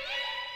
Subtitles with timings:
[0.00, 0.47] Yeah.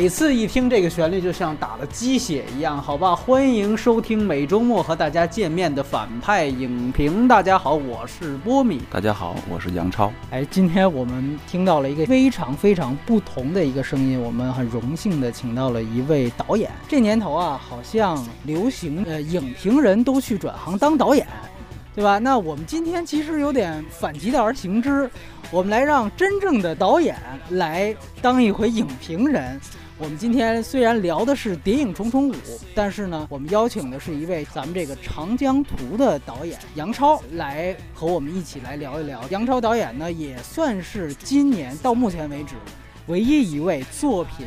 [0.00, 3.14] 每次一听这个旋律，就像打了鸡血一样，好吧？
[3.14, 7.28] 欢迎收听每周末和大家见面的反派影评。
[7.28, 8.80] 大家好，我是波米。
[8.90, 10.10] 大家好，我是杨超。
[10.30, 16.70] 哎，今天我们听到了一个非常非常不同的一个声音，我们很荣幸的请到了一位导演。
[16.88, 21.26] 这年头啊，好像流行呃，影评人都去转行当导演，
[21.94, 22.18] 对吧？
[22.18, 25.10] 那我们今天其实有点反其道而行之，
[25.50, 27.18] 我们来让真正的导演
[27.50, 29.60] 来当一回影评人。
[30.02, 32.32] 我们今天虽然聊的是《谍影重重五》，
[32.74, 39.22] 但是呢，我们邀请的是一位咱们这个《长江图》的导演杨超来和我们一起来聊一聊。
[39.28, 42.54] 杨超导演呢，也算是今年到目前为止
[43.08, 44.46] 唯一一位作品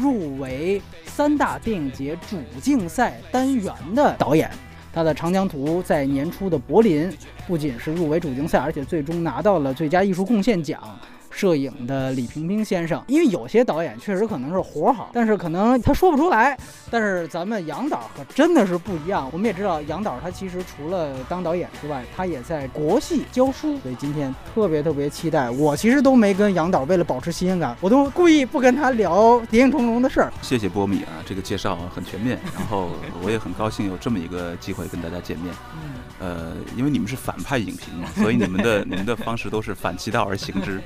[0.00, 4.50] 入围三大电影节主竞赛单元的导演。
[4.94, 7.12] 他的《长江图》在年初的柏林
[7.46, 10.82] 不仅是入围主竞赛，而且最终拿到了最佳艺术贡献奖。
[11.36, 16.58] 摄影的李平平先生，因为有些导演确实可能是活好，但是可能他说不出来。
[16.90, 19.28] 但是咱们杨导可真的是不一样。
[19.30, 23.78] 我们也知道杨导他其实除了当导演之外，他也在国戏教书。
[23.80, 25.50] 所以今天特别特别期待。
[25.50, 30.32] 我其实都没跟杨导为了保持新鲜感，我都故意不跟他聊《谍影重重》的事儿。
[30.40, 32.38] 谢谢波米啊，这个介绍很全面。
[32.54, 32.88] 然后
[33.22, 35.52] 我也很高兴有这么一个机会跟大家见面。
[36.18, 40.80] 呃，因为你们是反派影评嘛，所以你们的 你们的方式都是反其道而行之。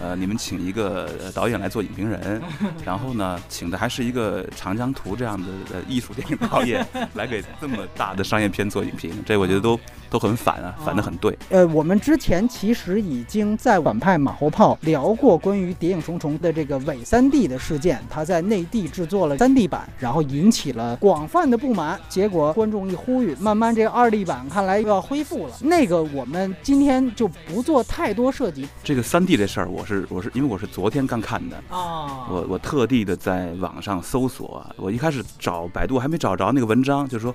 [0.00, 2.40] 呃，你们请一个导演来做影评人，
[2.84, 9.78] 然后呢，请的还是一个《长江图》这样的呃艺术电影导演来给这么大的商业片做影评，这我觉得都
[10.10, 11.36] 都很反啊，反的很对。
[11.50, 21.98] 呃，我们之前其实已经在反派马后炮聊过关于《谍影重重》的这个伪三 D 的事件，他在内地制作了三 D 版，然后引起了广泛的不满。
[22.08, 25.54] 结果观众一呼吁，慢慢这个二 D 版看来又要恢复了。
[25.60, 28.66] 那个我们今天就不做太多涉及。
[28.82, 37.34] 这个三 D 这事儿，我是我是因为我是昨天刚看的哦，我我特地的在网上搜索，我一开始找百度还没找着那个文章，就是说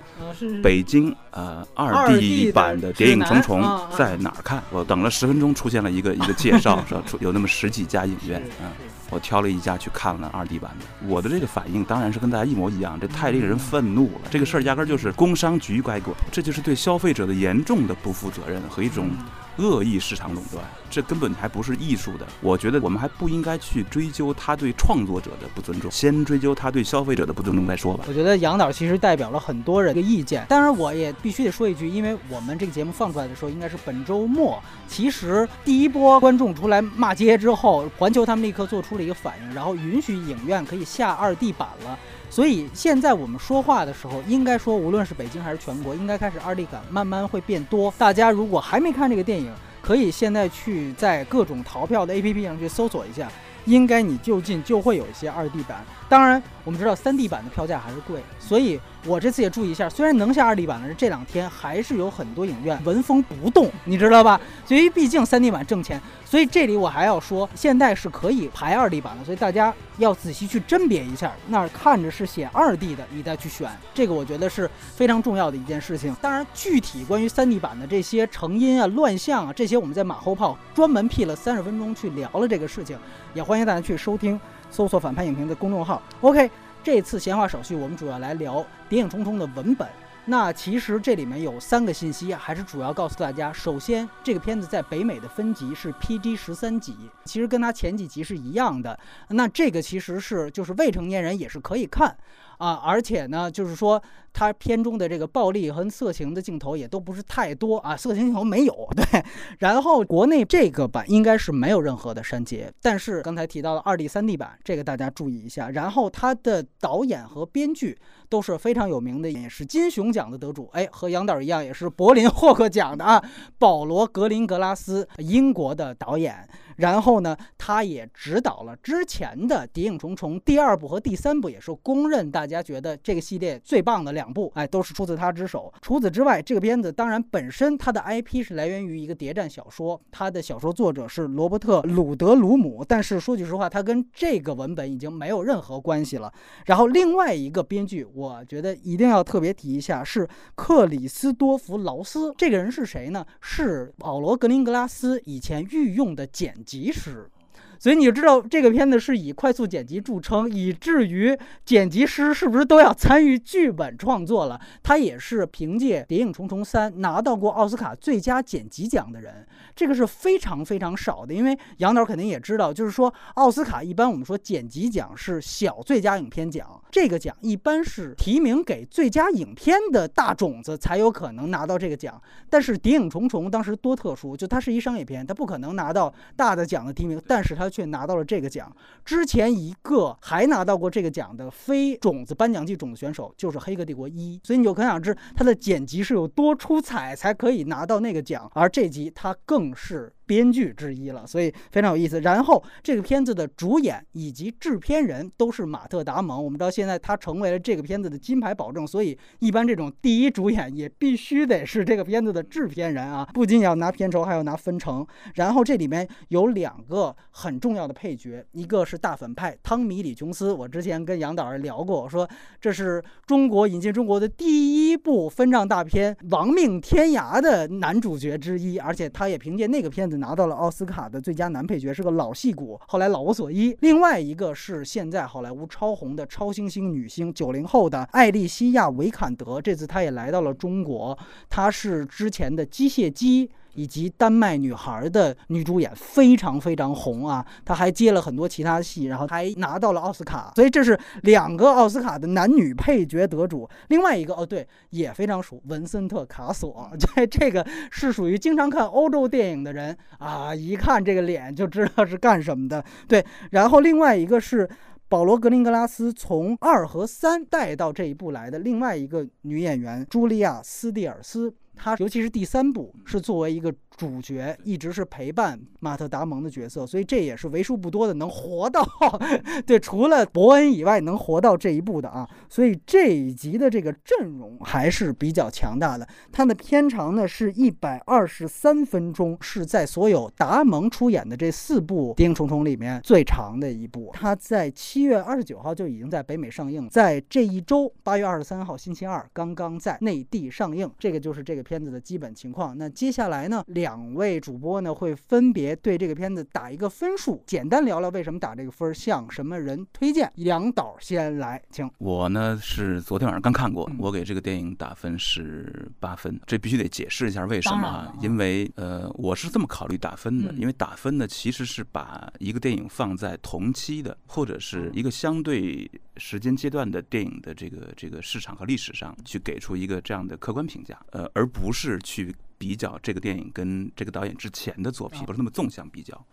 [0.62, 3.62] 北京呃二 D 版的《谍影重重》
[3.98, 4.64] 在哪儿看？
[4.72, 8.70] 我等了十分钟，出现了一个一个介绍， 说出有那么十几家影院，嗯，
[9.10, 10.86] 我挑了一家去看了二 D 版的。
[11.08, 14.30] 我的这个反应当然是跟大家一模一样，这太令人愤怒了。
[14.30, 19.10] 这个事儿压根儿就是工商局该管，这就是对消费者的严重的不负责任和一种。
[19.58, 22.26] 恶意市场垄断，这根本还不是艺术的。
[22.42, 28.06] 我觉得我们还不应该去追究他对创作者的不尊重，先追究他对消费者的不尊重再说吧。
[28.08, 41.98] 我觉得杨导其实代表了很多人的意见，当然我也必须得说一句，因为我们这个节目放出来的时候应该是本周末，其实第一波观众出来骂街之后，环球他们立刻做出了一个反应，然后允许影院可以下二 D 版了。
[42.30, 47.94] 所以现在我们说话的时候，应该说，无论是北京还是全国，应该开始二 D 感慢慢会变多。
[47.98, 49.52] 大家如果还没看这个电影，
[49.82, 53.32] 可以现在去在各种淘票的 APP 上去搜索一下，
[53.66, 55.84] 应该你就近就会有一些二 D 版。
[56.10, 64.40] 当然，我们知道三 D 版的票价还是贵，所以我这次也注意一下，虽然能下二 D 版的，这两天还是有很多影院纹风不动，你知道吧？
[64.70, 76.16] 因为毕竟三 D 版挣钱，所以这里我还要说，现在是可以排二 D 版的，所以大家要仔细去甄别一下，那儿看着是写二 D 的，你再去选，这个我觉得是非常重要的一件事情。
[76.22, 82.98] 当然，具体关于三 D 版的这些成因啊、乱象啊，这些我们在马后炮专门 P 了三十分钟去聊了这个事情，
[83.34, 84.40] 也欢迎大家去收听。
[84.70, 86.02] 搜索“反派影评”的公众号。
[86.22, 86.50] OK，
[86.84, 89.88] 这次闲话少叙，我们主要来聊《谍影重重》的文本。
[90.30, 99.00] 那其实这里面有三个信息，还是主要告诉大家：首先，这个片子在北美的分级是 PG 十三级，其实跟它前几集是一样的。
[99.30, 102.14] 那这个其实是就是未成年人也是可以看
[102.58, 104.02] 啊，而且呢，就是说。
[104.34, 108.88] 它片中的这个暴力和色情的镜头也都不是太多啊，色情镜头没有。
[108.96, 109.24] 对，
[109.58, 115.72] 然后国内这个版应该是没有任何的删节，但是刚才提到了二 D、三 D 版，这个大家注意一下。
[115.72, 117.98] 然后它的导演和编剧
[118.30, 123.24] 都是非常有名的，也是金熊奖的得主，哎，和杨导一样，也是柏林霍克奖的啊，
[123.58, 126.48] 保罗·格林格拉斯，英国的导演。
[126.78, 135.74] 然后呢，他也指导了之前的《谍影重重》第二部和第三部，也是公认大家觉得这个系列最棒的两部，哎，都是出自他之手。
[135.82, 142.86] 除此之外，这个片子当然本身它的 IP 是来源于一个谍战小说，它的小说作者是罗伯特·鲁德鲁姆。
[142.88, 146.32] 但是说句实话，它跟这个文本已经没有任何关系了。
[146.68, 152.34] 然后另外一个编剧，我觉得一定要特别提一下，是克里斯多弗·劳斯。
[152.36, 153.24] 这个人是谁呢？
[153.42, 157.30] 是保罗·格林格拉斯以前御用的剪辑师。
[157.80, 164.60] 所以你就知道这个片子是以快速剪辑著称，以至于剪辑师是不是都要参与剧本创作了？
[164.82, 169.46] 他也是凭借《谍影重重三》拿到过奥斯卡最佳剪辑奖的人，
[169.76, 171.34] 这个是非常非常少的。
[171.34, 182.20] 因为杨导肯定也知道，就是说奥斯卡一般我们说剪辑奖是小最佳影片奖，这个奖一般是提名给最佳影片的大种子才有可能拿到这个奖。
[182.50, 187.67] 但是《谍影重重》当时多特殊，就它是一商业片，它不可能拿到大的奖的提名，但是它。
[187.70, 188.76] 却拿到了这个奖。
[189.06, 198.50] 之前一个还拿到过这个奖的非种子颁奖季种子选手就是《黑客帝国一》，所以你就可想而知他的剪辑是有多出彩，才可以拿到那个奖。
[198.54, 200.14] 而这集他更是。
[200.28, 202.20] 编剧之一了，所以非常有意思。
[202.22, 206.44] 然后这个片子的主演以及制片人都是马特·达蒙。
[206.44, 215.08] 我们知道现在他成为了这个片子的金牌保证，所以一般这种第一主演也必须得是这个片子的制片人啊，不仅要拿片酬，还要拿分成。
[215.36, 220.52] 然后这里面有两个很重要的配角，一个是大反派汤米·李·琼斯。
[220.52, 222.30] 我之前跟杨导聊过，我说
[222.60, 230.17] 这是中国引进中国的第一部分账大片《亡命天涯》的男主角之一，而且他也凭借那个片子。
[230.18, 233.76] 拿到了奥斯卡的最佳男配角，是个老戏骨，后来老无所依。
[233.82, 241.18] 另外一个是现在好莱坞超红的超新星女星，九零后的艾丽西亚·维坎德，这次她也来到了中国，
[241.50, 243.50] 她是之前的机械姬。
[243.78, 253.70] 以及丹麦女孩的女主演非常非常红啊，她还接了很多其他戏，然后还拿到了奥斯卡，所以这是两个奥斯卡的男女配角得主。
[253.90, 262.84] 另外一个哦，对，也非常熟，文森特·卡索，这 这个是属于经常看欧洲电影的人啊，一看这个脸就知道是干什么的。
[263.08, 264.68] 对，然后另外一个是
[265.08, 271.54] 保罗·格林格拉斯从二和三带到这一部来的另外一个女演员茱莉亚·斯蒂尔斯。
[271.78, 278.82] 它尤其是第三部是作为一个主角，一直是陪伴马特·达蒙的角色，所以这也是为数不多的能活到
[279.68, 282.26] 对，除了伯恩以外能活到这一步的啊。
[282.48, 286.08] 所以这一集的这个阵容还是比较强大的。
[286.32, 294.10] 它的片长呢是一百二十三分钟，是在所有达蒙出演的这四部《谍影重重》里面最长的一部。
[294.14, 300.90] 它在七月二十九号就已经在北美上映，在这一周八月二十三号星期二刚刚在内地上映。
[300.98, 301.68] 这个就是这个。
[301.68, 302.78] 片子的基本情况。
[302.78, 310.32] 那接下来呢，两位主播呢会分别对这个片子打一个分数，简单聊聊为什么打这个分，向什么人推荐。
[310.36, 311.90] 杨导先来，请。
[311.98, 316.40] 我呢是昨天晚上刚看过，我给这个电影打分是八分。
[316.46, 318.14] 这必须得解释一下为什么啊？
[318.22, 331.46] 因为呃，我是这么考虑打分的，因为打分呢其实是把一个电影放在同期的或者是一个相对时间阶段的电影的这个这个市场和历史上去给出一个这样的客观评价，呃，而。
[331.58, 336.26] 不是去比较这个电影跟这个导演之前的作品，不是那么纵向比较。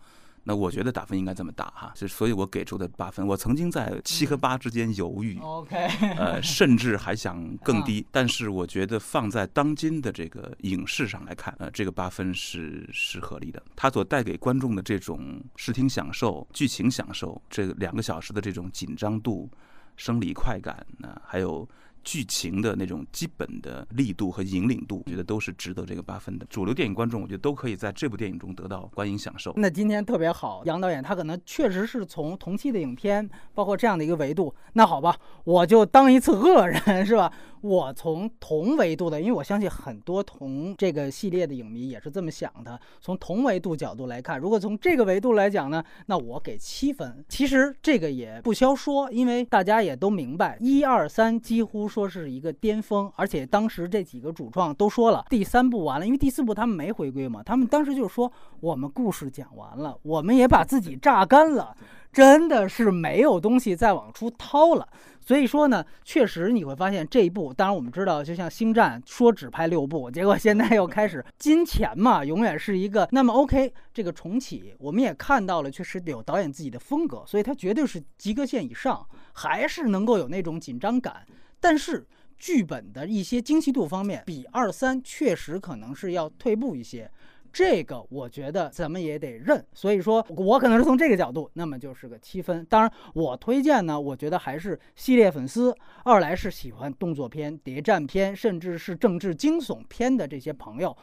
[0.47, 3.25] 那我觉得打分应该这么打哈，就所以我给出的八分。
[3.25, 5.75] 我曾经在七和八之间犹豫，OK，
[6.17, 8.05] 呃，甚至还想更低。
[8.11, 13.59] 但是我觉得放在当今的这个影视上来看，呃，这个八分是是合理的。
[13.75, 19.49] 它所带给观众的这种视听享受、剧情享受，这两个小时的这种紧张度、
[19.97, 21.67] 生理快感，呢，还有。
[22.05, 26.45] 剧情的那种基本的力度和引领度，我觉得都是值得这个八分的。
[26.49, 29.51] 主流电影观众，我觉得都可以在这部电影中得到观影享受。
[29.57, 34.53] 那今天特别好，杨导演他可能确实是从同期的影片，包括这样的一个维度。
[34.73, 37.33] 那好吧，我就当一次恶人，是吧？
[37.61, 42.79] 我从同维度的，因为我相信很多同这个系列的影迷也是这么想的。
[43.01, 47.25] 从同维度角度来看，如果从这个维度来讲呢，那我给七分。
[47.27, 61.73] 其实这个也不消说，因为大家也都明白，一二三几乎说是一个巅峰，而且当时这几个主创都说了，第三部完了，因为第四部他们没回归嘛，他们当时就说我们故事讲完了，我们也把自己榨干了，
[62.11, 64.85] 真的是没有东西再往出掏了。
[65.21, 73.07] 所以说呢，确实你会发现这一部，当然我们知道，就像《星战》说只拍六部，结果现在又开始金钱嘛， 永远是一个。
[73.11, 81.25] 那么 OK，这个重启，我们也看到了，确实有导演自己的风格，所以它绝对是及格线以上，还是能够有那种紧张感。
[81.59, 82.05] 但是
[82.37, 87.09] 剧本的一些精细度方面，比二三确实可能是要退步一些。
[87.51, 89.65] 这个我觉得咱们也得认。
[89.73, 92.65] 所以说我可能是从这个角度，那么就是个七分。
[92.65, 100.95] 当然，我推荐呢，我觉得还是系列粉丝，二来是喜欢动作片、谍战片，甚至是政治惊悚片的这些朋友。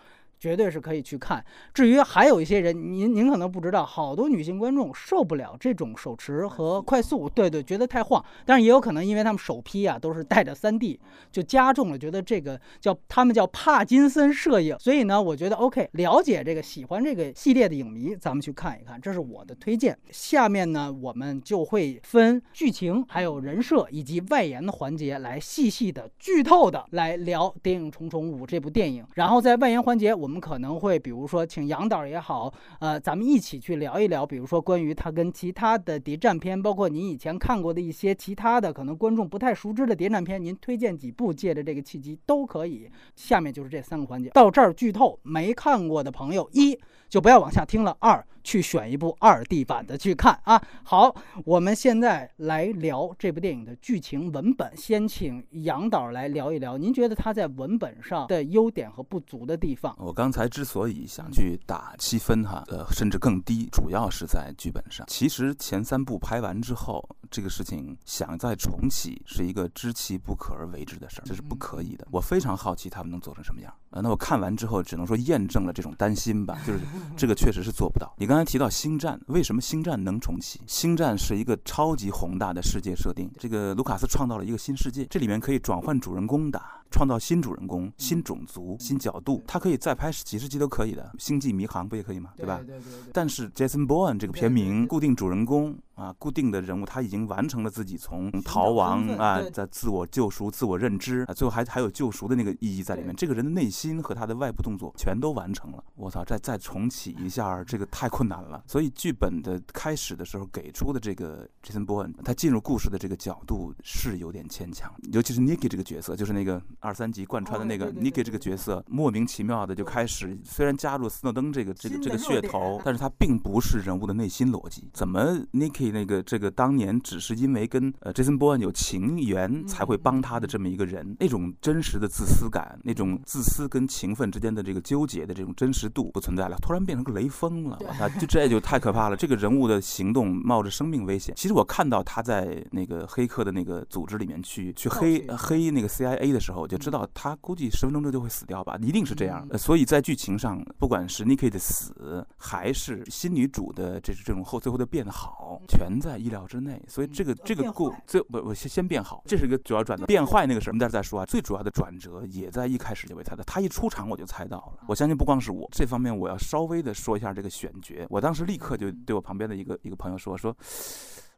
[0.42, 1.42] 绝对是可以去看。
[1.72, 8.22] 至于还有一些人，您您可能不知道，好多女性观众受不了这种手持和快速，对对，觉得太晃。
[8.44, 10.98] 但是也有可能因为他们首批啊都是带着三 D，
[11.30, 14.76] 就加重了觉得这个叫他们叫帕金森摄影。
[14.80, 19.96] 所以呢，我觉得 OK，了解这个喜欢这个系列的影迷，咱们去看一看，这是我的推荐。
[20.10, 29.06] 下面呢，我们就会分剧情、还有人设以及外延的环节来细细的剧透的来聊《谍影重重五》这部电影。
[29.14, 30.31] 然后在外延环节，我们。
[30.32, 42.90] 我们可能会，比如说，请杨导也好，呃，咱们一起去聊一聊，比如说关于他跟其他的谍战片，包括您以前看过的一些其他的可能观众不太熟知的谍战片，您推荐几部，借着这个契机都可以。
[43.14, 46.78] 下面就是这三个环节，到这儿剧透，没看过的朋友一
[47.12, 48.26] 就不要往下听了，二。
[48.44, 50.60] 去选一部二 D 版的去看啊！
[50.82, 51.14] 好，
[51.44, 54.76] 我们现在来聊这部电影的剧情文本。
[54.76, 59.94] 先请杨导来聊一聊，您觉得他在文本上的优点和不足的地方？
[59.96, 65.06] 我刚才之所以想去打七分哈，呃，甚至更低，主要是在剧本上。
[65.08, 72.04] 其实前三部拍完之后，这个事情想再重启是一个知其不可而为之的事儿，这是不可以的。
[72.10, 74.00] 我非常好奇他们能做成什么样啊！
[74.02, 76.80] 那我看完之后，只能说验证了这种担心吧，就是
[77.16, 78.12] 这个确实是做不到。
[78.18, 80.58] 你刚才提到《星战》，为什么《星战》能重启？
[80.66, 86.60] 《星战》是一个超级宏大的世界设定，这个卢卡斯创造了一个新世界，这里面可以转换主人公的，
[86.92, 92.30] 创造新主人公、新种族、新角度，他可以再拍几十集都可以的，《星际迷航》不也可以吗？
[92.36, 92.58] 对吧？
[92.58, 93.10] 对对对。
[93.12, 95.76] 但是 Jason Bourne 这个片名，固定主人公。
[95.94, 103.14] 啊，固定的人物他已经完成了自己从逃亡啊，在自我救赎、自我认知啊，最后还还有救赎的那个意义在里面。
[103.14, 105.84] 这个人的内心和他的外部动作全都完成了。
[105.94, 108.64] 我操，再再重启一下，这个太困难了。
[108.66, 124.90] 所以剧本的开始的时候给出的这个 Jason Bourne，他进入故事的这个角度是有点牵强，尤其是 Nicky 这个角色，就是那个二三集贯穿的那个 Nicky 这个角色，莫名其妙的就开始，虽然加入斯诺登这个这个这个噱头，但是他并不是人物的内心逻辑。
[124.92, 125.92] 怎么 Nicky？
[125.92, 139.16] 那个这个当年只是因为跟呃 Jason Bourne 有情缘才会帮他的这么一个人，那种真实的自私感，那种自私跟情分之间的这个纠结的这种真实度不存在了，突然变成个雷锋了，啊，就这就太可怕了。
[139.16, 141.34] 这个人物的行动冒着生命危险。
[141.36, 149.46] 其实我看到他在那个黑客的那个组织里面去去黑黑那个 CIA 的时候，我就知道他估计十分钟之后就会死掉吧，一定是这样。
[149.58, 155.60] 所以在剧情上，不管是 Nikki 的死，还是新女主的这是这种后最后的变好。
[155.68, 160.06] 全在意料之内，所以这个这个故最不我先先变好，这是一个主要转折。
[160.06, 161.26] 变坏那个事儿，我们待会儿再说啊。
[161.26, 164.84] 最主要的转折也在一开始就被猜到，他一出场我就猜到了。
[164.88, 168.06] 我相信不光是我，这方面我要稍微的说一下这个选角。
[168.08, 170.56] 我当时立刻就对我旁边的一个一个朋友说说，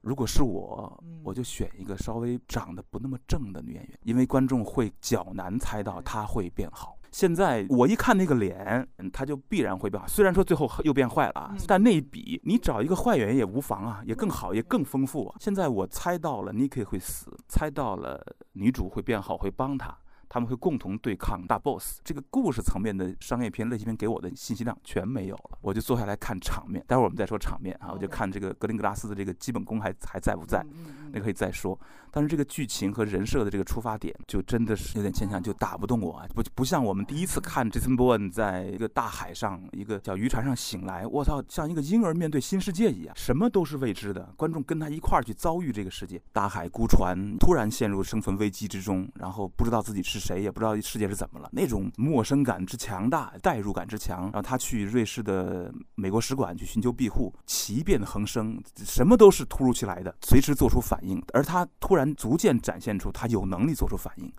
[0.04, 6.99] 如果是我，我就选一个稍微长得不那么正的女演员，因为观众会较难猜到她会变好。
[7.11, 10.06] 现在我一看那个脸，她就必然会变好。
[10.06, 15.34] 虽然说最后又变坏了，但那一笔你找一个坏演员也无妨啊，也更好，也更丰富。
[15.40, 19.96] 现在我猜到了 Nikki 会死，猜到了女主会变好，会帮他。
[20.35, 22.00] 他们会共同对抗大 boss。
[22.03, 26.85] 这个故事层面的商业片、类型片给我的信息量全没有了，我就坐下来看场面。
[26.88, 30.67] 待会儿我们再说场面啊，我就看这个格林格拉斯的这个基本功还还在不在，
[31.12, 31.79] 那可以再说。
[32.14, 36.25] 但是这个剧情和人设的这个出发点就真的是有点牵强，就打不动我。
[36.35, 44.33] 不不像我们第一次看 Jason Bourne 在一个大海上一个叫渔船上醒来，我操，像一个婴儿面对新世界一样，什么都是未知的。
[44.37, 50.25] 观众跟他一块儿去遭遇这个世界，大海孤船，突然陷入生存危机之中，然后不知道自己是。
[50.25, 54.23] 谁也不知道世界是怎么了，那种陌生感之强大，代入感之强。
[54.23, 61.23] 然后他去瑞士的美国使馆去寻求庇护，奇变横生，什么都是突如其来的，随时做出反应。
[61.35, 64.32] 而他突然逐渐展现出他有能力做出反应，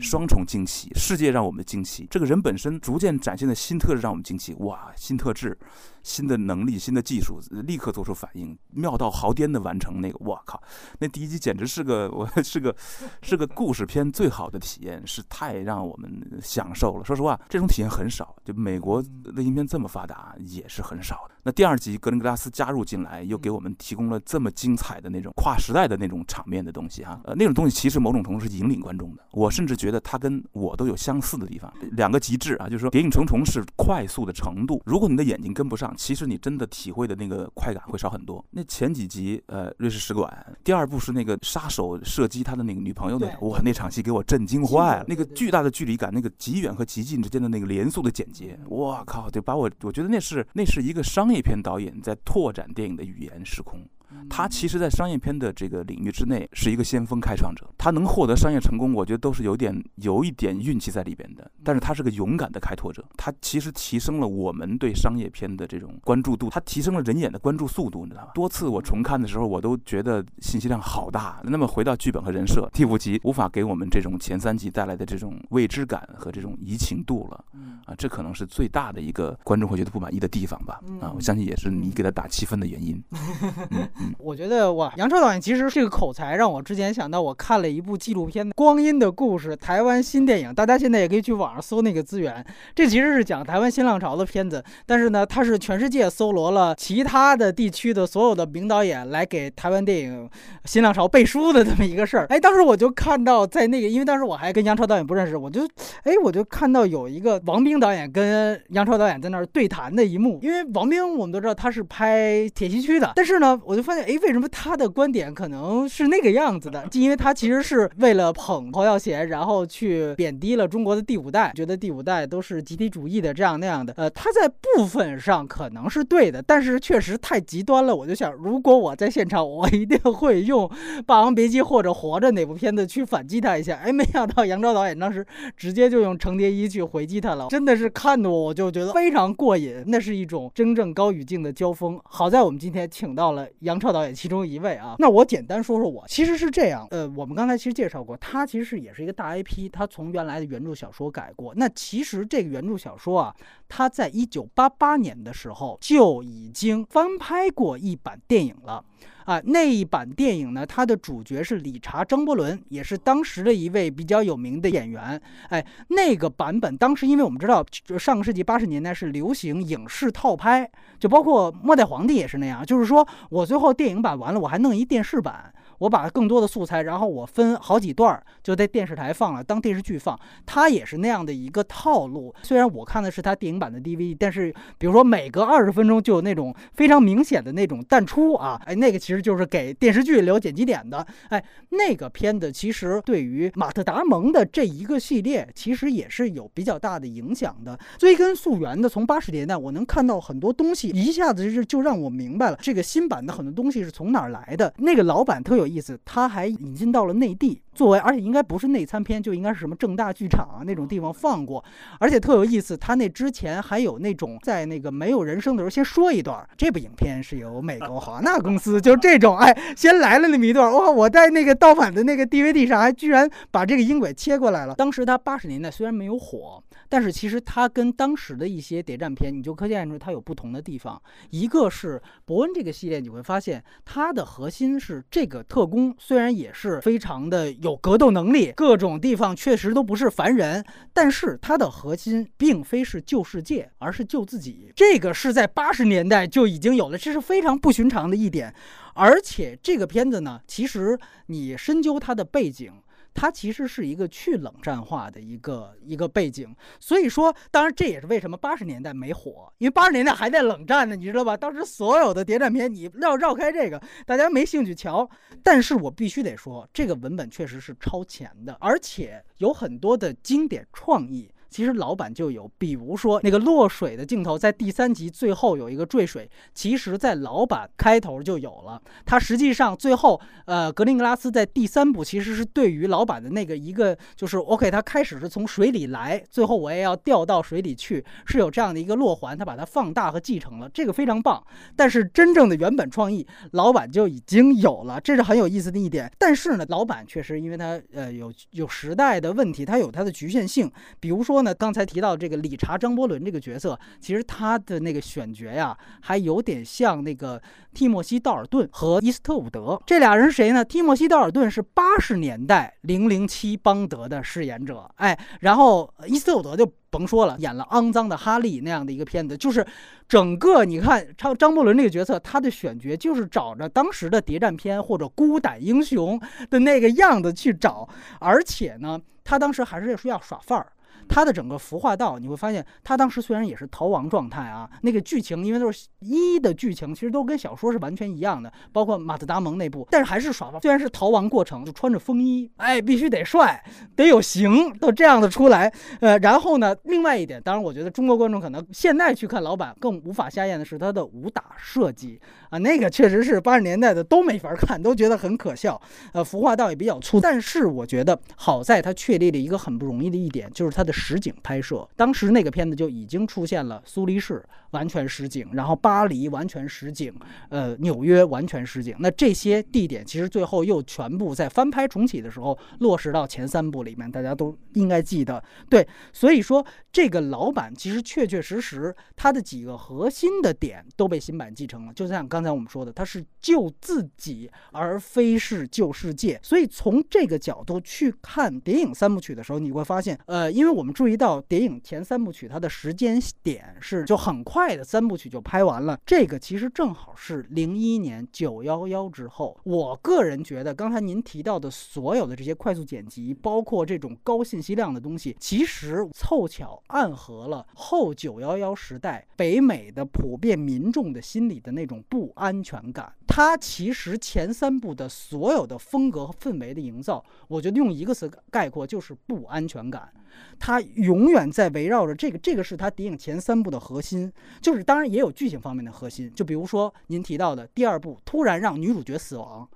[0.00, 2.06] 双重惊喜，世界让我们惊奇。
[2.08, 5.58] 这个人本身逐渐展现的新特质让我们惊奇，哇，新特质。
[6.02, 10.16] 新的能力、新的技术，立刻做出反应，妙到毫巅的完成那个。
[10.20, 10.62] 我靠，
[10.98, 12.74] 那第一集简直是个，我 是个，
[13.22, 17.04] 是个故事片最好的体验，是太让我们享受了。
[17.04, 19.02] 说实话，这种体验很少，就美国
[19.34, 21.34] 类型片这么发达也是很少的。
[21.42, 29.24] 那第二集格林格拉斯加入进来，又给我们提供了这么精彩的那种跨时代的那种场面的东西哈，呃，那种东西其实某种程度是引领观众的。
[29.32, 38.44] 我甚至觉得他跟我都有相似的地方，两个极致啊，就是说《谍影重重》是快速的程度，如果你的眼睛跟不上，其实你真的体会的那个快感会少很多。
[38.50, 53.80] 那前几集，呃，瑞士使馆，第二部是那个杀手射击他的那个女朋友的，哇，那场戏给我震惊坏了，那个巨大的距离感，那个极远和极近之间的那个连速的剪接，我靠，就把我，我觉得那是那是一个商业片导演在拓展电影的语言时空。
[54.28, 57.68] 他其实，在商业片的这个领域之内，是一个先锋开创者。
[57.76, 61.50] 他能获得商业成功，我觉得都是有点有一点运气在里边的。
[61.64, 68.30] 但是他是个勇敢的开拓者，他其实提升了我们对商业片的这种关注度，他提升了人眼的关注速度，你知道吗？
[68.34, 71.40] 多次我重看的时候，我都觉得信息量好大。
[71.44, 77.44] 那么回到剧本和人设，第五集无法给我们这种前三集带来的这种未知感和这种移情度了。
[77.86, 80.80] 啊，这可能是最大的一个观众会觉得不满意的地方吧。
[81.00, 83.02] 啊，我相信也是你给他打七分的原因。
[84.18, 92.44] 我觉得哇，杨超导演其实这个口才让我之前想到，我看了一部纪录片《光阴的故事》，台湾新电影，大家现在也可以去网上搜那个资源。
[92.74, 100.28] 这其实是讲台湾新浪潮的片子，但是呢，它是全世界搜罗了其他的地区的所有的名导演来给台湾电影
[100.64, 102.26] 新浪潮背书的这么一个事儿。
[102.28, 105.62] 哎，当时我就看到在那个，因为当时我还跟杨超导演不认识，我就
[106.04, 110.38] 哎，我就看到有一个王兵导演跟杨超导演在那儿对谈的一幕。
[110.42, 114.04] 因为王兵我们都知道他是拍铁西区的，但是呢，我就发现。
[114.04, 116.86] 哎，为什么他的观点可能是那个样子的？
[116.88, 123.92] 就因为他其实是为了捧侯耀贤，然后去贬低了中国的第五代，觉得第五代都是集体主义的这样那样的。
[123.96, 127.94] 呃，他在部分上可能是对的，但是确实太极端了。
[127.94, 130.66] 我就想，如果我在现场，我一定会用
[131.02, 133.76] 《霸王别姬》或者《活着》哪部片子去反击他一下。
[133.76, 139.82] 哎，没想到杨超导演当时直接就用《程蝶衣》去回击他了，真的是看的我我就觉得非常过瘾。
[139.86, 142.00] 那是一种真正高语境的交锋。
[142.04, 143.90] 好在我们今天请到了杨超。
[143.90, 151.52] 导演其中一位啊，那我简单说说我，其实是这样，呃，我们刚才其实介绍过，他其实是也是一个大 IP，他从原来的原著小说改过。
[151.56, 153.34] 那其实这个原著小说啊，
[153.68, 158.84] 他在一九八八年的时候就已经翻拍过一版电影了。
[159.30, 165.22] 啊，那一版电影呢，它的主角是理查·张伯伦，也是当时的一位比较有名的演员。
[165.50, 167.64] 哎，那个版本当时，因为我们知道
[167.96, 170.68] 上个世纪八十年代是流行影视套拍，
[170.98, 175.54] 就包括《末代皇帝》也是那样，就是说我最后电影版完了，我还弄一电视版。
[175.80, 180.18] 我把更多的素材，然后我分好几段儿就在电视台放了，当电视剧放。
[180.44, 182.34] 它也是那样的一个套路。
[182.42, 191.06] 虽然我看的是它电影版的 DVD，但是比如说每隔二十分钟就有那种非常明显的那种淡出啊，哎，那个其实就是给电视剧留剪辑点的。
[191.30, 197.78] 哎，那个片子其实对于马特·达蒙的这一个系列，其实也是有比较大的影响的。
[197.96, 204.74] 追根溯源的，从八十年代我能看到很多东西，一下子就就让我明白了这个新版的很多东西是从哪儿来的。
[204.76, 205.69] 那个老版特有。
[205.70, 211.64] 意思，他还引进到了内地，作为而且应该不是内参片，就应该是什么正大剧场啊那种地方放过，
[211.98, 212.76] 而且特有意思。
[212.76, 220.90] 他那之前还有那种在那个没有人声的时候先说一段，这部影片是由美国华纳公司，就这种哎，先来了那么一段，哇！
[220.90, 224.74] 我在那个盗版的那个 DVD 上还居然把这个音轨切过来了。
[224.74, 226.62] 当时他八十年代虽然没有火。
[226.90, 231.00] 但是其实它跟当时的一些谍战片，你就可见出它有不同的地方。
[231.30, 244.72] 一个是伯恩这个系列，你会发现它的核心是这个特工，虽然也是非常的有格斗能力，各种地方确实都不是凡人，但是它的核心并非是救世界，而是救自己。
[244.74, 248.52] 这个是在八十年代就已经有了，这是非常不寻常的一点。
[248.94, 252.72] 而且这个片子呢，其实你深究它的背景。
[253.12, 261.36] 它其实是一个去冷战化的一个一个背景，所以说，当然这也是为什么八十年代没火，因为八十年代还在冷战呢，你知道吧？
[261.36, 265.08] 当时所有的谍战片，你要绕开这个，大家没兴趣瞧。
[265.42, 271.30] 但是我必须得说，这个文本确实是超前的，而且有很多的经典创意。
[271.50, 278.80] 其实老版就有，比如说那个落水的镜头，在第三集最后有一个坠水，其实在老版开头就有了。
[279.04, 291.44] 它实际上最后，呃，格林格拉斯在第三部其实是对于老版的那个一个，就是 OK，他开始是从水里来，最后我也要掉到水里去，是有这样的一个落环，他把它放大和继承了，这个非常棒。
[291.74, 296.08] 但是真正的原本创意，老版就已经有了，这是很有意思的一点。
[296.16, 301.39] 但是呢，老版确实因为它呃有有时代的问题，它有它的局限性，比如说。
[301.42, 307.40] 那，刚才提到这个理查·张伯伦这个角色，其实他的那个选角呀，还有点像那个
[307.74, 310.64] 蒂莫西·道尔顿和伊斯特伍德这俩人是谁呢？
[310.64, 316.70] 蒂莫西·道尔顿是八十年代《零零七》邦德的饰演者，哎，然后伊斯特伍德就。
[316.92, 319.64] 甭说了，演了肮脏的哈利那样的一个片子，就是
[320.08, 330.72] 整个你看张张伯伦这个角色，他的选角就是找着当时的谍战片或者孤胆英雄的那个样子去找，而且呢，他当时还是说要耍范儿。
[331.10, 343.62] 他的整个服化道，你会发现，他当时虽然也是逃亡状态啊，那个剧情因为都是一的剧情，其实都跟小说是完全一样的，包括马特达蒙那部，但是还是耍虽然是逃亡过程，就穿着风衣，哎，必须得帅，
[343.96, 345.72] 得有型，都这样的出来。
[345.98, 352.20] 呃，然后呢，另外一点，当然我觉得中国观众可能现在去看老版更无法下咽的是他的武打设计
[352.50, 355.80] 啊，那个确实是八十年代的都没法看，都觉得很可笑。
[356.12, 360.92] 呃，服化道也比较粗，但是我觉得好在它确立了一个很不容易的一点，就是它的。
[361.00, 367.10] 实景拍摄，当时那个片子就已经出现了苏黎世完全实景，然后巴黎完全实景，
[367.48, 368.94] 呃，纽约完全实景。
[368.98, 375.42] 那这些地点其实最后又全部在翻拍重启的时候落实到前三部里面，大家都应该记得。
[375.70, 381.92] 对，所以说这个老版其实确确实实它的几个核心的点都被新版继承了。
[381.94, 386.38] 就像刚刚才我们说的，它是救自己而非是救世界。
[386.42, 390.94] 所以从这个角度去看谍影三部曲的时候，你会发现，呃，因为我们。
[391.00, 395.98] 注意到谍影前三部曲，它的时间点是就很快的，三部曲就拍完了。
[396.04, 399.58] 这个其实正好是零一年九幺幺之后。
[399.64, 413.12] 我个人觉得，刚才您提到的所有的这些快速剪辑，包括这种高信息量的东西，其实凑巧暗合了后九幺幺时代北美的普遍民众的心理的那种不安全感。
[413.26, 420.12] 它其实前三部的所有的风格和氛围的营造，我觉得用一个词概括就是不安全感。
[420.58, 429.68] 它永远在围绕着这个，这个是它谍影前三部的核心，就是当然也有剧情方面的核心，就比如说您提到的第二部突然让女主角死亡，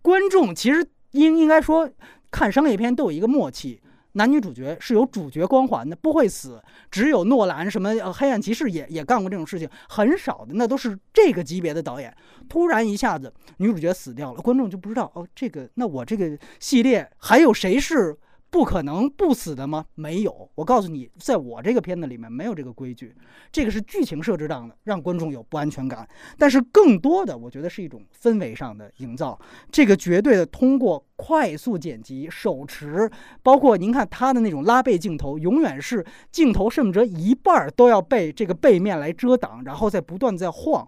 [0.00, 1.88] 观众其实应应该说
[2.30, 3.80] 看商业片都有一个默契，
[4.12, 12.14] 男女主角是有主角光环的，不会死，只有诺兰什么呃黑暗骑士也也干过这种事情，很少的那都是这个级别的导演，
[12.48, 18.16] 突然一下子女主角死掉了，观众就不知道哦这个那我这个系列还有谁是？
[18.52, 19.86] 不可能不死的吗？
[19.94, 23.16] 没有，我告诉你，在我这个片子里面没有这个规矩，
[23.50, 26.06] 这个是剧情设置上的，让观众有不安全感。
[26.36, 29.40] 但是更多的，我觉得是一种氛围上的营造。
[29.70, 33.10] 这个绝对的通过快速剪辑、手持，
[33.42, 40.86] 包括您看他的那种拉背镜头，永远是镜头甚至一半都要被这个背面来遮挡，然后再不断在晃。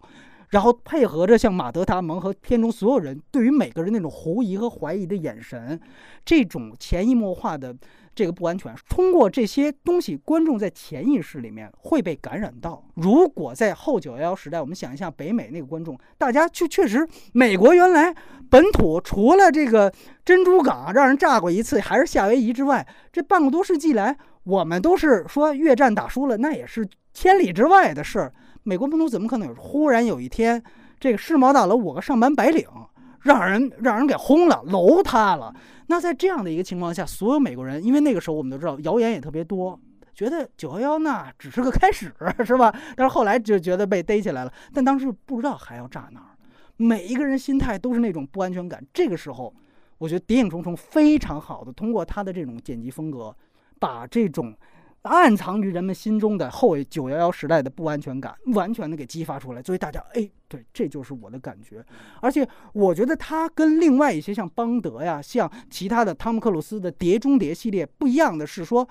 [0.51, 5.79] 然后配合着像马德达蒙和片中所有人对于每个人那种狐疑和怀疑的眼神，
[6.25, 7.75] 这种潜移默化的
[8.15, 12.85] 这个不安全，通过这些东西，观众在潜意识里面会被感染到。
[12.95, 18.15] 如果在后九幺幺时代，我们想一下北美那个观众，大家就确实，美国原来
[18.49, 19.93] 本土除了这个
[20.25, 28.33] 珍珠港让人炸过一次，还是夏威夷之外，这半个多世纪来，我们都是说越战打输了，那也是千里之外的事儿。
[28.65, 29.55] 美国本土怎么可能有？
[29.55, 30.61] 忽然有一天，
[30.99, 32.67] 这个世贸大楼五个上班白领，
[33.21, 35.55] 让人让人给轰了，楼塌了。
[35.87, 39.79] 那在这样的一个情况下，所有美国人，因为那个时候我们都知道谣言也特别多，
[40.15, 42.11] 觉得九幺幺那只是个开始，
[42.43, 42.75] 是吧？
[42.97, 46.33] 但是后来就觉得被逮起来了，但当时不知道还要炸哪儿。
[46.79, 48.83] 每一个人心态都是那种不安全感。
[48.95, 49.55] 这个时候，
[49.99, 53.37] 我觉得《谍影重重》非常好的通过他的这种剪辑风格，
[53.79, 54.57] 把这种。
[55.05, 59.63] 暗藏于人们心中的后九幺幺时代的不安全感，完全的给激发出来。
[59.63, 61.85] 所以大家，哎，对，这就是我的感觉。
[62.23, 68.89] 而且我觉得他跟另外一些像邦德呀，像其他的汤姆克鲁斯的《碟中谍》系列不一样的是，说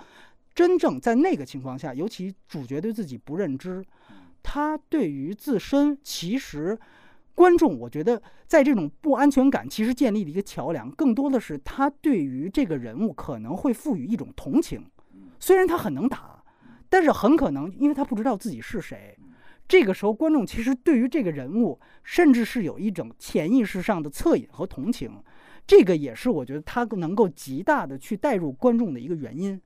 [0.53, 3.83] 真正在那个情况下，尤其主角对自己不认知，
[4.43, 6.77] 他对于自身其实
[7.33, 14.85] 观众，我觉得在这种不安全感其实建立的一个桥梁，更多的是他对于这个人物可能会赋予一种同情。
[15.43, 16.41] 虽然他很能打，
[16.87, 19.13] 但是很可能因为他不知道自己是谁，
[19.67, 25.21] 这个时候观众其实对于这个人物甚至是有一种潜意识上的恻隐和同情，
[25.67, 29.61] 这个也是我觉得他能够极大的去带入观众的一个原因。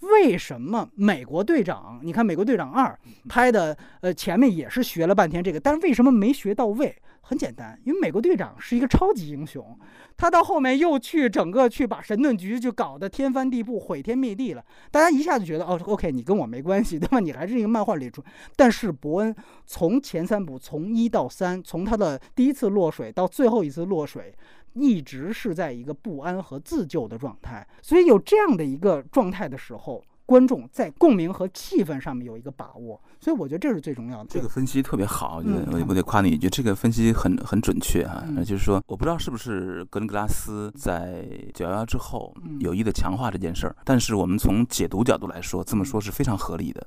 [0.00, 1.98] 为什么美国队长？
[2.02, 6.94] 你看美国队长二拍的，呃，前面也是学了半天这个，但是为什么没学到位？
[7.26, 9.76] 很简单，因为美国队长是一个超级英雄，
[10.14, 14.62] 他到后面又去整个去把神盾局就搞得天翻地覆、毁天灭地了。
[14.90, 17.20] 大家一下就觉得哦，OK，你跟我没关系，对吧？
[17.20, 18.22] 你还是一个漫画里出。
[18.56, 19.34] 但是伯恩
[19.64, 24.34] 从前三部，从一到三，从他的第一次落水到最后一次落水，
[24.74, 27.66] 一直是在一个不安和自救的状态。
[27.80, 30.04] 所以有这样的一个状态的时候。
[30.26, 34.26] 观众在共鸣和气氛上面有一个把握，所以我觉得这是最重要的。
[34.30, 38.24] 这个分析特别好，我觉得我我得夸你一句，这个分析很很准确啊。
[38.44, 46.86] 就是说，我不知道是不是格林格拉斯在九幺幺之后有意的强化这件事儿，但是我们从解读角度来说，这么说是非常合理的。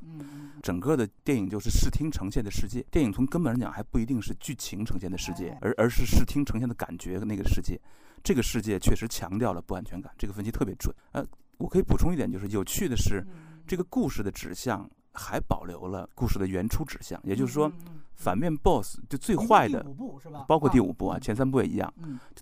[0.63, 7.79] 整个的电影就是视听呈现的世界，电影从根本上讲还不一定是剧情呈现的世界，而而是视听呈现的感觉那个世界。
[8.23, 10.93] 这个世界确实强调了不安全感，这个分析特别准。
[11.11, 11.23] 呃，
[11.57, 13.25] 我可以补充一点，就是有趣的是，
[13.65, 17.71] 这个故事的指向还保留了故事的原初指向，也就是说。
[18.19, 19.85] 反面 BOSS 就最坏的，
[20.47, 21.93] 包括第五部啊，前三部也一样。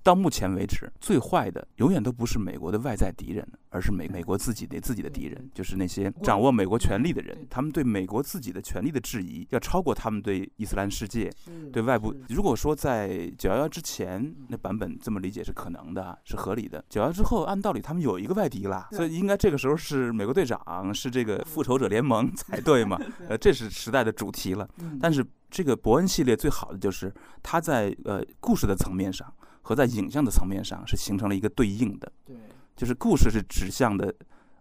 [0.01, 7.45] 到目前为止，最坏的永远都不是美国的外在敌人，而是美美国自己的自己的敌人，就是那些掌握美国权力的人。
[7.49, 11.29] 他们对美国自己的权力的质疑，要超过他们对伊斯兰世界、
[11.73, 12.15] 对外部。
[12.29, 16.83] 如果说在九幺幺之前那版本这么理解是可能的，是合理的。
[16.89, 22.97] 九幺之后，按道理他们有一个外敌啦，所以应该这个时候是美国队长，是这个复仇者联盟才对嘛？
[23.27, 24.67] 呃，这是时代的主题了。
[25.01, 25.25] 但是。
[25.47, 32.35] 这个伯恩系列最好的就是它在呃故事的层面上和在影像的层面上是形成了一个对应的，对，
[32.75, 34.13] 就是故事是指向的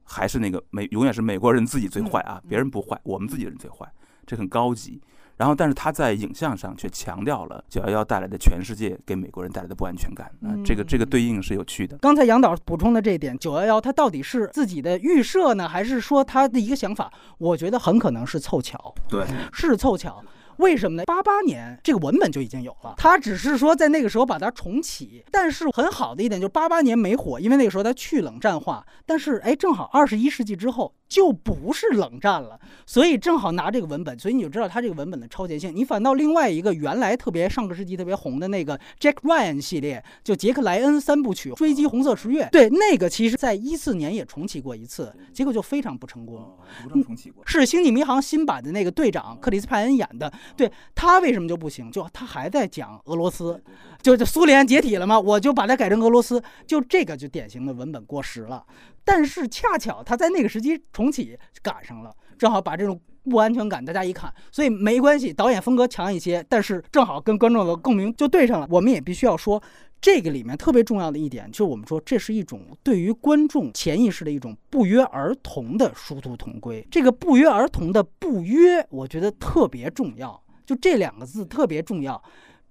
[0.05, 3.90] 还是那个美永远是美国人自己最坏啊，别人不坏，我们自己人最坏，
[4.27, 5.00] 这很高级。
[5.37, 11.98] 然后但是他在影像上却强调了九幺幺带来的全世界给美国人带来的不安全感啊，这个这个对应是有趣的。
[11.98, 17.12] 刚才杨导补充的这一点，九幺幺它到底是自己的预设呢，还是说他的一个想法？
[17.38, 20.22] 我觉得很可能是凑巧，对，是凑巧。
[20.59, 21.05] 为什么呢？
[21.05, 25.25] 八八年这个文本就已经有了，他只是说在那个时候把它重启。
[25.31, 28.87] 但是很好的一点就是八八年没火，因为那个时候它去冷战化。
[29.07, 30.95] 但是哎，正好二十一世纪之后。
[31.09, 35.75] 就不是冷战了，所以正好拿这个文本，所以你就知道它这个文本的超前性。
[35.75, 46.59] 你反倒另外一个原来特别上个世纪特别红的那个 Jack Ryan 系列，就杰克莱恩三部曲《追击红色十月》，对那个其实在一四年也重启过一次，结果就非常不成功。
[47.05, 51.90] 重启过，是《星际迷航》新版的那个队长克里斯派恩演的，对他为什么就不行？
[51.90, 53.62] 就他还在讲俄罗斯，
[54.03, 55.19] 就就苏联解体了吗？
[55.21, 58.64] 我就把它改成俄罗斯，就这个就典型的文本过时了。
[59.05, 68.67] 但是恰巧他在那个时期重启赶上了，正好把这种不安全感大家一看，所以没关系，导演风格强一些，但是正好跟观众的共鸣就对上了。
[68.71, 69.62] 我们也必须要说，
[70.01, 76.87] 这个里面特别重要的一点，就是我们说这是一种对于观众潜意识的一种不约而同的殊途同归。
[76.90, 82.23] 这个不约而同的不约，我觉得特别重要，就这两个字特别重要。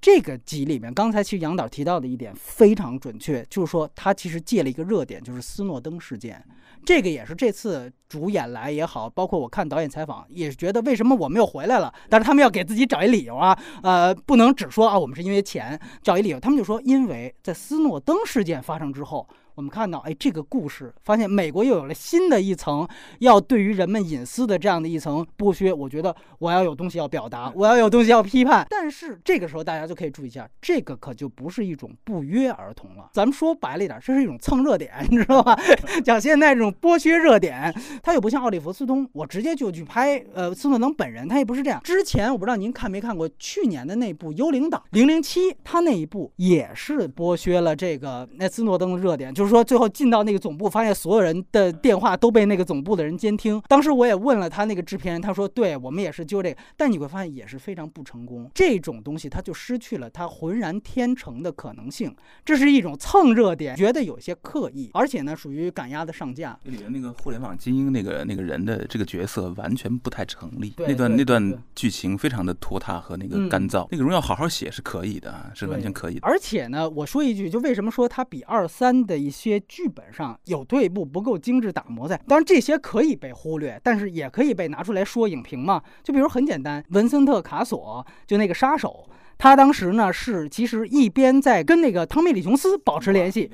[0.03, 6.43] 这个集里面，刚才其实杨导提到的一点非常准确，就是说他其实借了一个热点，就是斯诺登事件。
[6.85, 11.93] 这个也是这次主演来也好，包括我看导演采访，也是觉得为什么我们又回来了？
[12.09, 16.37] 但是他们要给自己找一理由啊，呃，不能只说啊我们是因为钱，找一理由。
[16.37, 19.25] 他们就说，因为在斯诺登事件发生之后。
[19.55, 22.87] 我们看到，哎，这个故事发现美国又有了新的一层
[23.19, 25.71] 要对于人们隐私的这样的一层剥削。
[25.71, 28.65] 我觉得我要有东西要表达，我要有东西要批判。
[28.69, 33.11] 但是这个时候大家就可以注意一下，这个可就不是一种不约而同了。
[33.13, 35.55] 咱们说白了一点，这是一种蹭热点，你知道吧？
[36.03, 41.79] 讲现在这种剥削热点，他又不像奥利弗斯通，我直接就去拍呃斯诺登本人，他也不是这样。
[41.83, 49.42] 之前我不知道您看没看过去年的那部《幽灵党零零七》，他那一部也是剥削了这个那斯诺登的热点，就。
[49.43, 53.61] 就是说，最后进到那个总部，发现所有人的电话都被那个总部的人监听。
[53.67, 58.49] 当时我也问了他那个制片人，他说：“对我们也是揪这个。”但你会发现也是非常不成功。
[58.55, 62.15] 这种东西它就失去了它浑然天成的可能性。
[62.45, 66.57] 这是一种蹭热点，觉得有些刻意，而且呢，属于赶鸭子上架。
[66.63, 70.73] 里面那个互联网精英那个那个人的这个角色完全不太成立。
[70.77, 73.85] 那段那段剧情非常的拖沓和那个干燥。
[73.91, 76.21] 那个荣耀好好写是可以的，是完全可以的。
[76.21, 82.15] 而且呢，我说一句，就为什么说它比二三的一些剧本上有退步，不够精致打磨在。
[82.27, 85.81] 当然这些可以被忽略，但是也可以被拿出来说影评嘛。
[86.03, 93.49] 就比如很简单，文森特·卡索就那个杀手，他当时呢是其实一边在跟那个汤米·李琼斯保持联系。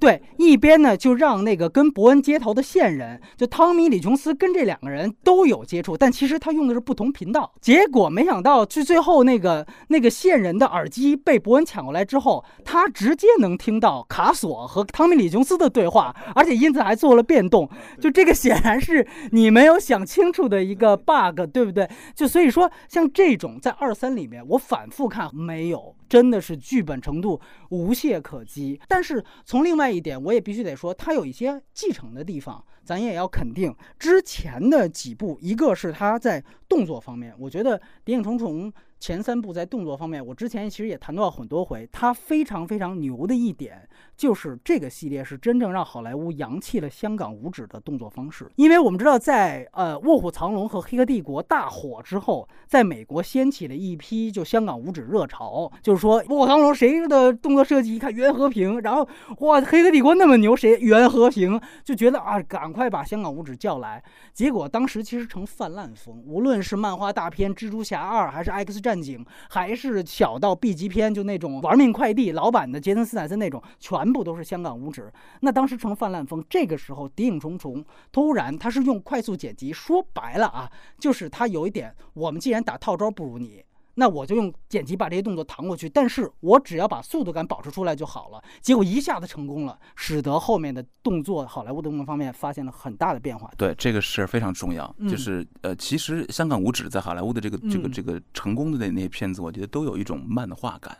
[0.00, 7.52] 对，一边呢就让那个跟伯恩接头的线人，就汤米·李琼斯跟这两个人都有接触，但其实他用的是不同频道。
[7.60, 17.68] 结果没想到，就最后那个那个线人的耳机被伯恩抢过来之后，他直接能听到卡索和汤米·李琼斯的对话，而且因此还做了变动。
[18.00, 21.86] 就这个显然是你没有想清楚的一个 bug，对不对？
[22.14, 25.94] 就所以说，像这种在二三里面，我反复看没有。
[26.10, 32.62] 真的是剧本程度无懈可击，但是从另外一点，我也必须得说，它有一些继承的地方。
[32.84, 38.70] 咱也要肯定之前的几部，一个是他在动作方面，我觉得《谍影重重》。
[38.98, 48.46] 前三部在动作方面，我之前其实也谈到很多回，他非常非常牛的一点就是这个系列是真正让好莱坞扬弃了香港五指的动作方式。
[48.56, 62.38] 因为我们知道，在呃《卧虎藏龙》和《黑客帝国》大火之后，在美国掀起了一批就香港五指热潮，就是说《卧虎藏龙》谁的动作设计一看袁和平，然后哇《黑客帝国》那么牛，谁袁和平就觉得啊
[62.70, 64.00] 赶快把香港五指叫来，
[64.32, 68.96] 结果当时其实成泛滥风，无论是漫画大片《蜘蛛侠二》还是《X 战》。
[69.00, 75.10] 警还是小到 B 级片，就那种玩命快递老板的杰森斯坦森那种，全部都是香港五指。
[75.40, 76.44] 那当时成泛滥风。
[76.48, 83.64] 这个时候，谍影重重突然他是用快速剪辑，说白了啊，就是他有一点，我们既然打套招不如你。
[83.94, 88.42] 那我就用剪辑把这些动作弹过去，但是我只要把速度感保持出来就好了。
[88.60, 93.50] 结果一下子成功了，使得后面的动作好莱坞动作方面发现了很大的变化。
[93.56, 94.94] 对，这个是非常重要。
[95.08, 100.96] 就是呃，其实香港五指在好莱坞的这个这个这个成功的那那些片子，我觉得都有一种漫画感。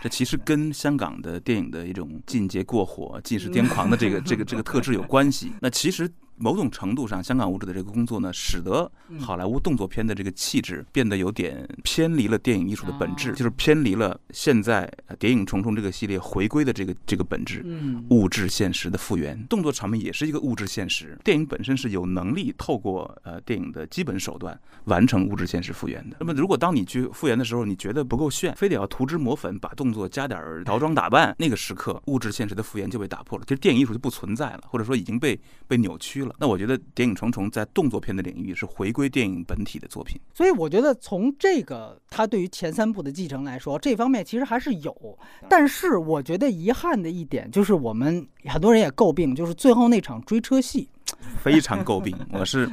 [0.00, 5.52] 这其实跟香港的电影的一种进阶过火、尽是癫狂的这个 这个这个特质有关系。
[5.60, 6.10] 那其实。
[6.40, 17.64] 某种程度上，香港五指的这个工作呢，使得好莱坞动作片的这个气质变得有点偏离了电影艺术的本质，就是偏离了现在《谍影重重》这个系列回归的这个这个本质，
[18.08, 19.38] 物质现实的复原。
[19.48, 26.16] 动作场面也是一个物质现实，电影本身是有能力透过呃电影的基本手段完成物质现实复原的。
[26.20, 36.29] 那么，如果当你去复原的时候，你觉得不够炫，非得要涂脂抹粉，把动作加点儿乔装打扮，那个时刻物质现实的复原就被打破了，其实电影艺术就不存在了，或者说已经被被扭曲了。
[36.38, 45.18] 那我觉得《谍影重重》在动作片的领域是回归电影本体的作品，所以我觉得从这个它对于前三部的继承来说，这方面其实还是有。
[45.48, 50.88] 但是我觉得遗憾的一点就是，我们很多人也诟病，就是最后那场追车戏。
[51.42, 52.68] 非常诟病， 我是，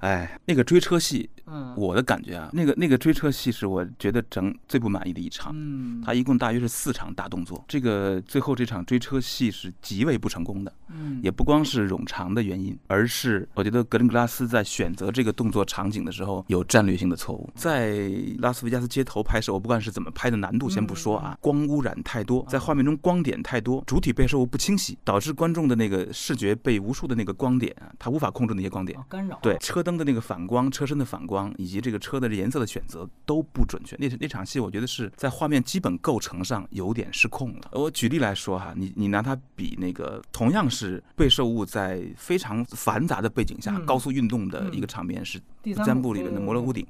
[0.00, 1.28] 哎，那个追车戏，
[1.76, 5.52] 我的感觉啊，那个那个追车戏是我觉得整最不满意的一场。
[5.54, 10.72] 嗯，它一共大约是四场大动作，这个最后这场追车戏是极为不成功的。
[10.88, 17.48] 嗯，也不光是冗长的原因，而是我觉得格林格拉斯在选择这个动作场景的时候有战略性的错误。
[17.54, 27.69] 在拉斯维加斯街头拍摄，我不管是怎么拍的难度先不说啊，光污染太多，在画面中光点太多，主体被摄物不清晰，导致观众的那个视觉被无数的那个光点。
[27.98, 29.38] 它无法控制那些光点，干扰。
[29.42, 33.96] 对车灯的那个反光、车身的反光，以及这个车的颜色的选择都不准确。
[33.98, 37.70] 那那场戏，我觉得是在画面基本构成上有点失控了。
[37.72, 46.86] 我举例来说哈，你你拿它比那个同样是被摄物在非常繁杂的背景下高速运动的一个场面是第三部里面的摩洛屋顶，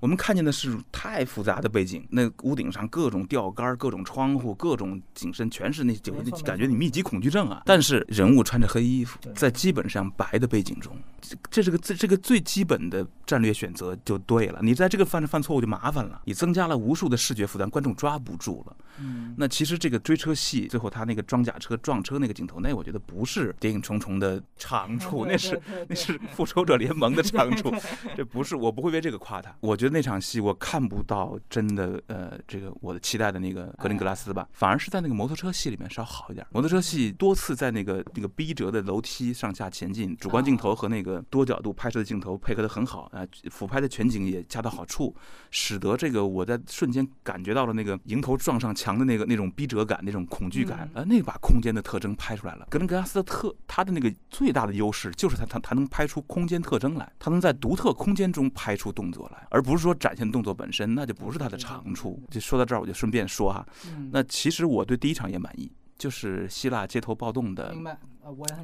[0.00, 6.12] 我们看见的是太复杂的背景，那屋顶上各种吊杆、各种窗户、各种景深，全是那就
[6.44, 7.62] 感觉你密集恐惧症啊。
[7.66, 14.60] 但是人物穿着黑衣服，在基本上白的背景中，这这是个这这个最基本的战略选择就对了。
[14.62, 18.76] 你在这个犯犯错误就麻烦了，你增加了无数的视觉负担，观众抓不住了。
[19.00, 27.74] 嗯，那其实这个追车戏最后他那个装甲车撞车那个镜头，那我觉得不是《谍影重重》的长处， 那是那是《复仇者联盟》的长处，
[28.16, 29.54] 这不是我不会为这个夸他。
[29.60, 36.46] 我觉得那场戏我看不到真的呃这个我的期待的那个格林格拉斯吧，反而是在那个摩托车戏里面稍好一点。
[36.50, 45.14] 摩托车戏多次在那个那个逼折的楼梯上下前进，主观镜头和那个多角度拍摄的镜头配合的很好啊，俯拍的全景也恰到好处，
[45.50, 48.74] 使得这个我在瞬间感觉到了那个迎头撞上。
[48.74, 52.66] 墙的那个那种逼仄感，那种恐惧感，呃，那把空间的特征拍出来了。
[52.68, 62.20] 格林格拉斯的特，他的那个最大的优势就是他他他能拍出空间特征来，他能在独特空间中拍出动作来，而不是说展现动作本身，那就不是他的长处。
[62.30, 63.64] 就说到这儿，我就顺便说哈，
[64.10, 67.72] 那其实我对第一场也满意，就是希腊街头暴动的。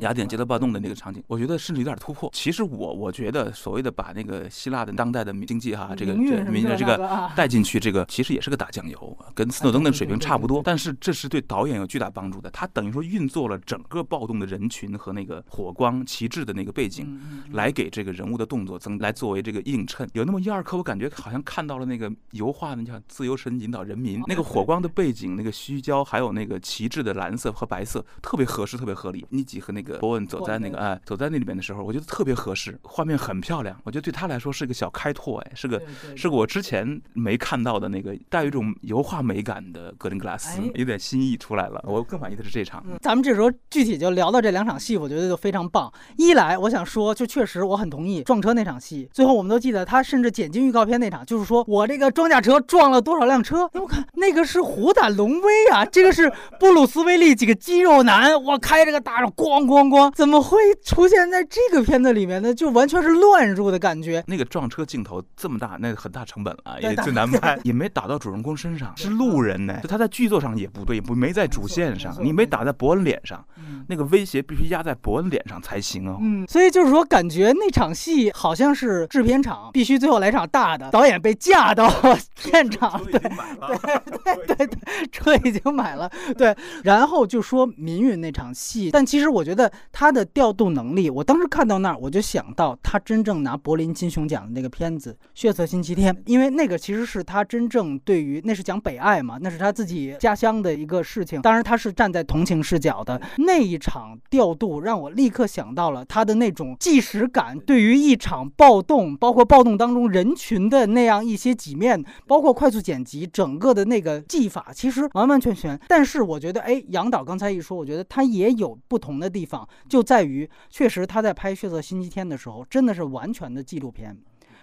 [0.01, 2.31] 雅典街头暴动的那个场景，我觉得甚至有点突破。
[2.33, 10.63] 其实我我觉得所谓的把那个希腊的当代的经济哈，这个民的这个带进去，这个其实也是个打酱油，跟斯诺登的水平差不多。
[10.65, 17.21] 但是这是对导演有巨大帮助的，他等于说运作了整个暴动的人群和那个火光旗帜的那个背景，
[17.53, 20.09] 来给这个人物的动作增来作为这个映衬。
[20.15, 29.27] 有那么一二刻，我感觉好像看到了那个油画，那叫自由神引导人民，那个火光的背景，那个虚焦，还有那个旗帜的蓝色和白色，特别合适，特别合理。
[29.29, 29.45] 你。
[29.59, 33.75] 和那个波恩走在那个哎，走在那里面的时候，我觉得特别合适，画面很漂亮。
[33.85, 35.81] 我觉得对他来说是一个小开拓，哎，是个
[36.15, 41.83] 是个我之前没看到的那个带有一种油画美感的格林格拉斯，有点新意出来了。
[41.87, 42.85] 我更满意的是这场。
[43.01, 45.91] 咱们这时候具体就聊到这两场戏，我觉得就非常棒。
[46.19, 49.09] 一来，我想说，就确实我很同意撞车那场戏。
[49.13, 53.71] 最后我们都记得，他甚至剪进预告片那场，就是说我这个装甲车撞了多少辆车？
[53.81, 62.55] 我看那个是虎胆龙威啊，这个是布鲁斯威利几个肌肉男，我开这个大咣咣咣，怎么会出现在这个片子里面呢？
[62.55, 64.23] 就完全是乱入的感觉。
[64.27, 69.79] 那个撞车镜头这么大，那个很大成本了，也最难拍，也没打到主人公身上，是路人呢。
[69.83, 73.43] 就他在剧作上也不对，不没在主线上，你没打在伯恩脸上，
[73.89, 76.19] 那个威胁必须压在伯恩脸上才行哦。
[76.21, 81.89] 嗯，所以就是说，感觉那场戏好像是制片厂必须最后来场大的，导演被架到
[82.37, 84.79] 片场，对对对对，
[85.11, 115.79] 车已经买了，对，然后就说民运那场戏，但其实我觉得他的调度能力，我当时看到那儿，我就想到他真正拿柏林金熊奖的那个片子《血色星期天》，因为那个其实是他真正对于那是讲北爱嘛，那是他自己家乡的一个事情，当然他是站在同情视角的那一场调度，让我立刻想到了他的那种即时感，对于一场暴动，包括暴动当中人群的那样一些几面，包括快速剪辑，整个的那个技法，其实完完全全。
[115.87, 124.17] 但是我觉得，哎，杨导刚才一说，我觉得他也有不同的地方，就在于确实他在拍《血色星期天》的时候，真的是完全的纪录片。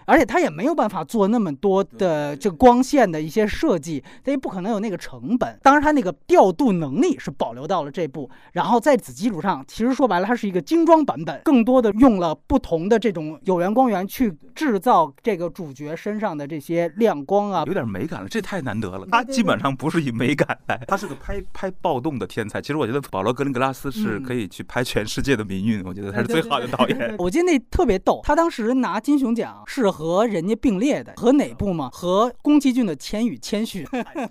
[0.08, 5.60] 而且他也没有办法做那么多的这个光线的一些设计，他也不可能有那个成本。
[5.62, 8.30] 当然，他那个调度能力是保留到了这部。
[8.54, 19.06] 然后在此基础上，其实说白了，它是一个精装版本，更多的用了不同的这种有源光源去制造这个主角身上的这些亮光啊，有点美感了，这太难得了。
[19.12, 22.62] 他基本上不是以美感来，他是个拍拍暴动的天才。
[22.62, 27.14] 其实我觉得保罗格林格拉斯是可以去拍全世界的民运，我觉得他是最好的导演。
[27.18, 29.92] 我记得那特别逗，他当时拿金熊奖是。
[29.98, 31.90] 和人家并列的，和哪部吗？
[31.92, 33.84] 和宫崎骏的《千与千寻》。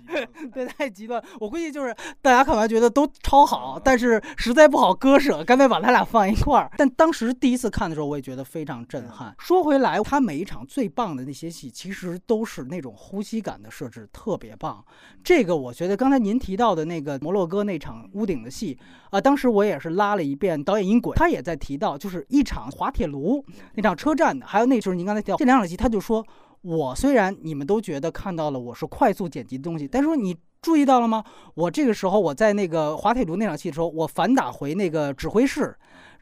[0.53, 1.21] 对，太极端。
[1.41, 6.71] 我估计就是大家看完觉得都超好，但是实在不好割舍，干脆把他俩放一块儿。
[6.77, 9.35] 但当时第一次看的时候，我也觉得非常震撼。
[9.37, 14.81] 说回来，他每一场最棒的那些戏，其实都是那种呼吸感的设置，特别棒。
[15.21, 18.79] 这个我觉得刚才您提到的那个摩洛哥那场屋顶的戏
[19.11, 23.43] 啊，当时我也是拉了一遍导演音轨，他也在提到，就是一场滑铁卢
[23.75, 25.59] 那场车站的，还有那时候您刚才提到这两。
[25.59, 26.25] 场戏，他就说
[26.61, 31.23] ：“我虽然你们都觉得看到了我是快速剪辑的东西，但是说你注意到了吗？
[31.55, 35.75] 我这个时候我在那个滑铁卢那场戏的时候，我反打回那个指挥室。”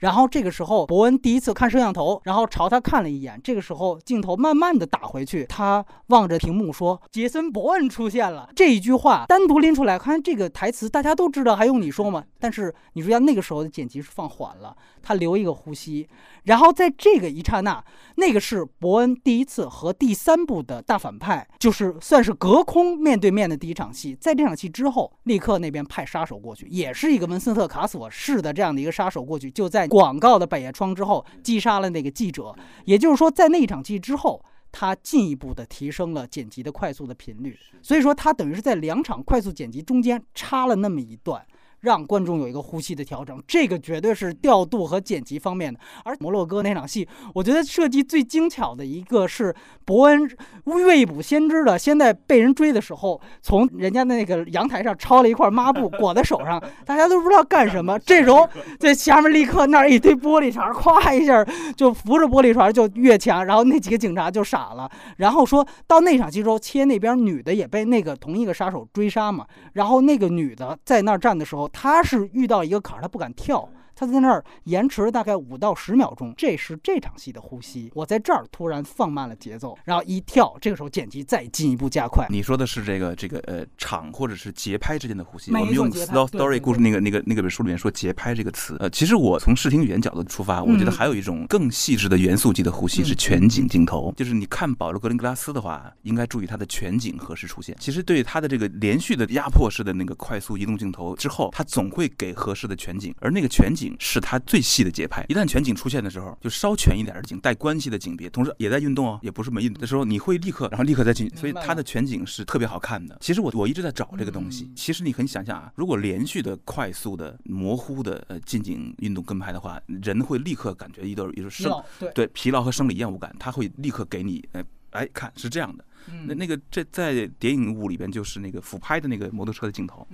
[0.05, 3.41] 然后这个时候，伯恩第一次看摄像头，然后朝他看了一眼。
[3.43, 12.23] 这个时候，镜头慢慢的打回去，他望着屏幕说：“杰森·伯恩出现了。”这一句话单独拎出来看，这个台词大家都知道，还用你说吗？
[12.39, 16.07] 但是你说要那个时候的剪辑是放缓了，他留一个呼吸。
[16.43, 17.83] 然后在这个一刹那，
[18.17, 24.15] 那个是伯恩第一次和第三部的大反派，就是算是隔空面对面的第一场戏。
[24.21, 29.87] 在这场戏之后，立刻那边派杀手过去，也是一个文森特·卡索式的这样的一个杀手过去，就在。
[29.95, 32.53] 广告的百叶窗之后，击杀了那个记者。
[32.83, 37.57] 也就是说，在那一场戏之后，他进一步的提升了剪辑的快速的频率。
[37.81, 41.41] 所以说，他等于是在两场快速剪辑中间插了那么一段。
[41.85, 45.79] 让观众有一个呼吸的调整，这个绝对是调度和剪辑方面的。
[46.03, 49.55] 而摩洛哥那场戏，我觉得设计最精巧的一个是
[49.85, 50.27] 伯恩
[50.63, 57.99] 未卜先知的，先在被人追的时候，从人家的那个阳台上抄了一块抹布 裹在手上，大家都不知道干什么。
[57.99, 61.45] 这时候在下面立刻那儿一堆玻璃碴，咵一下
[61.77, 64.89] 就扶着玻璃碴就越墙，然后那几个警察就傻了。
[65.17, 71.69] 然后说到那场戏之后，切那边女的也被那个同一个杀手追杀嘛，然后那个女的在那儿站的时候。
[71.77, 73.67] 他是遇到一个坎儿，他不敢跳。
[73.95, 77.89] 他在那儿延迟了大概五到十秒钟，这是这场戏的呼吸。
[77.95, 82.27] 我在这儿突然放慢了节奏，然后一跳，这个时候剪辑再进一步加快。
[82.29, 85.51] 你说的是这个这个呃场或者是节拍之间的呼吸。
[85.51, 88.75] 我们用 slow story 故事那个那个那个本书里面说节拍这个词。
[88.79, 94.13] 呃，其实我从视听语言角度出发，我觉得还有一种更细致的元素级的呼吸是全景镜头。
[94.17, 97.75] 就是你看保罗格林格拉斯的话，应该注意他的全景何时出现。
[97.79, 104.61] 其实对他的这个连续的压迫式的那个快速移动镜头之后，他总会给合适的全景，而那个全景是它最。
[104.65, 113.15] 细的节拍，一旦全景出现的时候，就稍全一点的景，带关系的景别，同时也在运动哦，也不是没运动的时候，你会立刻，然后立刻再进，所以它的全景是特别好看的。
[113.21, 114.71] 其实我我一直在找这个东西。
[114.75, 121.71] 其实你很想象啊，如果连续的、快速的、模糊的呃近景运动跟拍的话，人会立刻感觉一段一种生
[122.15, 125.85] 对疲劳和生理厌恶感，它会立刻给你哎哎看是这样的。
[126.27, 130.07] 那那个这在谍影物里边就是那个俯拍的那个摩托车的镜头，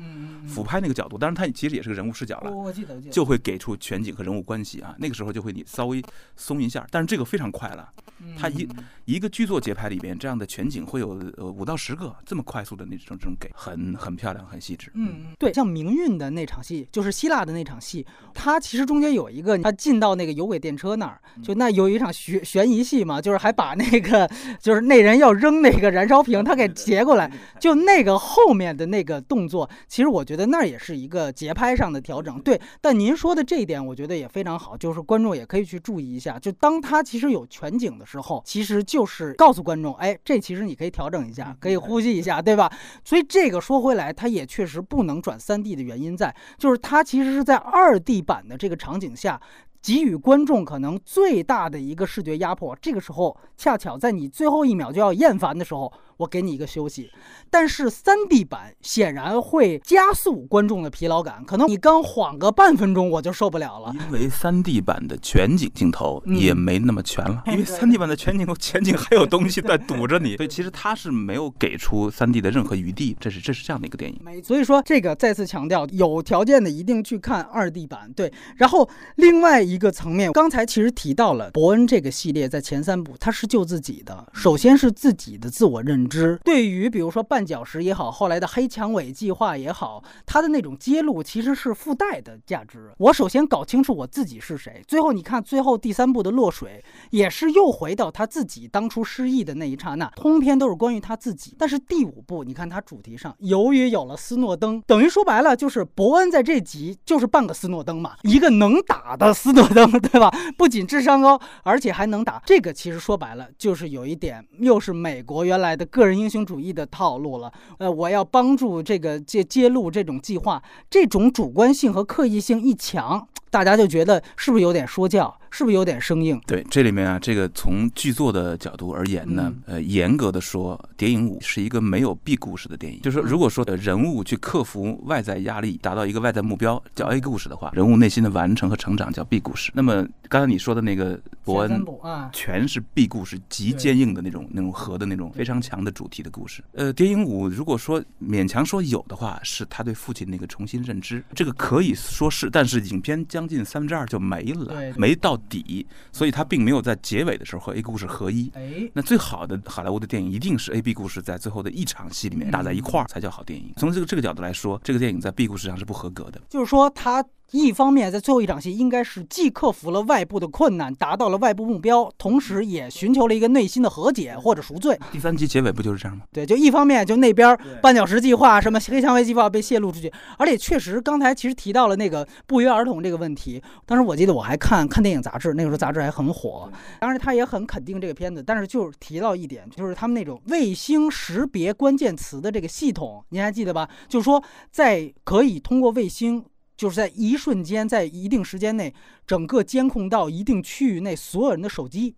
[0.47, 6.01] 俯拍那个角度，当然它其实也是个人物视角了，我记得就会给出全景和人物关系啊，那个时候就会你稍微
[6.37, 7.89] 松一下，但是这个非常快了，
[8.37, 8.67] 它一
[9.03, 14.91] 一个剧作节拍里边这样的全景会有呃五到十个这么快速的那种这种给，很很漂亮，很细致。
[14.93, 24.29] 嗯，对，像明运的那场戏，就是希腊的那场戏，它其实中间有一个，他进到那个有轨电车那儿，就那有一场悬悬疑戏嘛，就是还把那个
[24.59, 25.80] 就是那人要扔那。
[25.81, 27.29] 个燃烧瓶，他给截过来，
[27.59, 32.39] 就那个后面的那个动作，其实我觉得那也是一个节拍上的调整。
[32.41, 42.71] 对，但您说的这一点，我觉得也非常好，就是观众也可以去注意一下，就当他其实有全景的时候，其实就是告诉观众，哎，这其实你可以调整一下，可以呼吸一下，对吧？
[43.03, 49.41] 所以这个说回来，它也确实不能转三 D 的原因在，就是它其实是在二 D 版的这个场景下。
[49.81, 55.91] 给予观众可能最大的一个视觉压迫，这个时候恰巧在你最后一秒就要厌烦的时候。
[56.21, 57.09] 我给你一个休息，
[57.49, 63.91] 但是三 D 版显然会加速观众的疲劳感，可能你刚晃个半分钟我就受不了了。
[63.93, 74.19] 因为三 D 版的全景镜头也没那么全了，因为三 D 版的全景前景还有东西在堵着你，所以其实它是没有给出三 D 的任何余地，这是这是这样的一个电影。
[74.23, 78.13] 没，所以说这个再次强调，有条件的一定去看二 D 版。
[78.15, 86.10] 对，然后另外一个层面，刚才其实提到了伯恩这个系列在前三部他是救自己的，首先是自己的自我认。
[86.11, 92.91] 之对于比如说绊脚石也好，后来的黑蔷薇计划也好，它的那种揭露其实是附带的价值。
[92.97, 101.55] 我首先搞清楚我自己是谁，最后你看最后第三部的落水也是又回到他自己当初失忆的那一刹那，通篇都是关于他自己。
[101.57, 110.29] 但是第五部你看他主题上，由于有了斯诺登，等于说白了就是伯恩在这集就是半个斯诺登嘛，一个能打的斯诺登，对吧？
[110.57, 112.41] 不仅智商高，而且还能打。
[112.45, 115.85] 这个其实说白了就是有一点，又是美国原来的。
[115.91, 125.37] 个人英雄主义的套路了，呃，我要帮助这个揭揭露这种计划，这种主观性和刻意性一强，大家就觉得是不是有点说教？
[125.51, 126.39] 是不是有点生硬？
[126.47, 133.01] 对，这里面啊，这个从剧作的角度而言呢，呃，严格的说，《谍影五》是一个没有 B 故事的电影。
[133.01, 139.73] 就是说，如果说人物去克服外在压力，达到一个外在目标叫 A 故事的话，人物内心的完成和成长叫 B 故事。
[139.75, 146.63] 那么刚才你说的那个伯恩啊，全是 B 故事，极坚硬的那种、那种核的那种非常强的主题的故事。
[146.71, 155.40] 呃，《谍影五》如果说勉强说有的话，是他对父亲那个重新认知，这个可以说是，但是影片将近三分之二就没了，没到。
[155.49, 158.51] 底，所以它并没有在结尾的时候和 A 故事合一。
[158.55, 163.73] 哎，那最好的好莱坞的电影一定是 A、B 故事在最后的一场戏里面打在一块儿才叫好电影。
[163.77, 166.41] 从这个这个角度来说，这个电影在 B 故事上是不合格的。
[166.49, 167.23] 就是说它。
[167.51, 174.97] 一方面，在最后一场戏，应该是既克服了外部的困难，达到了外部目标，同时也寻求了一个内心的和解或者赎罪。
[175.11, 176.23] 第三集结尾不就是这样吗？
[176.31, 183.61] 对，就一方面，就那边绊脚石计划、什么黑蔷薇计划被泄露出去，而且确实，刚才其实提到了那个不约而同这个问题。
[183.85, 186.71] 当时我记得我还看看电影杂志，那个时候杂志还很火。
[187.01, 193.89] 当时，他也很肯定这个片子，但是就是提到一点，就是他们那种卫星识别关键词的这个系统，您还记得吧？
[194.07, 194.41] 就是说，
[194.71, 196.45] 在可以通过卫星。
[196.81, 198.91] 就是在一瞬间，在一定时间内，
[199.27, 202.15] 整个监控到一定区域内所有人的手机，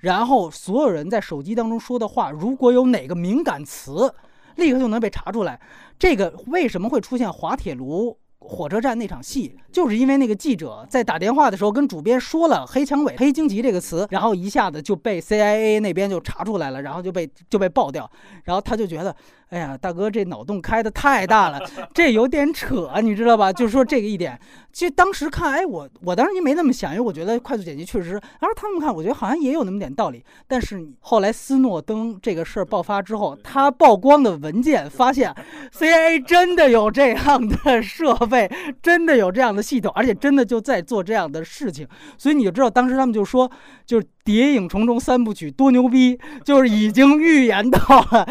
[0.00, 4.12] 然后所有人在手机当中说的话，如果有哪个敏感词，
[4.56, 5.58] 立刻就能被查出来。
[5.98, 9.56] 这个为什么会出现滑铁卢火车站那场戏？
[9.72, 18.08] 就是因为那个记者在打电话的时候跟主编说了“黑蔷薇”“黑荆棘”这个词，然后一下子就被 CIA 那边就查出来了，然后就被就被爆掉，
[18.44, 19.14] 然后他就觉得。
[19.52, 21.60] 哎呀，大哥，这脑洞开的太大了，
[21.92, 23.52] 这有点扯，你知道吧？
[23.52, 24.40] 就是说这个一点，
[24.72, 30.24] 其实当时看，哎，我我当时就没那么想，因为我觉得快速剪辑确实，然后他们看，我觉得好像也有那么点道理。
[30.48, 35.30] 但是后来斯诺登这个事儿爆发之后，他曝光的文件发现
[35.70, 38.50] ，CIA 真的有这样的设备，
[38.80, 41.86] 真的有这样的系统，而且真的就在做这样的事情，
[42.18, 43.50] 所以你就知道当时他们就说，
[43.86, 44.06] 就是。
[44.24, 47.80] 《谍影重重》三部曲多牛逼， 就是已经预言到
[48.12, 48.24] 了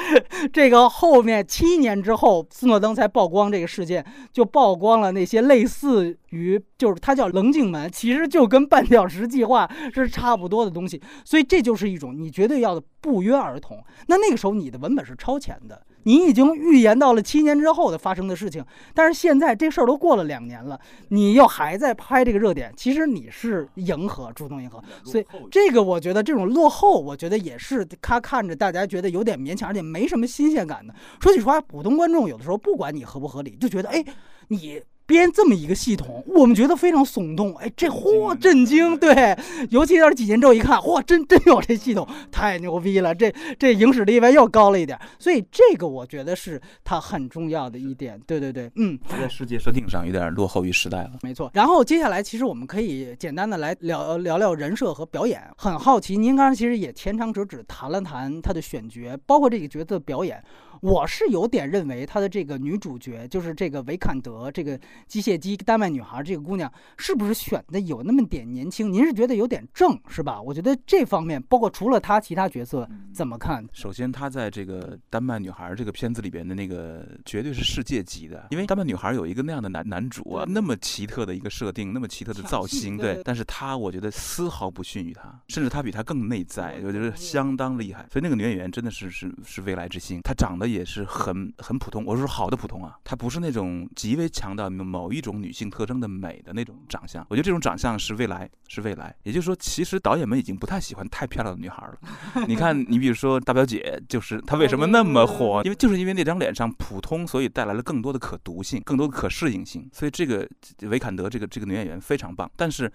[0.53, 11.01] 这个后面七年之后，斯诺登才曝光这个事件，就曝光了那些类似于，就是它叫棱镜门，其实就跟半小时计划是差不多的东西。
[11.25, 13.83] 所以这就是一种你绝对要的不约而同。
[14.07, 15.85] 那那个时候你的文本是超前的。
[16.03, 20.79] 你已经预言到了七年之后的发生的事情，但是现在这事儿都过了两年了，
[21.09, 30.93] 你又还在拍这个热点，其实你是迎合，主动迎合，所以这个我觉得这种落后，我觉得也是他看着大家觉得有点勉强，而且没什么新鲜感的。
[31.21, 34.03] 说句实话，普通观众有的时候不管你合不合理，就觉得哎，
[34.47, 34.81] 你。
[35.11, 37.53] 编这么一个系统，我们觉得非常耸动。
[37.57, 38.97] 哎，这嚯，震惊！
[38.97, 39.37] 对，
[39.69, 43.13] 尤其是几年之后一看，嚯，真真有这系统，太牛逼了！
[43.13, 44.97] 这这影史地位又高了一点。
[45.19, 48.17] 所以这个我觉得是它很重要的一点。
[48.25, 51.11] 对对对，嗯，在世界设定上有点落后于时代了。
[51.21, 51.51] 没错。
[51.53, 55.41] 然后接下来，其实我们可以简单的来聊聊聊人设和表演。
[55.57, 60.41] 很好奇，您刚才其实也前长折指谈了谈他的选角，包括这个角色的表演。
[60.81, 68.91] 我是有点认为他的这个女主角，就是这个维坎德这个机械姬丹麦女孩这个姑娘，是不是选的有那么点年轻？
[68.91, 70.41] 您是觉得有点正是吧？
[70.41, 73.63] 我觉得这方面，包括除了她，其他角色怎么看？
[73.73, 83.21] 首先，她在这个丹麦女孩这个片子里边的那个绝对是世界级的，因为丹麦女孩有一个那样的男男主啊，那么奇特的一个设定，那么奇特的造型，对。
[83.23, 88.07] 但是她，我觉得丝毫不逊于她，甚至她比她更内在，我觉得相当厉害。
[88.11, 97.25] 所以那个女演员真的是是是未来之星，她长得也是很很普通，我说好的普通啊，她不是那种极为强调某一种女性特征的美的那种长相。
[97.29, 99.15] 我觉得这种长相是未来，是未来。
[99.23, 101.97] 也就是说，其实导演们已经不太喜欢太漂亮的女孩了。
[102.47, 105.61] 你看，你比如说大表姐，就是她为什么那么火？
[105.63, 109.89] 因为就是因为那张脸上普通，所以带来了更多的可读性，更多的可适应性。
[109.93, 110.47] 所以这个
[110.81, 112.91] 维坎德这个这个女演员非常棒，但是。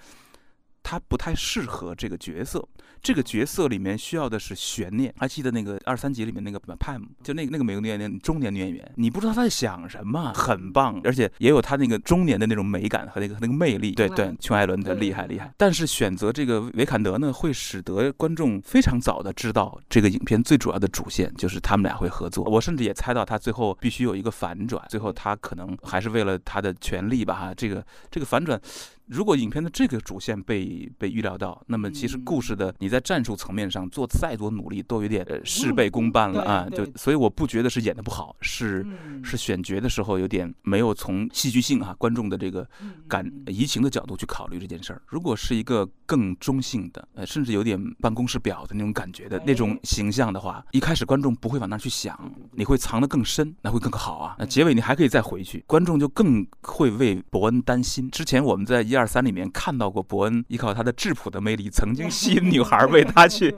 [0.89, 2.65] 他不太适合这个角色，
[3.03, 5.13] 这个角色里面需要的是悬念。
[5.19, 13.91] 还记得那个二三集里面那个 Pam，，就那个那个美国女演员，中年女演员，你不知道她在想什么，很棒，而且也有她那个中年的那种美感和那个那个魅力。
[13.91, 15.53] 对对，琼·艾伦的厉害厉害。
[15.57, 22.45] 但是选择这个维坎德呢，会使得观众非常早的知道这个影片最主要的主线就是他们俩会合作。
[22.45, 27.35] 我甚至也猜到他最后必须有一个反转，最后他可能还是为了他的权利吧。
[27.35, 28.61] 哈，这个这个反转。
[29.07, 36.69] 如果影片的这个主线被被预料到，那么其实故事的你在战术层面上做再多努力都有点事倍功半了啊！
[36.69, 38.85] 就所以我不觉得是演的不好，是
[39.23, 42.69] 是选角的时候有点没有从戏剧性啊观众的这个
[43.07, 45.01] 感移情的角度去考虑这件事儿。
[45.07, 52.19] 如果是一个更中性的，呃，甚至有点办公室表的那种感觉的那种形象的话，一开始观众不会往那去想，
[52.51, 54.35] 你会藏得更深，那会更好啊。
[54.37, 58.11] 那结尾你还可以再回去，观众就更会为伯恩担心。
[58.11, 58.96] 之前我们在一。
[58.97, 63.51] 一二三里面看到过伯恩依靠他的质朴的魅力，曾经吸引女孩 为他去，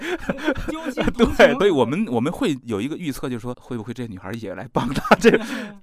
[1.16, 5.14] 对，所以我们我们会有一个预测，就是说会不会这女孩也来帮他？
[5.14, 5.30] 这，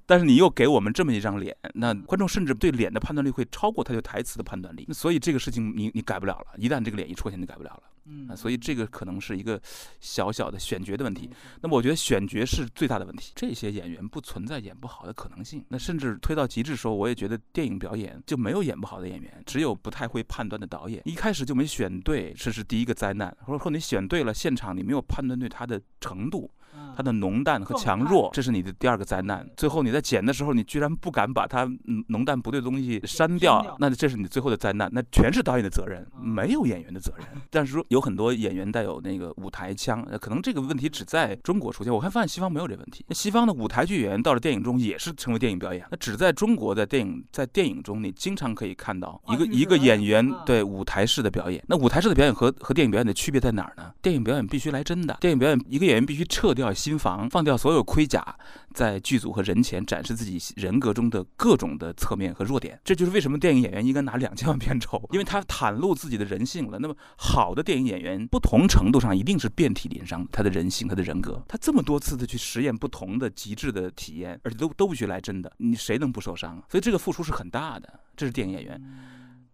[0.05, 7.83] 但是你又给我们这么一张脸，那观众甚至对脸的判断力会超过他对台词的判断力，所以这个事情你你改不了了，一旦这个脸一出现，就改不了了。
[8.07, 9.59] 嗯，所以这个可能是一个
[9.99, 11.27] 小小的选角的问题。
[11.61, 13.31] 那么我觉得选角是最大的问题。
[13.33, 15.65] 这些演员不存在演不好的可能性。
[15.69, 21.01] 那甚至推到极致说，我也觉得电影表演就没有演不好的演员，只有不太会判断的导演。
[21.05, 23.35] 一开始就没选对，这是第一个灾难。
[23.41, 26.51] 或者说你选对了，现场你没有判断对他的程度。
[26.95, 29.45] 它的浓淡和强弱，这是你的第二个灾难。
[29.57, 31.69] 最后你在剪的时候，你居然不敢把它
[32.07, 34.89] 浓淡不对的东西删掉，那这是你最后的灾难。
[34.93, 37.25] 那全是导演的责任，没有演员的责任。
[37.51, 41.93] 但是说有很多演员带有那个舞台腔，可能这个问题只在中国出现。
[41.93, 43.05] 我还发现西方没有这问题。
[43.07, 45.85] 那西方的舞台剧演员到了电影中也是成为电影表演。
[45.91, 51.63] 那只在中国在电影，在电影中你经常可以看到一个一个演员对舞台式的表演。
[51.67, 53.91] 那舞台式的表演和和电影表演的区别在哪儿呢？
[54.01, 56.64] 电影表演必须来真的，电影表演一个演员必须撤掉。
[56.73, 58.37] 心防，放掉所有盔甲，
[58.73, 62.79] 在剧组和人前展示自己人格中的各种的侧面和弱点。
[62.83, 66.77] 这就是为什么电影演员应该拿两千万片酬，因为他袒露自己的人性了。
[66.79, 76.61] 那么，好的电影演员，不同程度上一定是遍体鳞伤，他的人性，他的人格，他这么多次的去实验不同的极致的体验，而且都都不许来真的，你谁能不受伤？
[76.69, 78.81] 所以这个付出是很大的，这是电影演员。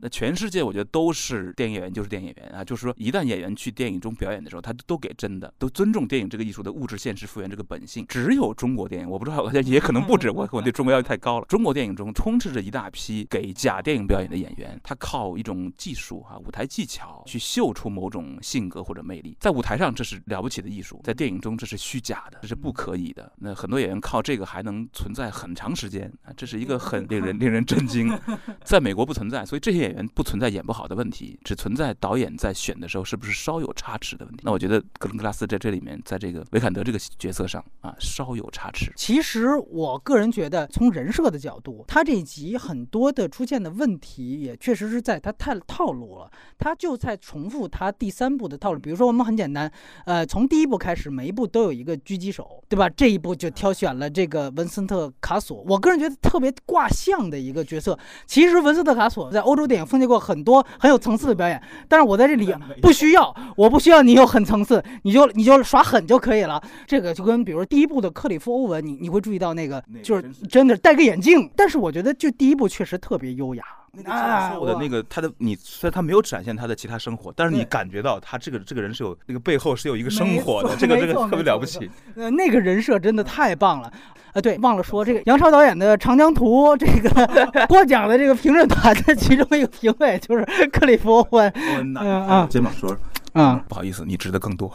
[0.01, 8.05] 那全世界我觉得都是电影演员，就是电影演员啊，就是说一旦演员去电影中表演的时候，他都给真的，都尊重电影这个艺术的物质现实复原这个本性。
[8.07, 11.45] 只有中国电影，我不知道， 也可能不止，我 我对中国要求太高了。
[11.47, 19.37] 中国电影中充斥着一大批给假电影表演的演员，他靠一种技术啊，舞台技巧去秀出某种性格或者魅力。
[19.39, 23.31] 在舞台上这是了不起的艺术，在电影中这是虚假的，这是不可以的。
[23.37, 28.11] 那很多演员靠这个还能存在很长时间啊，这是一个很令人令人震惊。
[28.63, 34.41] 在美国不存在，所以这些演员不存在演不好的问题，只存在导演在选的时候是不是稍有差池的问题。
[34.43, 38.91] 那我觉得格伦格拉斯在这里面，在这个维坎德这个角色上啊，稍有差池。
[38.95, 46.31] 其实我个人觉得，从人设的角度，他这一集很多的出现的问题，也确实是在他太套路了。
[46.57, 48.79] 他就在重复他第三部的套路。
[48.79, 49.71] 比如说，我们很简单，
[50.05, 52.89] 呃，从第一部开始，每一部都有一个狙击手，对吧？
[52.89, 55.61] 这一部就挑选了这个文森特卡索。
[55.67, 57.97] 我个人觉得特别卦象的一个角色。
[58.25, 66.61] 其实文森特卡索在欧洲电影奉献过很多很有层次的表演，但是我在这里不需要，我不需要你有很层次，你就你就耍狠就可以了。
[66.85, 73.63] 这个就跟比如说第一部的克里夫欧文，你你会注意到那个就是真的戴个眼镜，但是我觉得就第一部确实特别优雅。
[74.05, 81.91] 啊，我的那个他的你虽然他没有展现他的其他生活，但是你感觉到他这个这个人是有那个背后是有一个生活的，这个这个特别了不起。
[82.15, 83.91] 呃，那个人设真的太棒了。
[84.33, 91.51] 呃，对，忘了说这个杨超导演的《长江图》这个 获奖的这个评论团的其中一个评委就是克里夫·欧文。
[91.55, 92.95] 嗯啊，肩膀说。
[93.33, 94.71] 啊， 不好意思，你值得更多。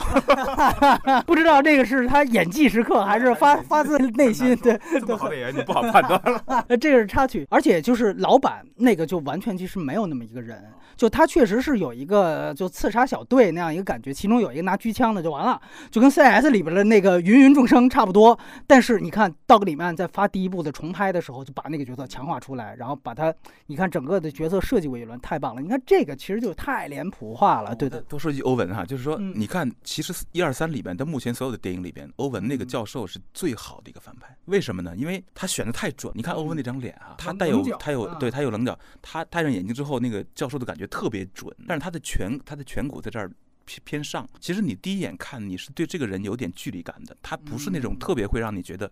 [1.26, 4.56] 不知道这个是他演技时刻，还是发 发自内心？
[4.56, 6.64] 对，这么好的演员，你不好判断了。
[6.80, 10.62] 这个是插曲，而且就是老板那个就完全其实没有那么一个人。
[10.96, 18.38] 就他确实是有一个就刺杀小队那样一个感觉，其中有一个拿狙枪的就完了，就跟 CS 里边的那个芸芸众生差不多。
[18.66, 23.30] 但是你看道格里曼在发第一部的重拍的时候，就把那个角色强化出来，然后把他，
[23.66, 25.60] 你看整个的角色设计过一轮，太棒了。
[25.60, 28.00] 你看这个其实就太脸谱化了，对的。
[28.08, 34.38] 多说一句欧文哈，就是说你看，其实一二三里边，但目前所有的电影里边，欧文那个教授是最好的一个反派。
[34.44, 34.94] 为什么呢？
[34.96, 36.12] 因为他选的太准。
[36.14, 41.52] 你看欧文那张脸啊，他带有他有对他有棱角，他戴上眼镜之后，那个教授的感觉特别准。
[41.66, 43.28] 但是他的颧他的颧骨在这儿
[43.66, 48.90] 偏偏上，其实你第一眼看你是对这个人有点距离感的，他不是那种特别会让你觉得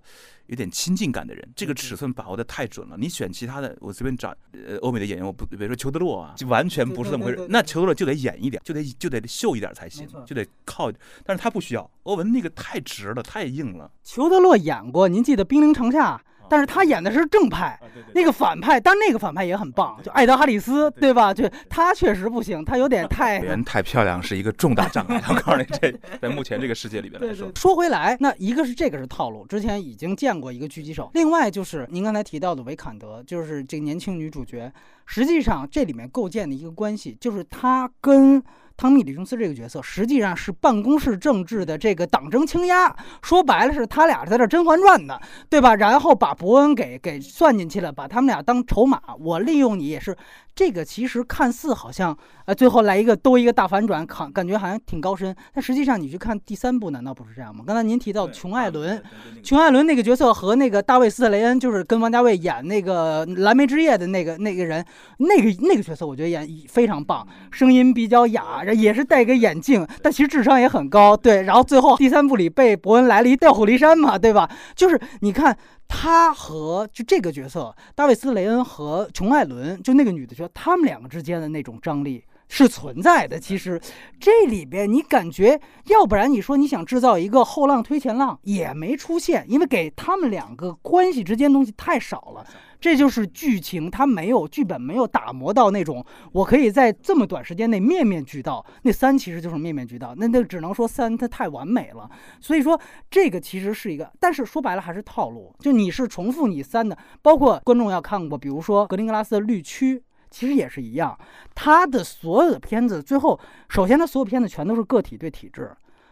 [0.49, 1.49] 有点亲近感的人。
[1.57, 2.97] 这个尺寸把握的太准了。
[2.99, 7.47] 你选其他的，我随便找呃欧美的演员，我不比如说裘德洛啊，就完全不是这么回事。
[7.49, 10.93] 那裘德洛就得演一点，就得就得秀一点才行，就得靠。
[11.25, 13.91] 但是他不需要，欧文那个太直了，太硬了。
[14.03, 16.17] 裘德洛演过，您记得《兵临城下》？
[16.55, 17.77] 但是他演的是正派，
[18.15, 21.35] 那个反派，但那个反派也很棒，就艾德哈里斯，对吧？
[21.35, 25.21] 就他确实不行，他有点太人太漂亮是一个重大障碍。
[25.29, 25.93] 我告诉你，这
[26.23, 34.73] 在目前这个世界里边来说，说回来，那一个是这个是套路，之前已经见过一个狙击手，另外就是您刚才提到的维坎德，就是这个年轻女主角，
[35.07, 38.41] 实际上这里面构建的一个关系，就是她跟。
[38.77, 45.75] 汤米·李琼斯这个角色实际上是办公室政治的这个党争倾轧，说白了是他俩在这《甄嬛传》的，对吧？
[45.77, 49.01] 然后把伯恩给给算进去了，把他们俩当筹码。
[49.19, 50.17] 我利用你也是。
[50.55, 55.35] 这个其实看似好像，呃，最后来一个兜一个大反转，感感觉好像挺高深。
[55.53, 57.65] 但实际上你去看第三部，难道不是这样吗？
[57.67, 59.03] 刚才您提到琼·艾伦，
[59.43, 64.85] 琼·艾伦那个角色和那个大卫·斯特雷恩，就是跟王家卫演那个《蓝莓之夜》的那个那个人，
[65.19, 71.17] 那个那个角色我觉得演非常棒，声音比较哑，也是戴个眼镜，但其实智商也很高。
[71.17, 74.49] 对，然后最后第三部里被伯恩来了一调虎离山嘛，对吧？
[74.77, 75.57] 就是你看。
[75.89, 83.39] 他和就这个角色，大卫斯雷恩和琼艾伦，就那个女的角色，他们两个之间的那种张力是存在的。
[83.39, 83.81] 其实
[84.19, 92.47] 这里边你感觉，要不然你说你想制造一个后浪推前浪也没出现，因为给他们两个关系之间东西太少了。
[92.81, 98.63] 这就是剧情，它没有剧本，没有打磨到那种我可以在这么短时间内面面俱到。
[98.83, 102.07] 那三其实就是面面俱到，那那只能说三它太完美了。
[102.41, 102.79] 所以说
[103.11, 110.03] 这个其实是一个，但是说白了还是套路，就你是重复你三的，包括观众要看过，比如说格林格拉斯的绿区，
[110.35, 111.17] 其实也是一样，
[111.55, 115.71] 他的所有的片子最后，首先他所有片子全都是个体对体制。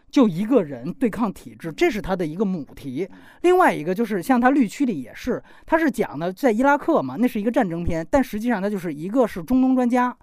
[0.09, 3.09] 就一个人对抗体制，这是他的一个母题。
[3.41, 10.15] 另外一个就是像他绿区里也是，他是讲的在伊拉克嘛，那是一个战争片，但实际上他就是一个是中东专家，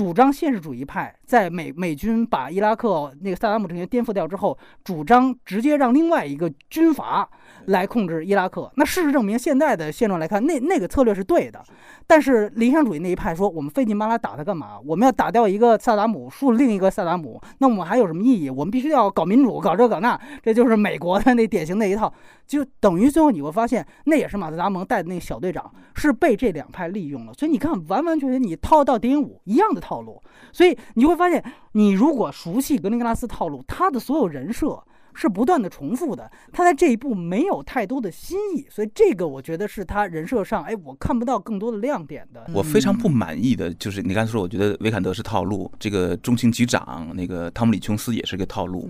[0.00, 7.28] 主张现实主义派，在美美军把伊拉克那个萨达姆政权颠覆掉之后，主张直接让另外一个军阀。
[7.66, 11.62] 来控制伊拉克，那事实证明，现在的现状来看，那那个策略是对的。
[12.06, 14.78] 但是理想主义那一派说，我们费劲巴拉打他干嘛？
[14.86, 18.48] 我们要打掉一个萨达姆，树另一个萨达姆，那我们还有什么意义？
[18.48, 22.12] 我们必须要搞民主，搞这搞那，这就是美国的那典型那一套。
[22.46, 27.34] 就等于最后你会发现，那也是马特达蒙带的那个小队长是被这两派利用了。
[27.34, 30.22] 所以你看，完完全全你套到电影五一样的套套路。
[30.52, 34.80] 所以你会发现，你如果熟悉格林格拉斯套路，他的所有人设。
[35.20, 42.46] 是不断的重复的，他在这一步没有太多的新意，所以这个我觉得是他人设上，哎，我看不到更多的亮点的。
[42.54, 48.88] 我非常不满意的就是你刚才说，我觉得维坎德是套路，这个中情局长那个汤姆里琼斯也是个套路，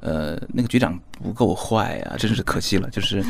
[0.00, 3.24] 呃，那个局长不够坏啊，真是可惜了，就是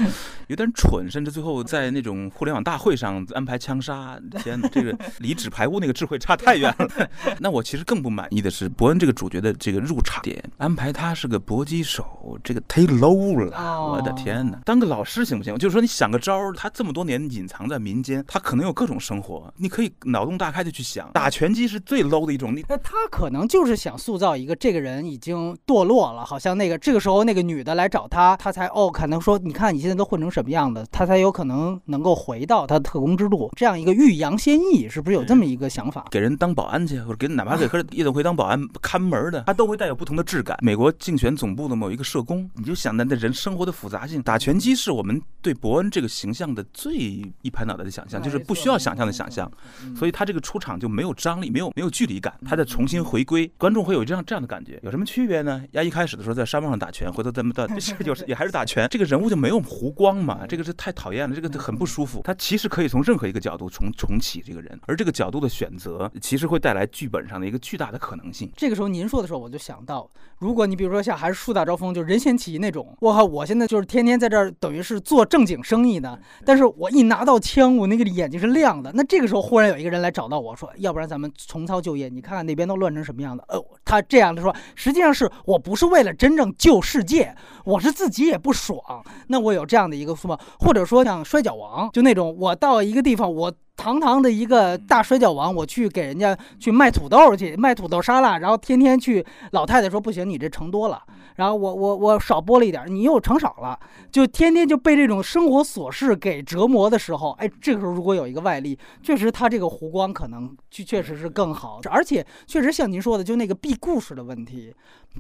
[0.47, 7.09] 有点蠢，甚至最后在那种互联网大会上安排枪杀，天哪，这个离纸牌屋那个智慧差太远了。
[7.41, 12.38] 那我其实更不满意的是伯恩这个主角的这个入场点安排，他是个搏击手。
[12.43, 14.59] 这个忒 low 了，我的天哪！
[14.65, 15.57] 当个老师行不行？
[15.59, 21.11] 就是说你想个招儿，他这么多年隐藏在民间，他可能有各种生活，你可以脑洞大开的去想。
[21.13, 36.05] 打拳击是最 low 的一种，你那他可能就是想塑造一个这个人已经堕落了，好像那个这个时候那个女的来找他，他才哦可能说你看你现在都混成什么样的，他才有可能能够回到他的特工之路，这样一个欲扬先抑，是不是有这么一个想法？
[36.11, 37.67] 给人当保安去，或者给哪怕给
[37.97, 40.59] 夜总会当保安看门的，他都会带有不同的质感。
[40.61, 42.18] 美国竞选总部的某一个设。
[42.19, 44.21] 社工，你就想那那人生活的复杂性。
[44.21, 46.95] 打拳击是我们对伯恩这个形象的最
[47.43, 49.49] 一拍脑袋的想象，就是不需要想象的想象，
[49.97, 54.81] 所以他这个出场就没有张力，没有没有距离感，他在重新回归，观众会有这样这样的感觉。
[54.83, 55.65] 有什么区别呢？
[55.73, 57.69] 压一开始的时候在沙漠上打拳，回头咱们到
[58.05, 62.21] 就是也还是打拳，这个人物就没有弧光嘛，这个是太讨厌了，这个很不舒服。
[62.25, 68.51] 他其实可以从任何一个角度重重启这个人，而这个角度的选择，其实会带来剧本上的一个巨大的可能性。
[68.57, 78.91] 这个时候您说的时候，我就想到，如果你比如说像还是树大招风，就任贤齐那种，我靠，我现在就是天天在这儿等于是做正经生意的，但是我一拿到枪，我那个眼睛是亮的。
[78.95, 83.45] 那这个时候忽然有一个人来找到我说，要不然咱们重操旧业，你看看那边都乱成什么样的。
[83.49, 87.35] 呃，他这样的说，实际上是我不是为了真正救世界，
[87.65, 88.79] 我是自己也不爽。
[89.27, 93.53] 那我有这样的一个什么，或者说像摔跤王，就那种我到一个地方我。
[93.79, 99.25] 堂堂的一个大摔跤王，我去给人家去卖土豆去，卖土豆沙拉，然后天天去。
[99.53, 101.01] 老太太说不行，你这盛多了。
[101.39, 103.79] 然后我我我少播了一点，你又成少了，
[104.11, 114.75] 就天天就被这种生活琐事给折磨的时候，哎，这个时候如果有一个外力，确实他这个弧光可能就确实是更好，而且确实像您说的，就那个 B 故事的问题。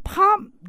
[0.05, 0.23] 他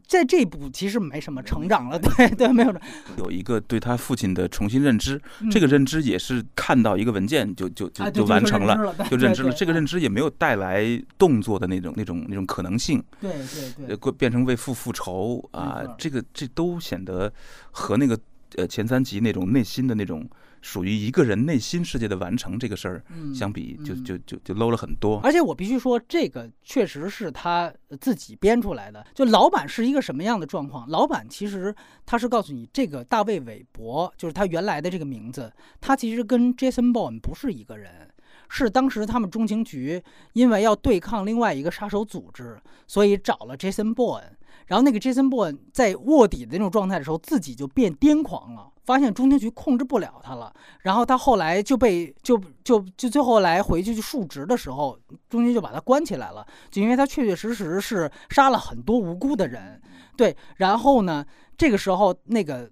[0.08, 2.74] 在这部其实没什么成长了，对对，没有
[3.18, 5.22] 有一个对他父亲的重新认知，
[5.52, 9.52] 这个认知也是看到一个文件就就就就完成了，就认知了。
[9.52, 10.84] 这个认知也没有带来
[11.18, 13.32] 动作的那种那种那种可能性，对
[13.78, 17.32] 对对，变成为父复仇啊，这个这都显得
[17.72, 18.20] 和那个
[18.56, 20.30] 呃前三集那种内心的那种。
[20.62, 23.02] 属于一个人内心世界的完成这个事儿，
[23.34, 25.18] 相比就就就就 low 了很多。
[25.24, 29.08] 而且我必须说，这个确实是他自己编出来的。
[29.16, 30.86] 就老板是一个什么样的状况？
[30.90, 31.74] 老板其实
[32.06, 38.10] 他是告诉你，这个大卫韦伯就是他原来的这个名字，他其实跟 Jason Bourne 不是一个人，
[38.50, 44.24] 是当时他们中情局因为要对抗另外一个杀手组织，所以找了 Jason Bourne。
[44.66, 48.70] 然后那个 Jason Bourne 在卧底的那种状态的时候，自己就变癫狂了。
[48.86, 54.98] 发现中情局控制不了他了，然后他后来就被就就就最后来回去去述职的时候，
[55.30, 59.80] 中情就把他关起来了，就因为他确确实实是杀了很多无辜的人，
[60.18, 60.36] 对。
[60.56, 61.24] 然后呢，
[61.56, 62.68] 这个时候那个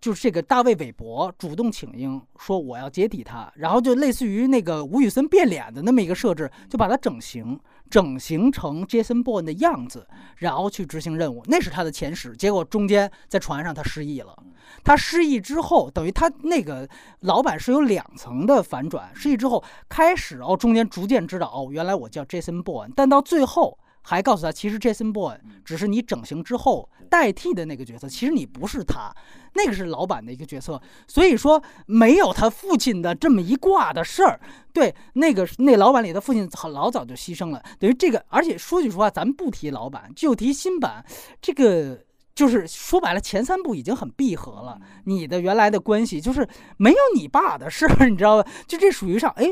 [0.00, 7.58] 就是这个大卫韦伯主动请缨说我要接替他，然后就类似于那个吴宇森变脸的那么一个设置，就把他整形。
[7.90, 12.36] 整形成 Jason Bourne 的样子，然后去执行任务，那是他的前史。
[12.36, 14.36] 结果中间在船上他失忆了，
[14.84, 16.86] 他失忆之后，等于他那个
[17.20, 19.10] 老板是有两层的反转。
[19.14, 23.78] 失忆之后开始哦，中间逐渐知道哦，原来我叫 Jason Bourne，但到最后。
[24.08, 29.14] 还告诉他，其实 Jason Bourne 只是你整形之后代替的那个角色，其实你不是他，
[29.52, 30.80] 那个是老板的一个角色。
[31.06, 34.40] 所以说没有他父亲的这么一挂的事儿。
[34.72, 38.24] 对，那个那老板里的父亲很老早就牺牲了，等于这个。
[38.28, 41.04] 而且说句实话，咱们不提老板，就提新版
[41.42, 42.07] 这个。
[42.38, 44.78] 就是说白了，前三部已经很闭合了。
[45.06, 48.48] 你的原来的关系就是没有你爸的事儿， 你知道吧？
[48.68, 49.44] 就这属于上，哎，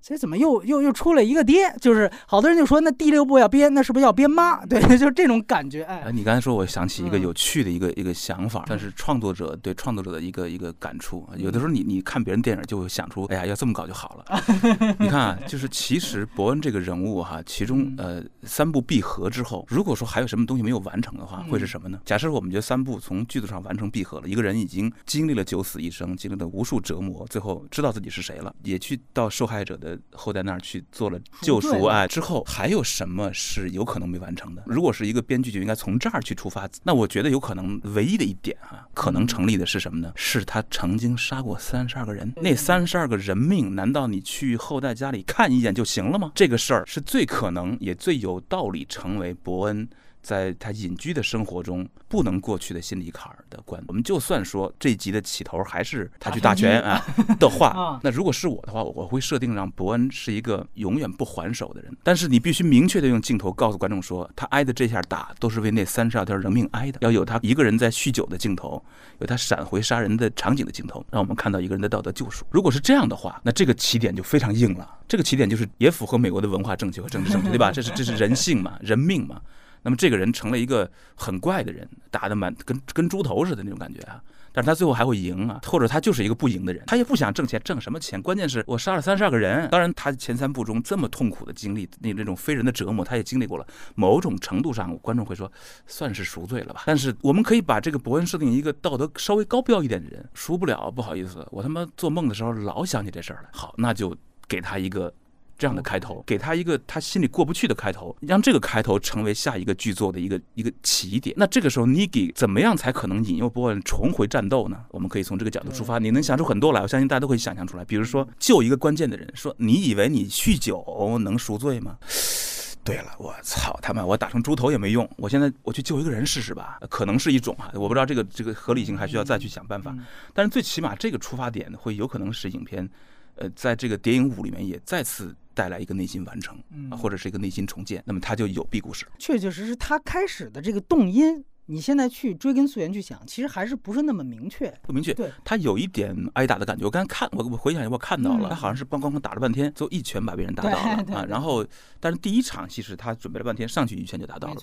[0.00, 1.70] 这怎么又又又出了一个爹？
[1.82, 4.64] 就是好多人就说，那第六部要编，那是不是要编妈？
[4.64, 5.82] 对， 就是这种感觉。
[5.82, 11.28] 哎，你刚才说，我想起一个有趣的一个一个想法，但是创作者对创作者的一个一个感触。
[11.36, 14.42] 有的时候你你看别人电影，就会想出，哎呀，要这么搞就好了。
[14.98, 22.00] 你看啊，就是其实伯恩这个人物哈，其中呃三部闭合之后，如果说还有什么东西没有完成的话，会是什么呢？
[22.06, 22.29] 假设。
[22.32, 31.84] 我们觉得三部从剧组上完成闭合了，一个人已经经历了九死一生，经历了无数折磨，最后知道自己是谁了，也去到受害者的后代那儿去做了救赎。
[31.84, 34.62] 哎，之后还有什么是有可能没完成的？
[34.66, 36.68] 如果是一个编剧，就应该从这儿去出发。
[36.82, 40.12] 那我觉得有可能唯一的一点啊，可能成立的是什么呢？
[40.14, 46.32] 是他曾经杀过三十二个人，那三十二个人命，难道你去后代家里看一眼就行了吗？
[46.34, 49.88] 这个事儿是最可能也最有道理成为伯恩。
[50.22, 57.02] 在他隐居的生活中不能过去的心理坎儿的关，我们就算说这集的起头还是他去大全 啊
[57.38, 61.96] 的话， 那如果是我的话，我会设定让伯恩是一个永远不还手的人。
[62.02, 66.98] 但是你必须明确的用镜头告诉观众说，他挨的这下打都是为那三十二条人命挨的。
[67.00, 68.82] 要有他一个人在酗酒的镜头，
[69.18, 72.44] 有他闪回杀人的场景的镜头，让我们看到一个人的道德救赎。
[72.50, 74.98] 如果是这样的话，那这个起点就非常硬了。
[75.08, 77.72] 这个起点就是也符合美国的文化正确和政治正确， 对吧？
[77.72, 79.40] 这是这是人性嘛，人命嘛。
[79.82, 84.22] 那么这个人成了一个很怪的人，打的满跟跟猪头似的那种感觉啊！
[84.52, 88.20] 但是他最后还会赢啊，或者他就是一个不赢的人，他也不想挣钱，挣什么钱？
[88.20, 89.68] 关键是我杀了三十二个人。
[89.70, 93.66] 当然，他前三部中这么痛苦的经历，那那种非人的折磨，他也经历过了。
[93.94, 95.50] 某种程度上，观众会说
[95.86, 96.82] 算是赎罪了吧？
[96.84, 103.50] 但是我们可以把这个伯恩设定一个道德稍微高标一点的人，赎不了，不好意思，我他妈做梦的时候老想起这事儿来。
[103.52, 104.16] 好，那就
[104.48, 105.14] 给他一个。
[105.60, 111.36] 这样的开头，给他一个他心里过不去的开头，让这个开头成为下一个剧作的一个一个起点。
[111.38, 114.82] 那这个时候 n i g i 怎么样才可能引诱波恩重回战斗呢？
[114.90, 117.84] 我们可以从这个角度出发，你能想出很多来，我相信大家都可以想象出来。
[117.84, 120.82] 比如说救一个关键的人，说你以为你酗酒
[121.18, 121.98] 能赎罪吗？
[122.82, 129.94] 对了，我操他妈，我打成猪头也没用，我现在我去救一个人试试吧，可能是一种啊，我不知道这个这个合理性还需要再去想办法。
[130.32, 132.88] 但是最起码这个出发点会有可能使影片。
[133.36, 136.58] 呃，在这个谍影五里面也再次带来一个内心完成，
[136.90, 139.04] 或者是一个内心重建，那么他就有 B 故事。
[139.18, 141.44] 确确实实，他开始的这个动因。
[141.70, 145.14] 你现在去追根溯源去想，其实还是不是那么明确，不明确。
[145.14, 146.84] 对，他有一点挨打的感觉。
[146.84, 151.24] 我刚才看，我我回想一下，我看到了，他好像是咣咣咣打了半天，最后一拳把别人打倒了啊。
[151.28, 151.64] 然后，
[152.00, 154.56] 但是第一场其实他准备了半天，上去一拳就打倒了。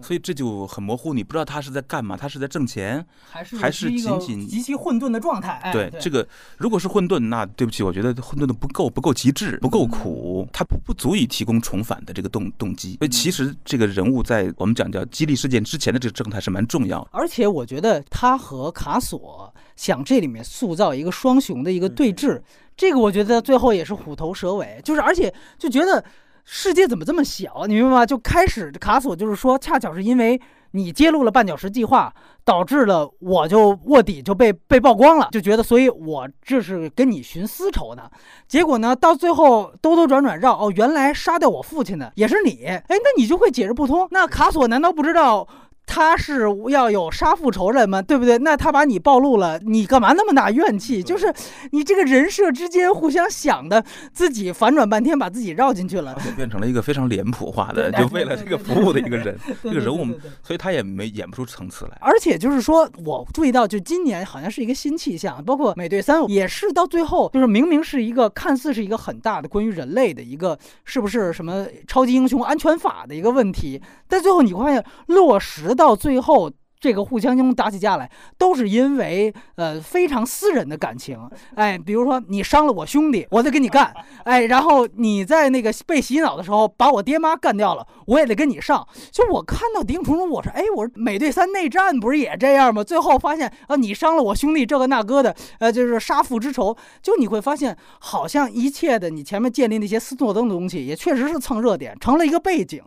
[0.00, 5.68] 所以这就很模糊，你不知道他是在干嘛，他是在挣钱，还是还是仅仅极其混沌的状态？
[5.72, 6.24] 对，这个
[6.58, 12.98] 如果是混沌，那对不起，我觉得混沌的不够不够极致，不够苦，他不不足以提供重返的这个动动机。
[12.98, 17.42] 所以其实这个人物在我们讲叫激励事件之前的这个状态是蛮重要，而且。
[17.52, 22.40] 我觉得他和卡索想这里面塑造一个双雄的一个对峙，
[22.74, 26.02] 这个我觉得最后也是虎头蛇尾，就是而且就觉得
[26.44, 28.06] 世界怎么这么小，你明白吗？
[28.06, 30.40] 就开始卡索就是说，恰巧是因为
[30.70, 38.08] 你揭露了绊脚石计划，导致了我就卧底就被被曝光了，就觉得所以我这是跟你寻私仇呢。
[38.48, 44.08] 结果呢，到最后兜兜转转绕哦，原来杀掉我父亲的也是你，哎，那你就会解释不通。
[44.10, 45.46] 那卡索难道不知道？
[45.84, 48.00] 他是要有杀父仇人嘛？
[48.00, 48.38] 对不对？
[48.38, 51.02] 那他把你暴露了，你干嘛那么大怨气？
[51.02, 51.30] 就是
[51.72, 60.06] 你这个人设之间互相想的，自己反转半天，把自己绕进去了，就变成了一个非常脸谱化的，就为了这个服务的一个人，这个人物，
[60.42, 61.98] 所以他也没演不出层次来。
[62.00, 75.71] 而且就是说，我注意到，就今年好像是一个新气象，包括美队三也是到最后，就是明明是一个看似是一个很大的关于人类的一个是不是什么超级英雄安全法的一个问题，但最后你会发现落实。
[75.74, 76.50] 到最后。
[76.82, 81.16] 这个互相中打起架来，都是因为呃非常私人的感情，
[81.54, 83.94] 哎，比如说你伤了我兄弟，我得跟你干，
[84.24, 88.84] 哎，然后你在那个被洗脑的时候把我爹妈干掉了，我也得跟你上。
[89.12, 92.82] 就我看到谍影重重，我说，哎，我说美队三内战不是也这样吗？
[92.82, 96.76] 最后发现啊，你伤了我兄弟这个那个的，呃，就是杀父之仇。
[97.00, 102.82] 就你会发现，好像一切的你前面建立那些斯诺登的东西，也确实是蹭热点，成了一个背景。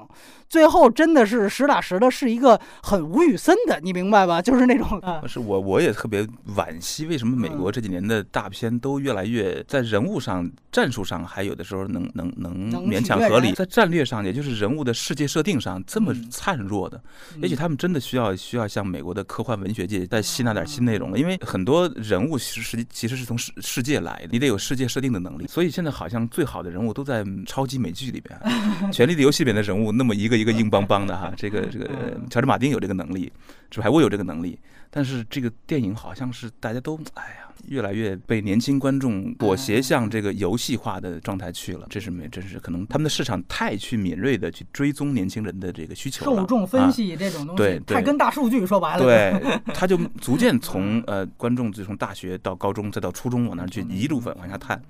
[0.50, 3.80] 最后真的是实打实的，是一个很吴宇森的。
[3.82, 4.42] 你明白吧？
[4.42, 6.26] 就是那种， 是我我也特别
[6.56, 17.02] 惋惜，为什么美国这几年的大片都越来越在人物上、战术上，还有的时候能能能勉强合理，在战略上，也就是人物的世界设定上这么灿弱的。
[17.42, 25.48] 也许他们真的需要需要向美国的科幻文学界再吸纳点新内容了，因为很多人物其实实际其实是从世世界来的，你得有世界设定的能力。
[25.48, 28.40] 所以现在好像最好的人物都在超级美剧里边，
[28.92, 33.32] 《权力的游戏》里边的人物那么一个一个硬邦邦的哈，这个这个乔治马丁有这个能力。
[33.72, 34.58] 是还我有这个能力，
[34.90, 41.86] 但是这个电影好像是大家都哎呀，越来越被年轻观众裹挟向这个游戏化的状态去了。
[41.90, 46.42] 这是没，真是可能他们的市场太去敏锐的去追踪年轻人的这个需求了。
[46.42, 49.04] 受众分析这种东西，对太跟大数据说白了。
[49.04, 54.82] 对， 他就逐渐从呃观众就从大学到高中再到初中往那去一路往下探。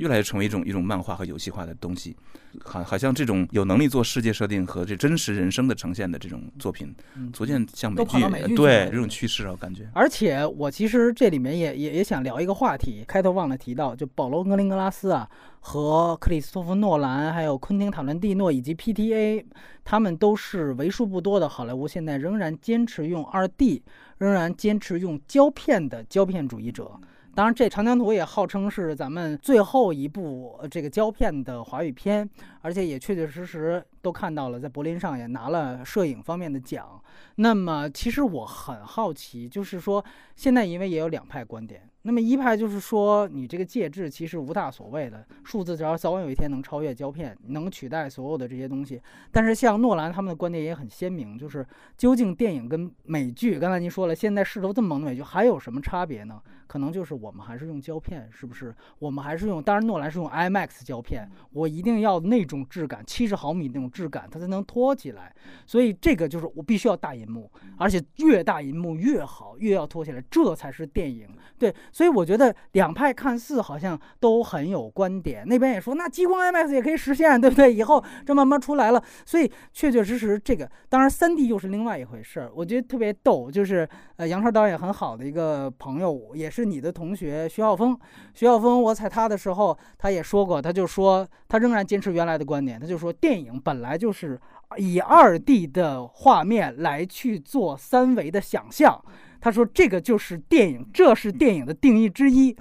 [0.00, 2.16] 越来越成为一种一种漫画和游戏化的东西，
[2.64, 6.92] 好，好像这种有能力做世界设定和这真实人生的呈现的这种作品，
[7.32, 8.04] 逐渐向美
[8.46, 9.88] 剧对这种趋势啊，感觉。
[9.92, 15.28] 而且我其实这里面也也也想聊一个话题，开头忘了提到，就保罗·格林格拉斯啊
[15.60, 19.44] 和克里斯托弗·诺兰，还有昆汀·塔伦蒂诺以及 PTA，
[19.84, 23.82] 他们都是为数不多的好莱坞现在仍然坚持用二 D，
[24.16, 26.98] 仍然坚持用胶片的胶片主义者。
[27.34, 32.28] 当然，这长江图也号称是咱们最后一部这个胶片的华语片，
[32.60, 37.00] 而且也确确实实都看到了，在柏林上也拿了摄影方面的奖。
[37.36, 40.04] 那么，其实我很好奇，就是说，
[40.34, 41.82] 现在因为也有两派观点。
[42.02, 49.00] 那么一派就是说，你这个介质其实无大所谓的，数字只要早晚有一天能超越胶片，能取代所有的这些东西。
[49.30, 51.64] 但是像诺兰他们的观点也很鲜明，就是
[51.98, 56.40] 究竟电影跟美剧，刚才您说了，现在势头这么猛的美剧还有什么差别呢？
[56.70, 58.72] 可能就是我们还是用胶片，是不是？
[59.00, 65.34] 我们还是用，当然诺兰是用 IMAX 胶片，我一定要那种质感，七十毫米那种种质感，它才能拖起来。
[65.66, 71.26] 所以这个就是我必须要大银幕，而且越大银幕越好，越要拖起来，这才是电影。
[71.58, 77.72] 对，所以我觉得两派看似好像都很有观点，那边也说那激光 IMAX 也可以实现，对不对？
[77.72, 82.50] 以后这慢慢出来了，所以确确实实这个，当然三 D 又是另外一回事儿。
[82.54, 87.98] 我觉得特别逗，就是呃杨超导演很好的一个朋友，也是是你的同学徐浩峰。
[88.34, 94.38] 徐浩峰，我踩他的时候，他也说过，他就说他仍然坚持原来的观点，他就说电影本来就是
[94.76, 99.02] 以二 D 的画面来去做三维的想象。
[99.40, 102.54] 他说：“这个就是电影，这是电影的定义之一。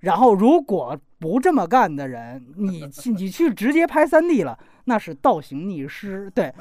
[0.00, 6.30] 然后，如果不这么干的人，你你去直接拍三 D 了，那是倒行逆施。
[6.34, 6.52] 对。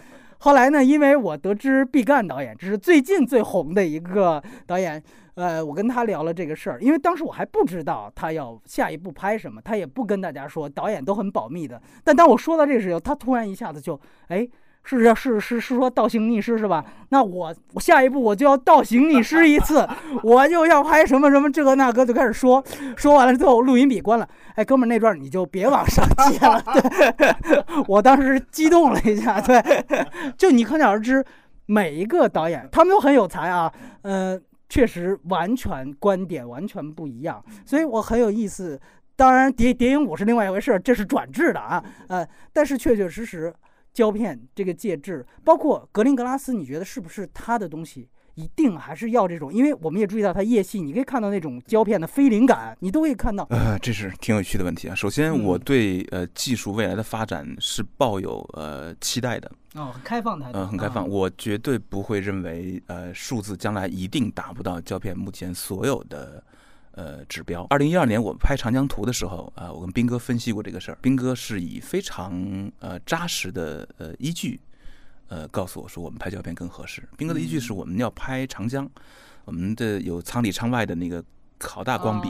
[0.45, 5.01] 后来呢，因为我得知毕赣导演这是最近最红的一个导演，
[5.33, 11.81] 呃，我跟他聊了这个事儿，因为当时我还不知道他要下一步拍什么，他也不跟大家说，导演都很保密的。
[12.03, 14.47] 但当我说到这个时候，他突然一下子就，哎。”
[14.87, 16.85] 是是是是是说倒行逆施是吧？
[17.09, 19.85] 那我我下一步我就要倒行逆施一次，
[20.21, 22.63] 我就要拍什么什么这个那个就开始说，
[22.95, 26.61] 说完了之后录音笔关了，哎哥们儿那段你就别往上接了。
[27.17, 29.59] 对， 我当时激动了一下，对，
[30.37, 31.25] 就你可想而知，
[31.65, 33.71] 每一个导演他们都很有才啊，
[34.03, 38.79] 呃，确实完全观点完全不一样，所以我很有意思。
[39.15, 43.51] 当然谍谍影五是另外一回事，这是转制的啊，呃，但是确确实实。
[43.95, 49.53] 胶片这个介质，包括格林格拉斯，你觉得是不是他的东西一定还是要这种？
[49.53, 53.47] 因为我们也注意到它夜戏，你可以看到那种胶片的非灵感，你都可以看到。
[53.49, 54.93] 呃，这是挺有趣的问题啊。
[54.93, 59.49] 首先，我对呃技术未来的发展是抱有呃期待的。
[59.75, 60.45] 哦，很开放的。
[60.51, 61.07] 嗯，很开放。
[61.07, 66.43] 我绝对不会认为呃数字将来一定达不到胶片目前所有的。
[66.95, 67.67] 呃，指标。
[67.69, 70.97] 二零一二年我们拍《长江图》的时候啊，我跟斌哥分析过这个事儿。
[71.01, 74.57] 斌哥是以非常呃扎实的呃依据，
[75.27, 77.03] 呃告诉我说我们拍胶片更合适。
[77.17, 78.89] 斌哥的依据是我们要拍长江，
[79.43, 81.21] 我们的有舱里舱外的那个
[81.59, 82.29] 好大光比，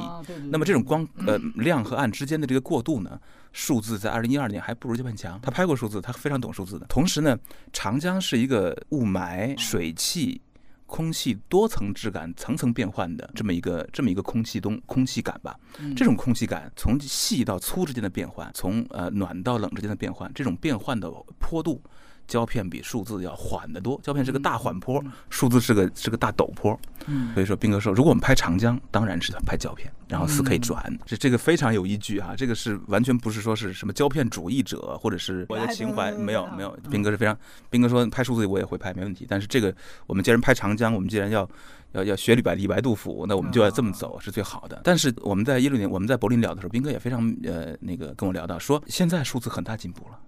[0.50, 5.40] 那么这种光呃亮和暗之间的这个过渡呢，数字在二零一二年还不如胶片强。
[5.42, 6.88] 他拍过数字，他非常懂数字的。
[6.88, 7.38] 同时呢，
[7.72, 10.42] 长江是一个雾霾、水汽。
[10.86, 15.60] 空气多层质感、层层变换的这么一个这么一个空气东空气感吧，
[15.96, 21.82] 这种空气感从细到粗之间的变换，从呃暖到冷之间的变换，这种变换的坡度。
[22.28, 26.78] 胶片比数字要缓得多，胶片是个大缓坡，数字是个是个大陡坡。
[27.08, 37.38] 嗯，所以说斌哥说，如果我们拍长江，当然是拍胶片，然后四 K 转，这这个非常有依据啊，这个是完全不是说是什么胶片主义者或者是我的情怀，没有没有，斌哥是非常，
[37.70, 39.26] 斌哥说拍数字我也会拍，没问题。
[39.30, 39.76] 但是这个
[40.08, 41.48] 我们既然拍长江，我们既然要
[41.92, 44.82] 要要学李白李白杜甫，那我们就要这么走是最好的。
[44.84, 50.20] 但是我们在一六年我们在柏林聊的时候，斌哥也非常呃那个跟我聊到说，现在数字很大进步了。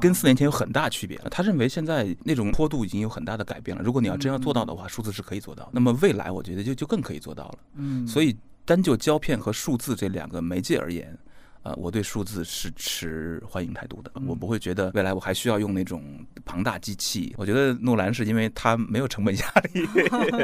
[0.00, 1.16] 跟四年前有很大区别。
[1.30, 3.82] 他认为现在那种坡度已经有很大的改变了。
[3.82, 5.68] 如果你要真要做到的话，数字是可以做到。
[5.72, 7.58] 那么未来，我觉得就就更可以做到了。
[7.74, 11.16] 嗯，所以单就胶片和数字这两个媒介而言。
[11.62, 16.04] 呃，我对数字是持欢迎态度的，我不会觉得未来我还需要用那种
[16.44, 17.34] 庞大机器。
[17.38, 19.86] 我觉得诺兰是因为他没有成本压力，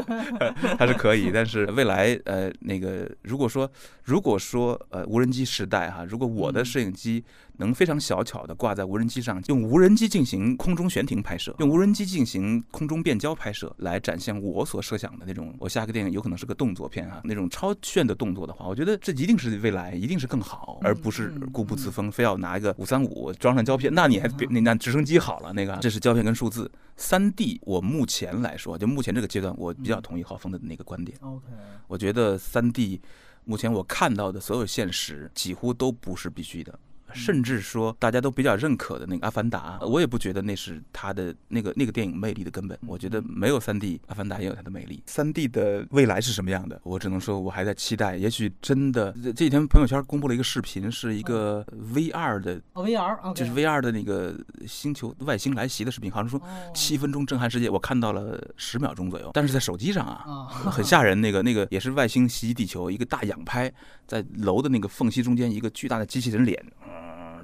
[0.78, 1.30] 他是可以。
[1.30, 3.70] 但是未来，呃，那个如果说
[4.02, 7.22] 如果说呃无人机时代哈，如果我的摄影机
[7.60, 21.10] 能非常小巧的挂在无人机上，用无人机进行空中悬停拍摄，用无人机进行空中变焦拍摄，来展现我所设想的那种，我下个电影有可能是个动作片啊，那种超炫的动作的话，我觉得这一定是未来，一定是更好，而不。
[21.10, 27.60] 不是固步自封，非要拿一个五三五装上胶片，那你还别那那直升机好了，那个这是胶片跟数字三 D。
[27.64, 31.18] 我目前来说，就目前这个阶段，我比较同意浩峰的那个观点。
[31.20, 31.46] OK，
[31.88, 33.00] 我觉得三 D
[33.44, 36.78] 目前我看到的所有现实几乎都不是必须的。
[37.14, 42.78] 甚至说大家都比较认可的那个《阿凡达》，我也不觉得那是它的那个那个电影魅力的根本。
[42.86, 45.02] 我觉得没有三 D，《阿凡达》也有它的魅力。
[45.06, 46.80] 三 D 的未来是什么样的？
[46.82, 48.16] 我只能说，我还在期待。
[48.16, 54.34] 也许真的这几天朋友圈公布了一个视频，是一个 VR 的，VR 就是 VR 的那个
[54.66, 56.40] 星球外星来袭的视频，好像说
[56.74, 61.20] 七分钟震撼世界，我看到了十秒钟左右，但是在手机上啊，很吓人。
[61.20, 63.70] 那个那个也是外星袭击地球，一个大仰拍，
[64.10, 66.60] 在楼的那个缝隙中间，一个巨大的机器人脸。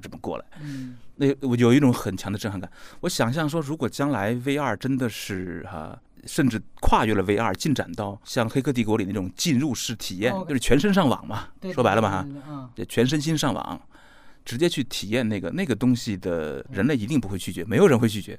[0.03, 2.71] 这么过来，嗯，那我有一种很强的震撼感。
[3.01, 13.81] 我想象说，如果将来 VR 真的是哈，甚至跨越了 VR，进展到像《黑客帝国》里那种进入式体验，就是全身上网嘛，说白了嘛哈，这全身心上网，
[14.47, 18.39] 直接去体验那个那个东西的人类一定不会拒绝，没有人会拒绝。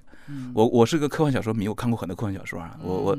[0.56, 3.18] 我我是个科幻小说迷，我看过很多科幻小说啊，我我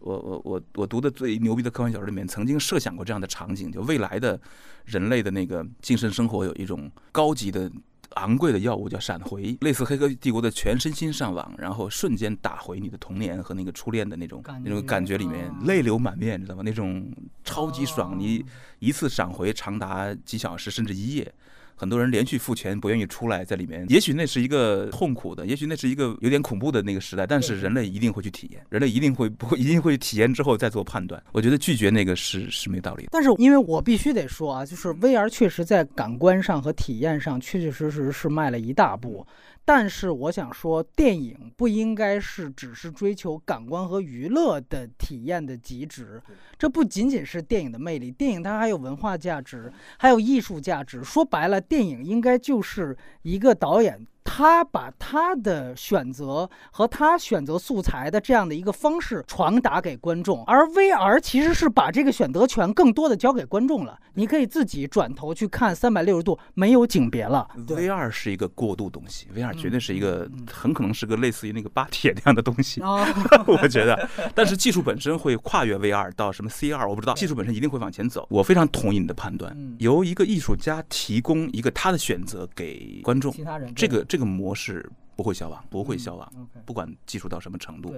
[0.00, 4.40] 我我我我读的最牛逼的科幻小说里面，曾经设想过这样的场景，就未来的
[4.86, 7.70] 人类的那个精神生活有一种高级的。
[8.12, 16.62] 昂贵的药物叫闪回，类似《黑客帝国》的全身心上网，然后瞬间打回你的童年和那个初恋的那种那种感觉里面，泪流满面，知道吗？
[16.64, 17.12] 那种
[17.44, 18.42] 超级爽，你
[18.78, 21.32] 一次闪回长达几小时甚至一夜。
[21.78, 31.22] 很多人连续付钱不愿意出来，在里面，也许那是一个痛苦的，也许那是一个有点恐怖的那个时代，但是人类一定会去体验，人类一定会不会一定会体验之后再做判断。
[31.30, 33.10] 我觉得拒绝那个是是没道理的。
[33.12, 39.24] 但是因为我必须得说啊，就是 VR 确实在感官上和体验上确确实实是迈了一大步。
[39.68, 46.22] 但是我想说，电影不应该是只是追求感官和娱乐的体验的极致，
[46.58, 51.04] 这不仅仅是电影的魅力，电影它还有文化价值，还有艺术价值。
[51.04, 54.06] 说白了，电影应该就是一个导演。
[54.30, 63.98] 他把他的选择和他选择素材的这样的一个方式传达给观众，而 VR 其实是把这个选择权更多的交给观众了。
[64.14, 67.48] 你可以自己转头去看三百六十度没有景别了。
[67.66, 72.82] VR 是一个过渡东西，VR 绝对是一个很可能是个类似于那个巴铁那样的东西，
[73.48, 74.08] 我觉得。
[74.34, 77.14] 但是技术本身会跨越 VR 到什么 CR，我不知道。
[77.14, 78.26] 技术本身一定会往前走。
[78.28, 84.17] 我非常同意你的判断，由一个艺术家提供一个他的选择给观众，其他人这个这。
[84.18, 86.48] 这个模式不会消亡，不会消亡。
[86.66, 87.94] 不管技术到什么程度，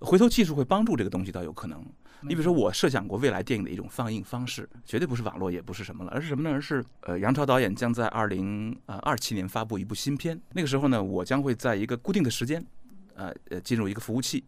[0.00, 1.80] 回头技术会帮助这个东西倒有可能。
[2.22, 6.50] 你比如说，我设想过未来电影的一种放映方式，绝对不是网络，也不是什么了，而是什么呢？
[6.50, 10.40] 而是呃，杨超导演将在二零呃二七年发布一部新片。
[10.54, 12.66] 那个时候呢，我将会在一个固定的时间，
[13.14, 14.42] 呃呃，进入一个服务器，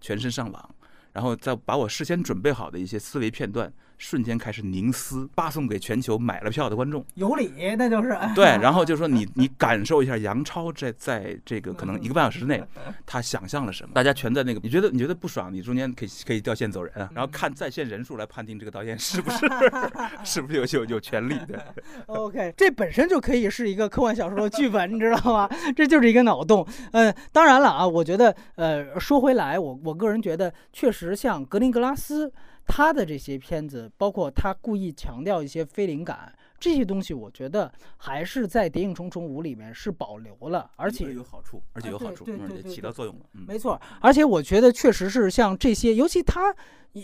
[0.00, 0.74] 全身上网，
[1.12, 3.70] 然后再把我事先准备好的一些思维片段。
[3.98, 7.04] 瞬间开始凝思，发送给全球买了票的观众。
[7.14, 8.44] 有理，那就是对。
[8.60, 12.62] 然后就说你， 你感受一下杨超在在这个可能一个半小时之内，
[13.04, 13.90] 他想象了什么？
[13.94, 17.10] 大家全在那个，你觉得你觉得不爽，你中间可以可以掉线走人啊。
[17.14, 19.46] 然后看在线人数来判定这个导演是不是
[20.24, 21.74] 是不是有有有权利的。
[22.06, 25.48] OK，这本身就可以是一个科幻小说的剧本，你知道吗？
[25.74, 26.66] 这就是一个脑洞。
[26.92, 32.32] 嗯，当然了啊，我觉得呃，说回来，我我个人觉得，确实像格林格拉斯。
[32.66, 43.22] 他的这些片子，包括他故意强调一些非灵感这些东西，我觉得还是在《谍影重重五》里面是保留了，而且有好处，而且有好处，对对对，起到作用了。
[43.32, 46.54] 没错，而且我觉得确实是像这些，尤其他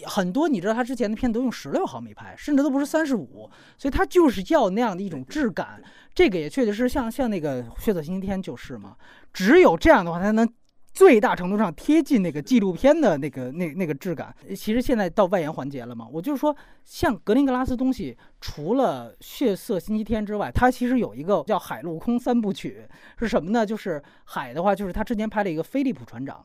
[0.04, 3.48] 很多，你知道他之前的片都用十六毫米拍，甚至都不是三十五，
[3.78, 5.82] 所以他就是要那样的一种质感。
[6.14, 8.96] 这个也确实是像像那个《血色星期天》就是嘛，
[9.32, 10.46] 只有这样的话才能。
[11.02, 14.32] 最大程度上贴近那个纪录片的那个那那个质感。
[14.54, 22.86] 其实现在到外延环节了嘛，我就是说，像格林格拉斯东西，除了《血色星期天》之外，它其实有一个叫海陆空三部曲，
[23.18, 23.66] 是什么呢？
[23.66, 26.36] 就是海的话，就是他之前拍了一个《菲利普船长》。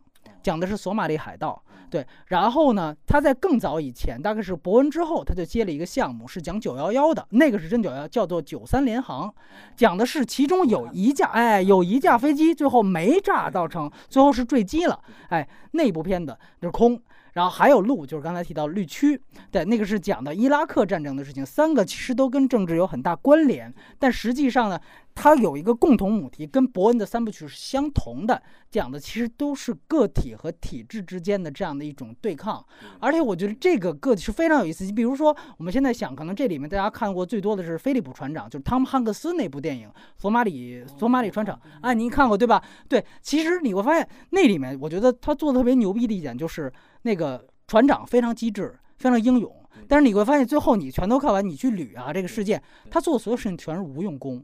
[0.47, 9.29] 讲的是索马里海盗，对，然后呢，他在更早以前，大概是伯恩之后，他就接了一个项目，是讲九幺幺的，那个是真九幺，叫做九三联航，
[9.75, 14.97] 讲的是其中有一架，哎，有一架飞机最后没炸造成，最后是坠机了，
[15.27, 16.97] 哎，那部片子是空。
[17.33, 19.21] 然后还有路，就是刚才提到绿区，
[19.51, 21.45] 对，那个是讲的伊拉克战争的事情。
[21.45, 24.79] 三个其实都跟政治有很大关联，但实际上呢，
[25.19, 28.39] 它有一个共同母题，跟伯恩的三部曲是相同的，
[28.69, 32.63] 讲的其实都是个体和体制之间的这样的一种对抗。
[32.99, 34.85] 而且我觉得这个个体是非常有意思。
[34.85, 42.63] 你比如说，我们现在想，可能这里面大家看过最多的是《菲利普船长》，就是汤姆汉克斯那部电影《索马里索马里船长》，哎，您看过对吧？
[42.87, 46.71] 对，其实你会发现那里面，我觉得他做的特别牛逼的一点就是。
[47.03, 49.55] 那个船长非常机智，非常英勇，
[49.87, 52.61] 但是你会发现，最后你全都看完，你去捋啊，这个事件，
[52.91, 54.43] 他做的所有事情全是无用功。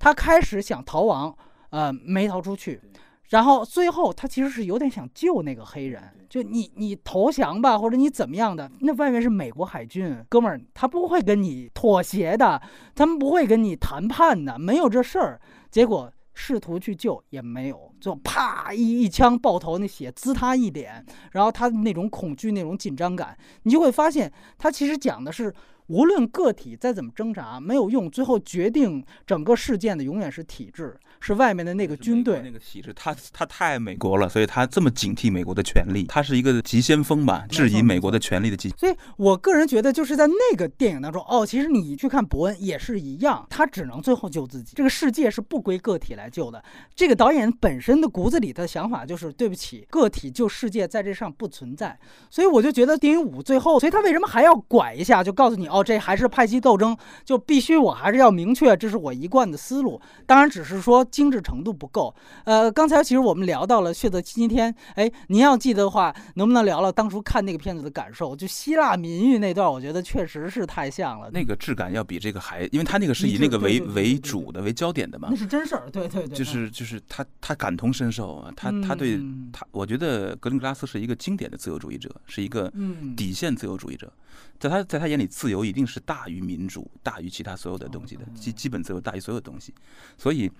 [0.00, 1.32] 他开始想逃亡，
[1.70, 2.80] 呃，没逃出去，
[3.28, 12.60] 然后最后他其实是有点想救那个黑人，就你你投降吧，或者你怎么样的，那外面是美国海军，哥们儿，他不会跟你妥协的，
[12.96, 15.40] 他们不会跟你谈判的，没有这事儿。
[15.70, 16.12] 结果。
[16.32, 25.52] 试图去救也没有，就啪一一枪爆头，那血滋他一脸，然后他那种恐惧、那种紧张感，你就会发现，他其实讲的是。
[25.90, 28.08] 无论个体再怎么挣扎，没有用。
[28.08, 32.40] 最后决定整个事件的永远是体制，是外面的那个军队。
[32.44, 36.04] 那个体制，他他太美国了，所以他这么警惕美国的权利。
[36.04, 38.70] 他是一个急先锋吧，质疑美国的权利的急。
[38.76, 44.74] 所以我个人觉得，就是在那个电影当中，哦，其实你去看伯恩也是一样，他只能最后救自己。
[44.76, 46.62] 这个世界是不归个体来救的。
[46.94, 51.98] 这个导演本身的骨子里的想法就是，对不起，个体救世界在这上不存在。
[52.30, 55.80] 所以我就觉得电影五最后，所以他为什么还要拐一下，就告诉你哦。
[55.80, 56.94] 哦，这还是派系斗争，
[57.24, 59.98] 就必须我还是要明确，这是我一贯的思路。
[60.26, 62.14] 当然，只是说精致程度不够。
[62.44, 68.34] 呃，刚才其实我们聊到了《血色星期天》，哎，您要记得的话，能不能聊聊当初看那个片子的感受？
[68.34, 71.30] 就希腊民狱那段，我觉得确实是太像了。
[71.32, 75.28] 那个质感要比这个还，因为他那个是以那个为为主的、为焦点的嘛。
[75.30, 76.36] 那是真事儿，对对对。
[76.36, 79.20] 就是就是他他感同身受啊，他他对
[79.52, 82.72] 他，我觉得格林格拉斯是一个经典的自由主义者，是一个
[83.16, 84.12] 底线自由主义者。
[84.58, 89.74] 在他在他眼里，自由一定是大于民主、大于其他所有的东西的，基基本自由大于所有东西，
[90.16, 90.50] 所以。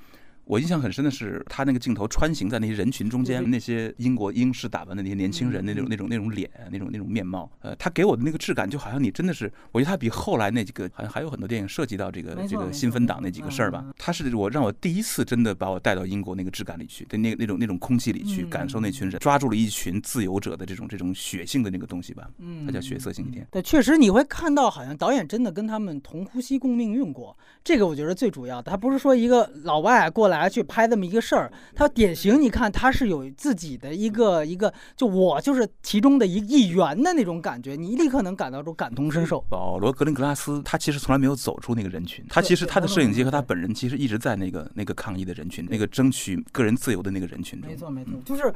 [0.45, 13.85] 我印象很深的是，他那个镜头穿行在那些人群中间，那些英国英式打扮的那些年轻人，那种那种那种脸，那种那种面貌，呃，他给我的那个质感，就好像你真的是，我觉得他比后来那几个，好像还有很多电影涉及到这个这个新芬党那几个事儿吧。
[13.97, 22.29] 他是我让我第一次真的把我带到英国那个质感里去，对那那种那种空气里去感受那群人，抓住了一群自由者的这种这种血性的那个东西吧。
[22.39, 23.47] 嗯，他叫血色星期天。
[23.53, 27.37] 对，确实你会看到，好像导演真的跟他们同呼吸共命运过。
[27.63, 31.21] 这个我觉得最主要的，他不是说一个老外过来去拍这么一个。
[31.21, 39.39] 事儿，他典型，你看他是有自己的一个一个，就我就是其中的一一员的那种感觉，你立刻能感到种感同身受。
[39.51, 47.71] 保罗·格林格拉斯，他其实从来没有走出那个人群，他其实他的摄影机和他本人其实一直在那个那个抗议的人群，那个争取个人自由的那个人群中。
[47.71, 48.53] 没错没错，就是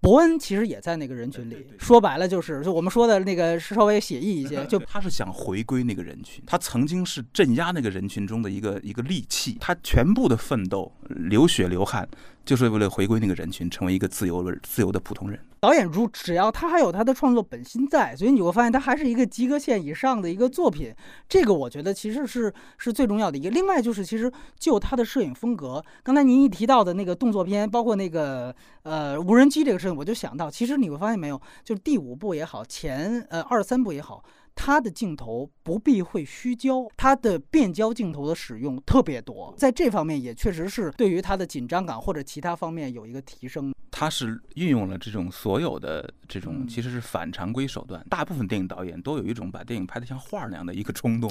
[0.00, 1.66] 伯恩其实也在那个人群里。
[1.78, 12.08] 说白了就是，就我们说的那个稍微写意一些，就他是想回归那个人群，他曾经是镇压那个人群中的一个一个利器，他全部的奋斗，流血流汗。
[12.44, 15.38] 就是为了回归那个人群，成为一个自由的、自由的普通人。
[15.60, 20.94] 导演如只要他还有他的创作本心在，所以你会发现他还是一个及格线以上的一个作品。
[21.28, 23.50] 这个我觉得其实是是最重要的一个。
[23.50, 34.24] 另外就是，其实就他的摄影风格，刚才您一提到的那个动作片，包括那个呃无人机这个事情，我就想到，其实你会发现没有，就是第五部也好，前呃二三部也好。
[34.60, 43.72] 它的镜头不避讳虚焦，它的变焦镜头的使用特别多，在这方面也确实是对于它的紧张感或者其他方面有一个提升。
[43.92, 51.30] 它是运用了这种所有的这种其实是反常规手段，大部分电影导演都有一种把电影拍得像画那样的一个冲动，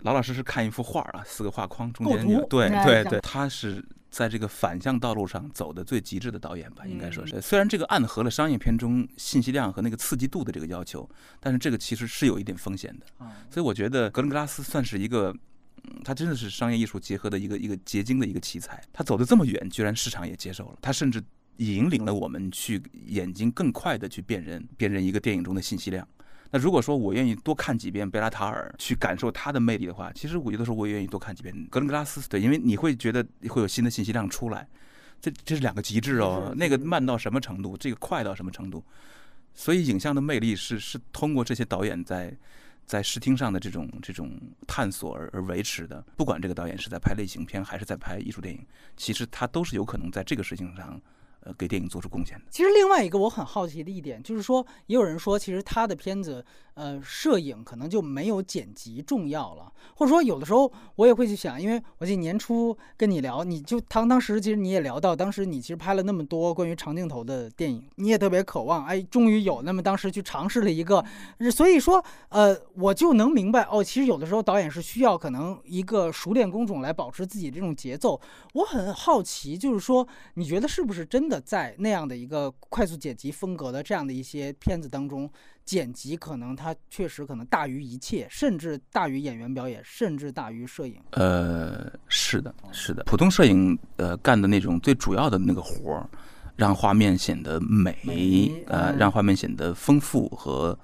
[0.00, 3.84] 老老实实看一幅画啊，四个画框中间对对对，它是。
[4.12, 7.40] 在这个反向道路上走的最极致的导演吧，应该说是。
[7.40, 11.08] 虽然这个暗合了商业片中信息量和那个刺激度的这个要求，
[11.40, 13.06] 但是这个其实是有一点风险的。
[13.50, 15.34] 所以我觉得格伦格拉斯算是一个，
[16.04, 18.78] 他真的是商业艺术结合的一个一个结晶的一个奇才。
[18.92, 20.78] 他走的这么远，居然市场也接受了。
[20.82, 21.22] 他甚至
[21.56, 26.06] 引领了我们去眼睛更快的去辨认辨认一个电影中的信息量。
[26.54, 32.20] 那如果说我愿意多看几遍贝拉塔尔，去感受他的魅力的话，其实我有的时候我也愿意多看几遍格伦格拉斯。
[32.28, 34.68] 对，因为你会觉得会有新的信息量出来，
[35.18, 36.52] 这这是两个极致哦。
[36.54, 38.84] 那个慢到什么程度，这个快到什么程度？
[39.54, 42.36] 所以影像的魅力是是通过这些导演在
[42.84, 46.04] 在视听上的这种这种探索而而维持的。
[46.18, 48.62] 不管这个导演是在拍类型片还是在拍艺术电影，
[48.94, 51.00] 其实他都是有可能在这个事情上。
[51.44, 52.44] 呃，给电影做出贡献的。
[52.50, 56.44] 其实另外一个我很好奇的一点，就是说，也有人说，其实他的片子，
[56.74, 59.72] 呃，摄影可能就没有剪辑重要了。
[59.96, 71.04] 或者说，有的时候我也会去想，因为我记得年初跟你聊，你就当当时其实你也聊到，当时你其实拍了那么多关于长镜头的电影，你也特别渴望，哎，终于有那么当时去尝试了一个。
[71.50, 78.20] 所以说，呃，我就能明白，哦，其实有的时候导演是需要可能一个熟练工种来保持自己这种节奏。
[78.54, 81.31] 我很好奇，就是说，你觉得是不是真的？
[81.40, 85.30] 在那样的一个快速剪辑风格的这样的一些片子当中，
[85.64, 90.96] 剪辑可能它确实可能大于一切，甚至大于演员表演，甚至大于摄影。
[91.10, 96.08] 呃，是的，是的，普通摄影呃干的那种最主要的那个活儿，
[96.56, 100.78] 让画面显得美，呃，让画面显得丰富和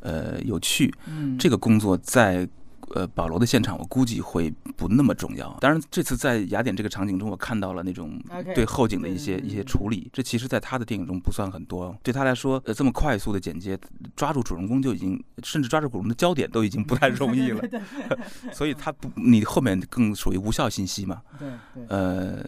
[0.00, 0.94] 呃有趣。
[1.06, 2.48] 嗯，这个工作在。
[2.94, 5.56] 呃，保罗的现场我估计会不那么重要。
[5.60, 8.20] 当然，这次在雅典这个场景中，我看到了那种
[8.54, 10.08] 对后景的一些一些处理。
[10.12, 11.96] 这其实，在他的电影中不算很多。
[12.02, 13.78] 对他来说，呃，这么快速的剪接，
[14.16, 17.62] 抓住主人公就已经，甚至抓住主人公的焦点都已经不太容易了。
[18.52, 21.22] 所以，他不，你后面更属于无效信息嘛？
[21.38, 21.86] 对对。
[21.88, 22.44] 呃。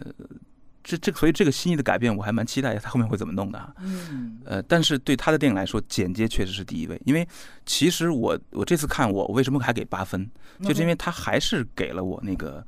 [0.83, 3.75] 这这，所以这个心意的改变，我还蛮期待他后面会怎么弄的。
[3.79, 6.99] 嗯，呃，但是对他的电影来说，剪接确实是第一位。
[7.05, 7.27] 因为
[7.65, 10.29] 其实我我这次看我为什么还给八分，
[10.63, 12.65] 就是因为他还是给了我那个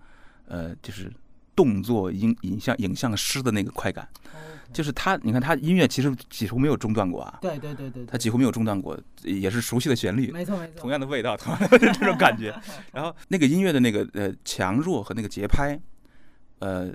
[0.48, 1.12] 呃，就是
[1.56, 4.08] 动作影影像影像师的那个快感。
[4.72, 7.38] 就是他，你看他音乐其实几乎没有中断过啊。
[7.42, 8.06] 对对对对。
[8.06, 10.32] 他几乎没有中断过，也是熟悉的旋律。
[10.32, 10.74] 没错没错。
[10.78, 12.54] 同样的味道，同样的这种感觉。
[12.92, 15.80] 然后那个音乐的那个呃强弱和那个节拍，
[16.60, 16.94] 呃。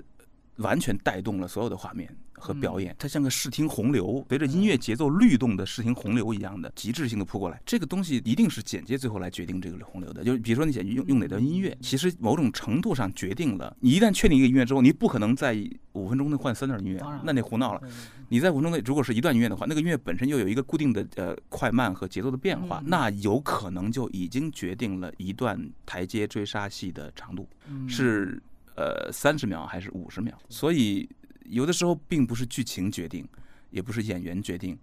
[0.59, 7.61] 完全带动了所有的画面，和表演，它像个视听洪流，随着音乐节奏律动的视听洪流一样的极致性的扑过来。
[7.65, 10.23] 这个东西一定是剪接最后来决定这个洪流的。
[10.23, 15.57] 就比如说你想用用哪段音乐，其实某种程度上决定了你一旦确定一个音乐之后，你不可能在
[15.93, 17.81] 五分钟内换三段音乐，那你胡闹了。
[18.27, 27.47] 你在五分钟内如果是一段音乐的话，那个音乐本身又有一个固定的呃快慢和节奏的变化，那有可能就已经决定了一段台阶追杀戏的长度
[27.87, 28.41] 是。
[28.79, 30.33] 呃，三十秒还是五十秒？
[30.47, 31.07] 所以
[31.43, 33.27] 有的时候并不是剧情决定，
[33.71, 34.79] 也不是演员决定，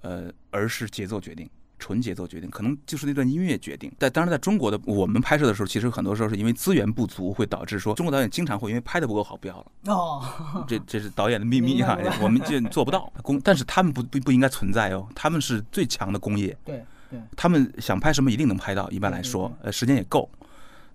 [0.00, 1.48] 呃，而是节奏决定，
[1.78, 3.92] 纯节奏决定，可能就是那段音乐决定。
[4.00, 9.66] 但当然，在中国的我们拍摄的时候，其实很多时候是因为资源不足，会导致说中国导演经常会因为拍的不够好不要了。
[9.84, 16.56] 哦，这这是导演的秘密哈，我们就做不到 工，但是他们不不不应该存在哦，他们是最强的工业。
[16.64, 20.28] 对对，他们想拍什么一定能拍到，一般来说，呃，时间也够。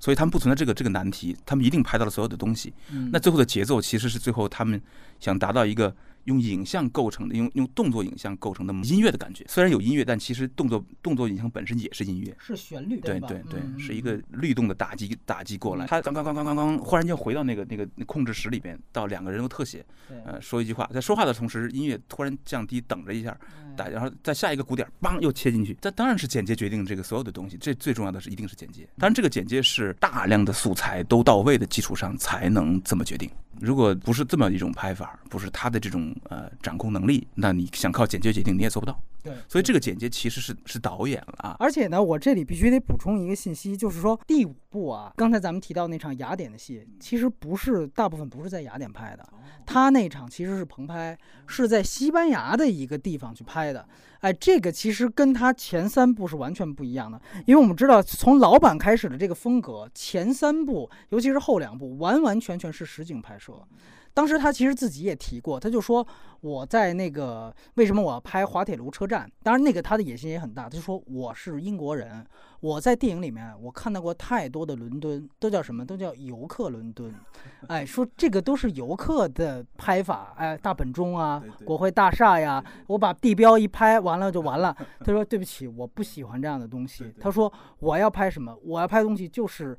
[0.01, 2.73] 所以他们不存在这个这个难题，他们一定拍到了所有的东西。
[3.13, 4.81] 那最后的节奏其实是最后他们
[5.21, 5.95] 想达到一个。
[6.25, 15.85] 用影像构成的，用用动作影像构成的音乐的感觉，虽然有音乐，但其实动作动作影像本身也是音乐，是旋律，对对对，是一个律动的打击打击过来。
[15.87, 19.85] 他刚刚刚刚刚刚忽然间回到那个那个控制室里边，到两个人物特写，
[20.25, 23.35] 呃，说一句话，在说话的同时，音乐突然降低，等着一下，
[23.75, 25.77] 打，然后在下一个鼓点，梆又切进去。
[25.81, 28.87] 这当然是剪接决定这个所有的东西，这最重要的是一定是剪接。
[28.97, 33.29] 当然，这个剪接是大量的素材都到位的基础上才能这么决定。
[33.61, 38.99] 如果不是这么一种拍法，不是他的这种呃掌控能力，那你想靠剪接决定你也做不到。
[39.23, 41.55] 对，所以这个剪接其实是是导演了啊。
[41.59, 49.27] 而且呢，我这里必须得补充一个信息，就是说第五部啊，刚才咱们提到那场雅典的戏，其实不是大部分不是在雅典拍的，
[49.65, 51.17] 他那场其实是棚拍，
[51.47, 53.87] 是在西班牙的一个地方去拍的。
[54.21, 63.53] 哎，这个其实跟他前三部是完全不一样的，因为我们知道从老版开始的这个风格，前三部尤其是后两部完完全全是实景拍摄。
[64.13, 66.05] 当时他其实自己也提过，他就说
[66.41, 69.29] 我在那个为什么我要拍滑铁卢车站？
[69.41, 72.25] 当然那个他的野心也很大，他就说我是英国人，
[72.59, 75.85] 我在电影里面我看到过太多的伦敦，都叫什么？
[75.85, 77.13] 都叫游客伦敦。
[77.67, 84.75] 哎，说这个都是游客的拍法，哎，大本钟啊，国会大厦呀，我把地标一拍完了就完了。
[85.05, 87.13] 他说对不起，我不喜欢这样的东西。
[87.19, 88.57] 他说我要拍什么？
[88.63, 89.77] 我要拍东西就是。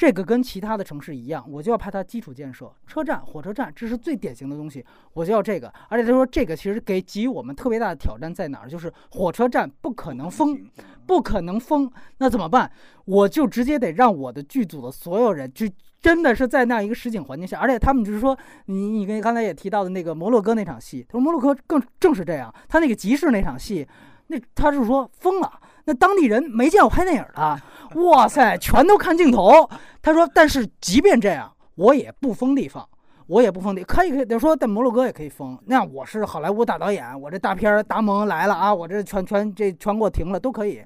[0.00, 4.82] 这个跟其他的城市一样，我就要拍它基础建设，车站、火车站，这是最典型的东西，
[5.12, 5.70] 我就要这个。
[5.90, 8.66] 而且他说，这个其实给给予我们特别大的挑战在哪儿？
[8.66, 10.58] 就是火车站不可能封，
[11.04, 12.72] 不可能封，那怎么办？
[13.04, 15.66] 我就直接得让我的剧组的所有人，就
[16.00, 23.86] 真的是在那样一个实景环境下，而且他们就是说，你你跟刚才也提到的那个摩洛哥那场戏，他说摩洛哥更正是这样，他那个集市那场戏，
[24.30, 25.52] 那他是说疯了。
[25.84, 27.60] 那当地人没见过拍电影的，
[28.02, 29.68] 哇塞，全都看镜头。
[30.00, 32.88] 他说，但是即便这样，我也不封地方，
[33.26, 34.24] 我也不封地，可以可以。
[34.24, 35.58] 他说，在摩洛哥也可以封。
[35.66, 40.82] 那样我是好莱坞大导演，我这大片达蒙来了啊，我这全全这全给我停了都可以。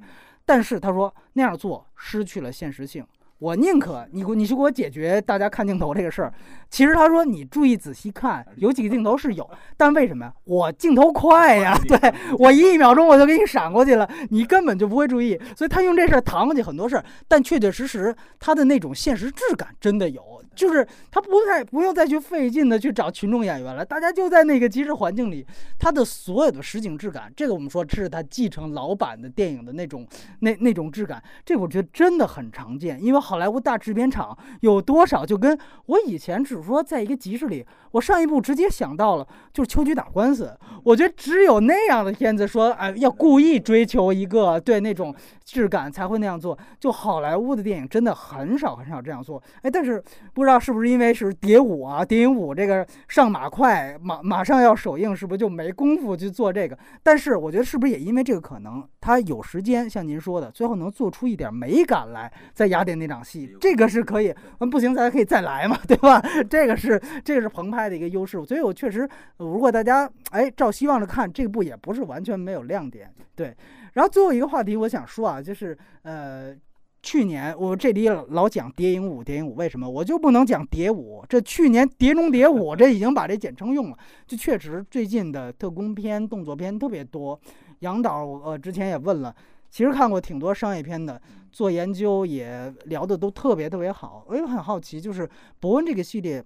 [0.46, 3.04] 但是他说那样做失去了现实性。
[3.38, 6.32] 我宁可你你去给我解决大家看镜头这个事儿。
[6.70, 10.32] 其实他说你注意仔细看，有几个镜头是有，但为什么呀？
[10.44, 15.38] 我镜头快呀， 对 我一秒钟我就给你闪过去了，你根本就不会注意。
[15.56, 20.22] 所以他用这事儿搪过去很多事儿，但确确实实他的那种现实质感真的有。
[20.54, 25.44] 就是他不再不用再去费劲的去找群众演员了，大家就在那个即时环境里，
[25.80, 30.06] 他的所有的实景质感，这个我们说这是他继承老版的电影的那种
[30.40, 45.12] 那那种质感，这我觉得真的很常见，因为好莱坞大制片厂有多少就跟我以前只是说在一个集市里，我上一部直接想到了就是秋菊打官司，我觉得只有那样的片子说哎要故意追求一个对那种
[45.44, 50.00] 质感才会那样做，就好莱坞的电影真的很少很少这样做，哎，但是
[50.32, 50.44] 不。
[50.44, 56.76] 知道是不是因为是蝶舞啊，蝶影舞这个上马快，马马上要首映，是不是就没工夫去做这个？
[57.02, 66.20] 但是我觉得是不是也因为这个可能，他有时间，像您说的，最后能做出一点美感来，在雅典那场戏，这个是可以，嗯，不行咱可以再来嘛， 对吧？
[66.50, 69.08] 这个是这个是澎湃的一个优势，所以我确实，
[69.38, 73.54] 如果大家哎照希望着看，这部也不是完全没有亮点，对。
[73.92, 76.54] 然后最后一个话题，我想说啊，就是呃。
[77.06, 81.22] 去年我这里老讲谍影五，谍影五为什么我就不能讲谍五？
[81.28, 83.96] 这去年谍中谍五，这已经把这简称用了。
[84.26, 87.38] 就确实最近的特工片、动作片特别多。
[87.80, 89.36] 杨导呃之前也问了，
[89.74, 91.20] 其实看过挺多商业片的，
[91.50, 94.24] 做研究也聊的都特别特别好。
[94.28, 95.28] 我也很好奇，就是
[95.58, 96.44] 伯恩这个系列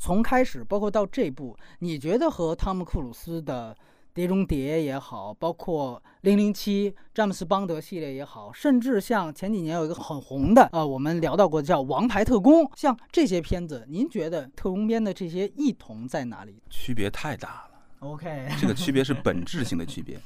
[0.00, 3.76] 从开始包括到这部，你觉得和汤姆克鲁斯的
[4.12, 16.60] 碟中谍》也好，包括《零零七》詹姆斯邦德系列也好，甚至像前几年有一个很红的，呃，我们聊到过叫《王牌特工》，像这些片子，您觉得特工片的这些异同在哪里？
[16.68, 17.78] 区别太大了。
[18.00, 20.20] OK，这个区别是本质性的区别。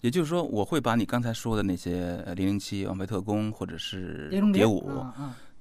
[0.00, 4.90] 也就是说，我会把你刚才说的那些《零零七》《王牌特工》或者是《谍舞》，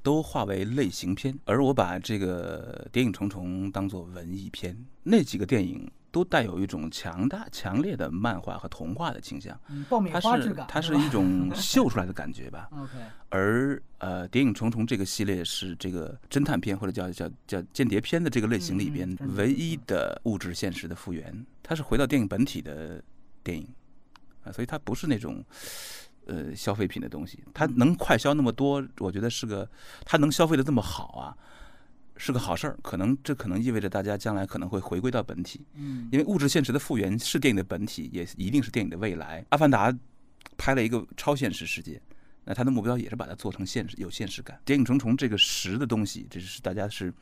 [0.02, 4.78] 都划为类型片，而我把这个《谍影重重》当做文艺片。
[5.04, 9.60] 那几个电影都带有一种强大、强烈的漫画和童话的倾向，
[10.10, 12.70] 它是它是一种 秀出来的感觉吧。
[12.74, 12.92] OK，
[13.28, 23.04] 而呃，《谍影重重》这个系列是这个侦探片或者叫叫叫间谍片的这个类型里边唯一的物质现实的复原，它是回到电影本体的
[23.44, 23.68] 电影。
[24.44, 25.44] 啊，所以它不是那种，
[26.26, 27.44] 呃，消费品的东西。
[27.54, 29.70] 它能快销那么多，我觉得是个，
[30.06, 31.36] 它能消费的这么好啊，
[32.18, 32.78] 是个好事儿。
[32.82, 35.66] 可能这可能意味着大家将来可能会回归到本体。
[35.76, 39.46] 嗯，因为物质现实的复原是电影的本体，也一定是电影的未来。
[39.50, 39.94] 阿凡达
[40.58, 42.02] 拍了一个超现实世界，
[42.46, 44.60] 那他的目标也是把它做成现实，有现实感。
[44.64, 47.14] 电影重重这个实的东西，这是大家是。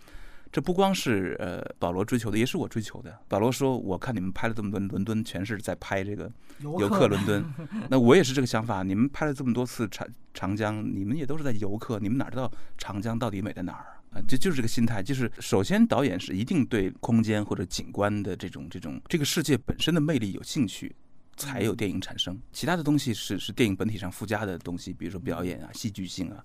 [0.52, 3.20] 这不光是呃保罗追求的，也是我追求的。
[3.28, 7.44] 保罗说：“我看你们拍了这么多伦敦，全是在拍这个游客伦敦。
[7.90, 8.82] 那我也是这个想法。
[8.82, 14.22] 你们拍了这么多次长长江，你们也都是在游客，你们哪知道长江到底美在哪儿啊？
[14.28, 15.04] 这就是这个心态。
[15.04, 20.96] 就是首先导演是一定对空间或者景观的这种这种这个世界本身的魅力有兴趣，
[21.36, 22.40] 才有电影产生。
[22.52, 26.44] 其他的东西是是电影本体上附加的东西，比如说表演啊、戏剧性啊。”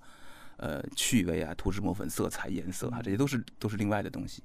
[0.57, 4.41] 呃，趣味啊，涂脂抹粉、色彩、颜色啊，这些都是都是另外的东西。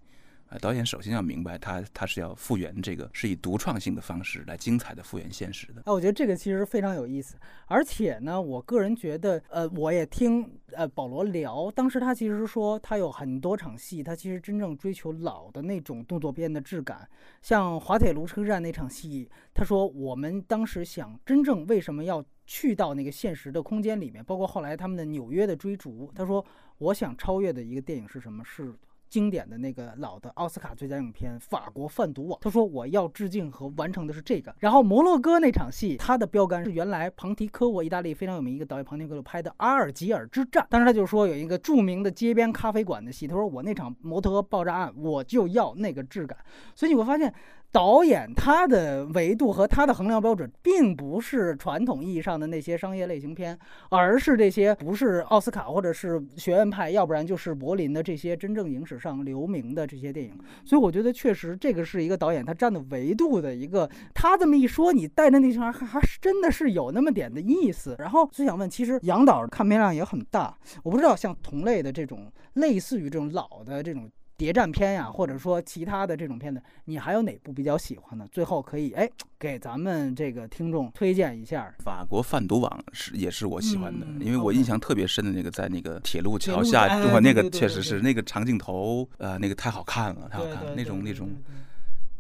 [0.51, 5.83] 呃，导演首先要明白，他他是要复原这个，是以独创性的方式来精彩的复原现实的。
[5.85, 7.37] 啊，我觉得这个其实非常有意思。
[7.67, 17.07] 而且呢，我个人觉得，呃，我也听呃保罗聊，当时他其实说他有很多场戏，他其实真正追求老的那种动作片的质感。
[17.43, 26.11] 像滑铁卢车站那场戏，他说我们当时想真正为什么要去到那个现实的空间里面，包括后来他们的纽约的追逐。
[26.15, 26.43] 他说，
[26.79, 28.43] 我想超越的一个电影是什么？
[28.43, 28.75] 是。
[29.09, 34.55] 经典的那个老的奥斯卡最佳影片《法国贩毒网》，他说我要致敬和完成的是这个。
[34.59, 40.63] 然后摩洛哥那场戏，他的标杆是原来庞提科沃，意大利非常有名一个导演庞提科沃拍的《阿尔及尔之战》。
[40.69, 46.39] 当时他就说有一个著名的街边咖啡馆的戏，他说我那场摩托爆炸案，我就要那个质感。
[46.75, 47.33] 所以你会发现。
[47.71, 53.57] 导演他的维度和他的衡量标准，并不是传统意义上的那些商业类型片，
[53.91, 60.33] 而是这些不是奥斯卡或者是学院派，要不然就是柏林的这些真正影史上留名的这些电影。
[60.65, 63.89] 所以我觉得确实这个是一个导演他站的维度的一个。
[64.15, 67.95] 他这么一说，你带着那群还还真的是有那么点的意思。
[67.99, 74.11] 然后就想问，其实杨导看片量也很大，我不知道像同类的这种类似于这种老的这种。
[74.39, 78.27] 谍战片呀，或者说其他的这种片子，你还有哪部比较喜欢的？
[78.29, 81.75] 最后可以哎，给咱们这个听众推荐一下。
[81.81, 91.29] 法国贩毒网是也是我喜欢的，因为我印象特别深的那个在那个铁路桥下，我那个确实是那个长镜头，呃，那个太好看了，太好看了，那种那种，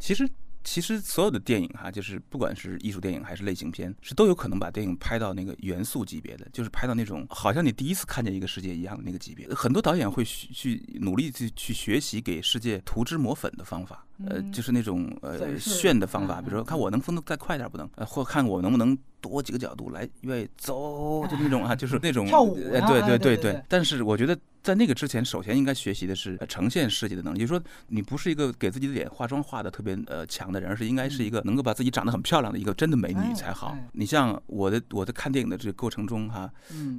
[0.00, 0.28] 其实。
[0.64, 9.48] 其实所有的电影哈，就是不管是艺术电影还是类型片，是都有可能把电影拍到那个元素级别的，就是拍到那种好像你第一次看见一个世界一样的那个级别。
[9.54, 18.96] 很多导演会去努力去去学习给世界涂脂抹粉的方法，呃，就是那种呃炫的方法，比如说看我能疯得再快点不能，呃，或看我能不能。
[19.20, 23.60] 多几个角度来，愿意走就那种啊，就是那种跳舞，对对对对。
[23.66, 27.40] 但是我觉得在那个之前，首先应该学习的是呈现设计的能力。
[27.40, 33.76] 就是说，你不是一个给自己的脸化妆化的特别呃强的人，而是应该是一个能够把自己长得很漂亮的一个真的美女才好。
[33.90, 36.48] 你像我的我在看电影的这个过程中哈，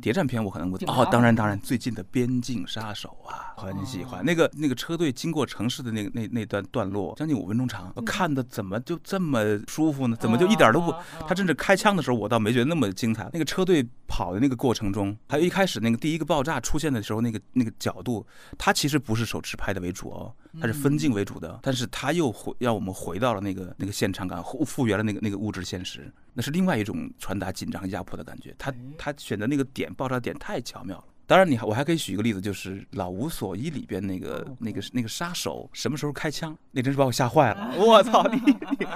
[0.02, 10.16] 谍战片我可能我哦，当然当然，最近的《边境杀手》啊，很喜欢那个那个车队经过城市的那个那那段段落，将近五分钟长，看的怎么就这么舒服呢？
[10.20, 10.94] 怎么就一点都不？
[11.28, 12.20] 他甚至开枪的时候。
[12.20, 13.30] 我倒没觉得那么精彩。
[13.32, 18.28] 那个车队跑的那个过程中，还有一开始那个第一个爆炸出现的时候，那个那个角度，
[18.58, 21.58] 它其实不是手持拍的为主哦，它是分镜为主的。
[21.62, 28.54] 但是它又回让我们回到了那个那个现场感，复复原了那个那个物质现实，那是另外一种传达紧张压迫的感觉。
[28.58, 31.04] 他他选的那个点爆炸点太巧妙了。
[31.30, 37.72] 当然，你还我还可以举一个例子，就是《老无所依》里边那个那个那个杀手什么时候开枪，那真是把我吓坏了。
[37.78, 38.42] 我操你！
[38.48, 38.88] 你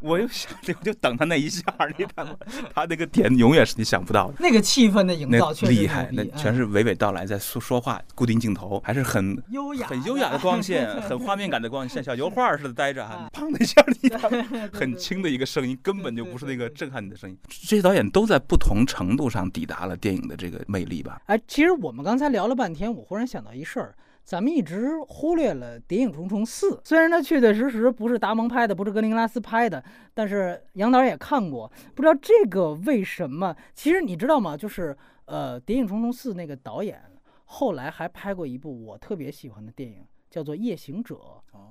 [0.00, 1.62] 我又想，我就等他那一下，
[1.96, 2.36] 你他妈，
[2.74, 4.34] 他那个点永远是你想不到的。
[4.40, 13.26] 那个气氛的营造厉害，那全是娓娓道来，在说说话，固定镜头，还是很优雅、很优雅的光线， 很画面感的光线，像小油画似的待着哈。
[13.32, 17.34] 砰的一下，你很轻的一个声音，根本就不是那个震撼你的声音。
[17.48, 21.22] 这些导演都在不同程度上抵达了电影的这个魅力吧？
[21.24, 21.69] 啊，其实。
[21.72, 23.94] 我们刚才聊了半天，我忽然想到一事儿，
[24.24, 29.82] 咱们一直忽略了《谍影重重四》，虽然它确确实实不是达蒙拍的，不是格林拉斯拍的，
[30.14, 33.54] 但是杨导也看过，不知道这个为什么？
[33.74, 34.56] 其实你知道吗？
[34.56, 37.00] 就是呃，《谍影重重四》那个导演
[37.44, 41.14] 后来还拍过一部我特别喜欢的电影，叫做《夜行者》。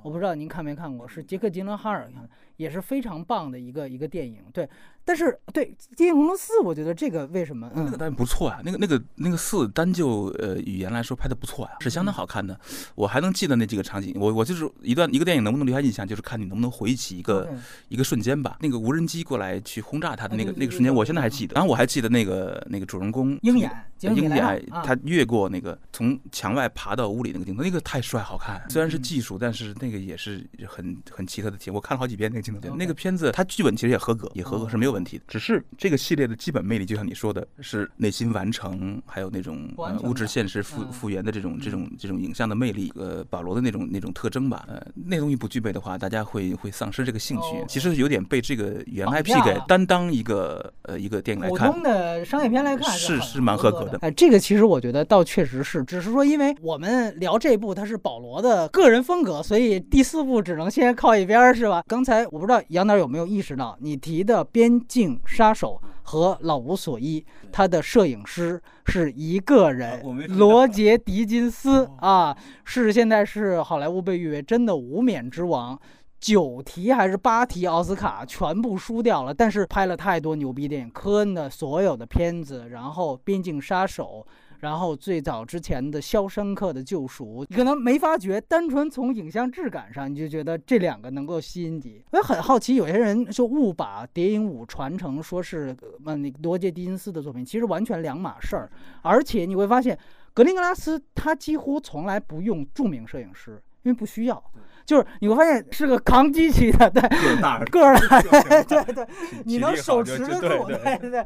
[0.04, 4.44] 我不知道您看没看过，是杰克·吉伦哈尔看，也是非常棒的一个一个电影。
[4.52, 4.68] 对，
[5.06, 5.66] 但是对
[5.96, 7.72] 《谍影重重四》，我觉得这个为什么？
[7.74, 12.60] 嗯，那个当然不错啊，那个那个那个四单就呃语言来说拍的不错呀，是相当好看的。
[12.96, 17.50] 我还能记得那几个场景，我我就是一段一个电影能不能留下印象，就是看你能不能回忆起一个
[17.88, 18.58] 一个瞬间吧。
[18.60, 21.54] 那个无人机过来去轰炸他的那个那个瞬间，我现在还记得。
[21.54, 23.72] 然后我还记得那个那个主人公鹰眼，
[24.02, 28.62] 鹰眼他越过那个从墙外爬到屋里那个镜头，那个太帅好看。
[28.70, 31.74] 虽然是技术，但是那个也是很很奇特的体验。
[31.74, 35.24] 我看了好几遍那个镜头，那个片子它剧本其实也合格，也合格是没有问题的。
[35.28, 39.70] 只是这个系列的基本魅力，就像你说的，是内心完成，还有那种
[40.04, 44.66] 物质现实复复原的这种这种这种影像的魅力，呃，保罗的那种那种特征吧。
[44.68, 47.64] 呃，那东西不具备的话，大家会会丧失这个兴趣。
[47.68, 54.00] 其实有点被这个原 IP 给担当一个呃一个电影来看，普通的商业片来看是是蛮合格的。
[54.02, 61.84] 哎，这个其实我觉得倒确实是，只是说因为我们聊这部它是保罗的个人风格，所以第四部只能先靠一边，是吧？
[61.88, 67.20] 刚才我不知道杨导有没有意识到，你提的《边境杀手》和《老无所依》，
[67.52, 70.02] 他的摄影师是一个人，
[70.38, 75.80] 罗杰·狄金斯啊，是现在是好莱坞被誉为真的无冕之王，
[76.20, 84.26] 九提还是八提奥斯卡全部输掉了，但是拍了太多牛逼电影，科恩的所有的片子，然后《边境杀手》。
[84.60, 92.04] 然后最早之前的《肖申克的救赎》，你可能没发觉，单纯从影像质感上，你就觉得这两个能够吸引你。
[92.12, 98.70] 我也很好奇，有些人就误把《谍影五》传承说是呃那罗杰·狄金斯的作品，其实完全两码事儿。
[99.02, 99.98] 而且你会发现，
[100.34, 104.44] 格林格拉斯他几乎从来不用著名摄影师，因为不需要。
[104.90, 108.20] 就是你会发现是个扛机器的，对，个儿大，
[108.64, 109.06] 对对，
[109.46, 111.24] 你能手持得住，对对对。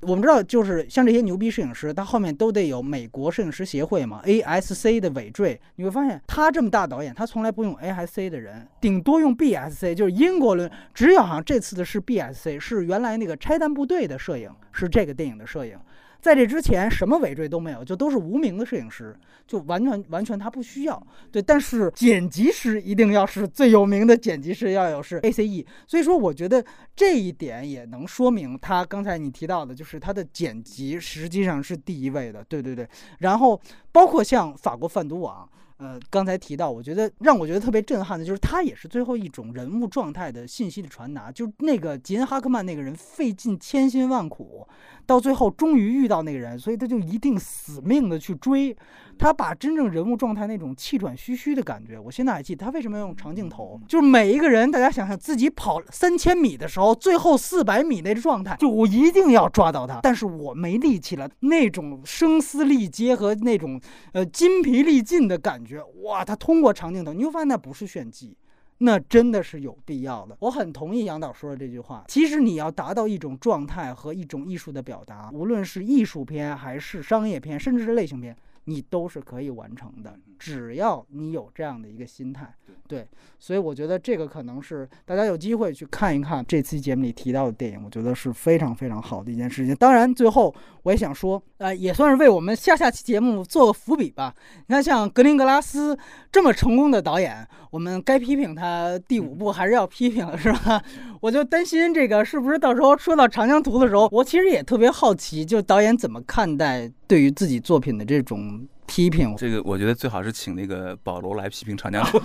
[0.00, 5.58] 我们知道，就是像这些牛逼摄影师，他后面都得有美国摄影师协会嘛，ASC 的尾缀。
[5.76, 10.70] 你会发现，他这么大导演，他从来不用 ASC 的人，顶多用 BSC，就是英国伦。
[10.92, 15.78] 只有好像这次的是 BSC，是原来那个拆弹部队的摄影，是这个电影的摄影。
[16.20, 19.16] 在这之前，什么尾缀都没有，就都是无名的摄影师，
[19.46, 21.06] 就完全完全他不需要。
[21.30, 25.64] 对，但是剪辑师一定要是最有名的剪辑师，要有是 ACE。
[25.86, 26.64] 所以说，我觉得
[26.94, 32.44] 这一点也能说明他刚才你提到的，就是他的剪辑实际上是第一位的。
[32.44, 32.88] 对对对。
[33.18, 33.60] 然后
[33.92, 35.48] 包括像法国贩毒网。
[35.78, 41.30] 呃，刚才提到，我觉得让我觉得特别震撼的就是，他也是最后一种人物状态的信息的传达。
[41.30, 44.66] 就那个吉恩哈克曼那个人，费尽千辛万苦，
[45.06, 48.76] 到最后终于遇到那个人，所以他就一定死命的去追。
[49.18, 52.66] 他把真正人物状态那种气喘吁吁的感觉，我现在还记得。
[52.66, 53.80] 他为什么要用长镜头？
[53.88, 60.00] 就是每一个人，大家想想自己跑三千米的时候，最后四百米那个状态，就我一定要抓到他。
[60.02, 63.80] 但是我没力气了，那种声嘶力竭和那种
[64.12, 66.22] 呃筋疲力尽的感觉，哇！
[66.22, 68.36] 他通过长镜头，你会发现那不是炫技，
[68.78, 70.36] 那真的是有必要的。
[70.40, 72.04] 我很同意杨导说的这句话。
[72.08, 78.36] 其实你要达到一种状态和一种艺术的表达，无论是艺术片还是商业片，甚至是类型片。
[78.68, 82.54] 你都是可以完成的，只要你有这样的一个心态，
[82.86, 83.06] 对，
[83.38, 89.74] 所以我觉得这个可能是大家有机会去看一看这期节目里提到的电影，我觉得是非常非常好的一件事情。
[89.74, 94.34] 当然，最后我也想说，呃，也算是为我们下下期节目做个伏笔吧。
[94.66, 95.98] 你看，像格林格拉斯
[96.30, 100.82] 这么成功的导演，我们该批评他第五部还是要批评，是吧？
[101.20, 106.90] 我就担心这个是不是到时候说到《长江图》的时候，我其实也特别好奇，就导演怎么看待。
[107.08, 112.18] 对于自己作品的这种批评，这个我觉得最好是请那个保罗来批评《长江图》，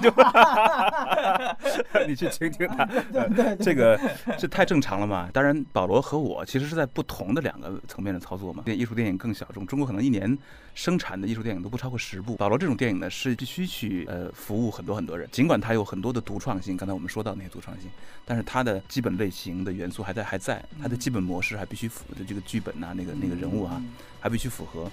[2.07, 2.87] 你去听听他。
[3.59, 3.99] 这个
[4.37, 5.29] 这太正常了嘛？
[5.33, 8.63] 当然，保罗和我其实是在不同的两个层面的操作嘛。
[8.67, 10.37] 艺术电影更小众，中国可能一年
[10.73, 12.35] 生产的艺术电影都不超过十部。
[12.35, 17.89] 保罗这种电影呢，是必须去呃服务很多很多人，尽管它有很多的独创性，刚才我们说到那些独创性，
[18.25, 23.81] 但是它的基本类型的元素还在还在，它的基本模式还必须符的这个剧本呐，那个那个人物啊。
[24.23, 24.87] 还必须符合，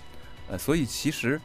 [0.50, 1.40] 呃，所以其实，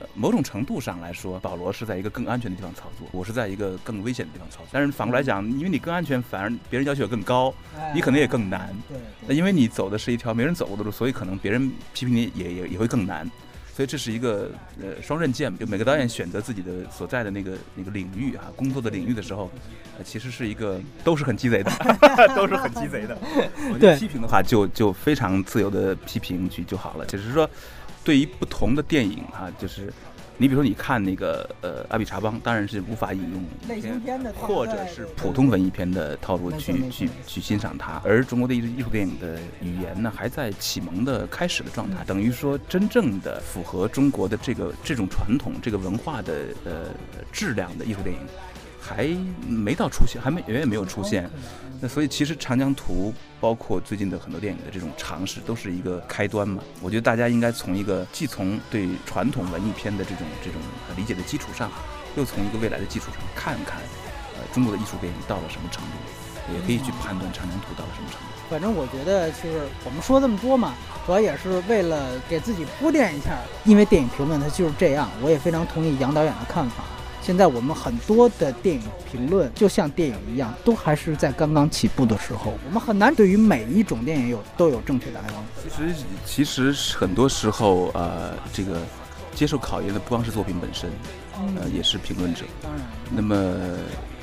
[0.00, 4.66] 呃，某种程度上来说，保罗是在一个更安全的地方操作，我是在一个更危险的地方操作。
[4.72, 7.54] 但是反过来讲，因为你更安全，反而别人要求也更高，
[7.94, 8.74] 你可能也更难。
[8.88, 8.98] 对。
[9.26, 13.30] 那因为你走的是一条没人走过的路，所以可能别人批评你也也也会更难。
[13.74, 14.50] 所以这是一个
[14.82, 19.48] 呃双刃剑，就每个导演选择自己的所在的那个那个领域哈，工作的领域的时候，
[19.96, 21.70] 呃，其实是一个都是很鸡贼的，
[22.34, 23.16] 都是很鸡贼的。
[23.78, 27.06] 对，批评的话就就非常自由的批评去就好了。
[27.06, 27.48] 只是说，
[28.08, 29.92] 对于不同的电影哈，就是
[30.38, 38.00] 你比如说，你看那个呃《阿比查邦》，当然是无法引用类型片的，或者是普通文艺片的套路去去去欣赏它。
[38.02, 46.86] 而中国的艺艺术电影的语言呢，还在启蒙的开始的状态，等于说真正的符合中国的这个这种传统、这个文化的呃
[47.30, 48.22] 质量的艺术电影。
[48.80, 49.06] 还
[49.46, 51.28] 没到出现，还没远远没有出现，
[51.80, 56.60] 那所以其实《长江图》包括最近的很多电影的这种尝试，都是一个开端嘛。
[56.82, 60.60] 我觉得大家应该从一个既从对传统文艺片的这种这种
[60.96, 61.70] 理解的基础上，
[62.16, 63.80] 又从一个未来的基础上看看，
[64.34, 68.26] 呃，中国的艺术电影到了什么程度，也可以去判断《长江图》到了什么程度。
[68.50, 70.74] 反正我觉得就是我们说这么多嘛，
[71.06, 75.08] 主要也是为了给自己铺垫一下，因为电影评论它就是这样。
[75.22, 76.82] 我也非常同意杨导演的看法。
[77.20, 82.54] 现在我们很多的电影评论，就像电影一样，都还是在刚刚起步的时候。
[82.66, 85.28] 我们很难对于每一种电影有都有正确答案。
[85.62, 88.80] 其实，其实很多时候，呃，这个
[89.34, 90.90] 接受考验的不光是作品本身，
[91.60, 92.44] 呃，也是评论者。
[92.62, 92.80] 当然。
[93.10, 93.36] 那么，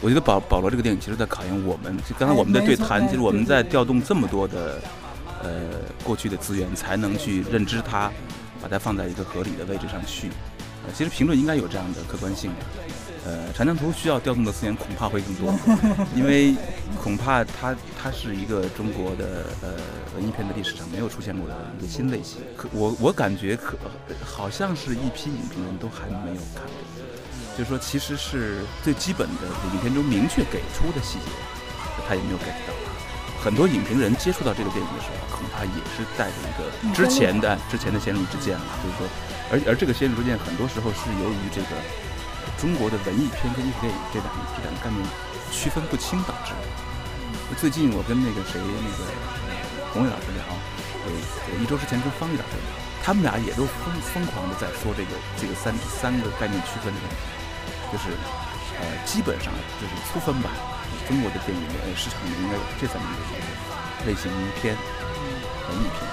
[0.02, 1.96] 我觉得保保罗这个电影，其实在考验我们。
[2.10, 4.82] 就刚才我们的对谈，其实我们在调动这么多的
[5.44, 5.50] 呃
[6.04, 8.12] 过去的资源，才能去认知它，
[8.62, 10.30] 把它放在一个合理的位置上去。
[10.94, 15.54] 其实评论应该有这样的客观性的，呃，长江图需要调动的资源恐怕会更多，
[16.16, 16.56] 因为
[17.04, 19.70] 恐怕它它是一个中国的呃
[20.16, 22.38] 文艺片的历史上没有出现过的一个新类型。
[22.56, 23.78] 可我我感觉可
[24.24, 29.44] 好像是一批影评人都还没有看过，就是说其实是最基本的
[29.74, 31.32] 影片中明确给出的细节，
[32.08, 32.74] 他也没有 get 到。
[33.44, 39.08] 很多影评人接触到这个电影的时候，恐怕也是带着一个之前的之前的先入之见了，就是说。
[39.56, 41.80] 而而这个先入之见，很多时候是由于这个
[42.60, 45.00] 中国的文艺片跟艺术电影这两个这两个概念
[45.48, 46.68] 区分不清导致的。
[47.56, 49.08] 最近我跟那个谁那个
[49.96, 50.44] 洪伟老师聊，
[51.08, 51.08] 呃，
[51.56, 52.68] 一周之前跟方毅老师聊，
[53.00, 57.16] 他们俩也都疯疯狂的在说这个这个三三个概念区分的问题，
[57.94, 58.12] 就是
[58.84, 60.52] 呃基本上就是粗分吧，
[61.08, 63.08] 中国的电影呃市场里面应该有这三种
[64.04, 64.28] 类型
[64.60, 66.04] 片、文艺、片。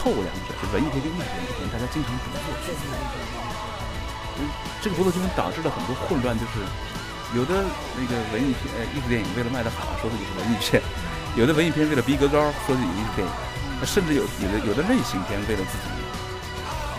[0.00, 2.88] 后两者就文艺片跟艺术片之间，大家经常不做区分。
[4.40, 4.48] 嗯，
[4.80, 6.64] 这个不做区分导致了很多混乱，就是
[7.36, 7.52] 有的
[8.00, 10.80] 那个文艺片、呃艺术电影为了卖得好，说自己是文艺片；
[11.36, 13.30] 有的文艺片为了逼格高，说自己艺术电影；
[13.84, 15.92] 甚至有有的有的类型片为了自己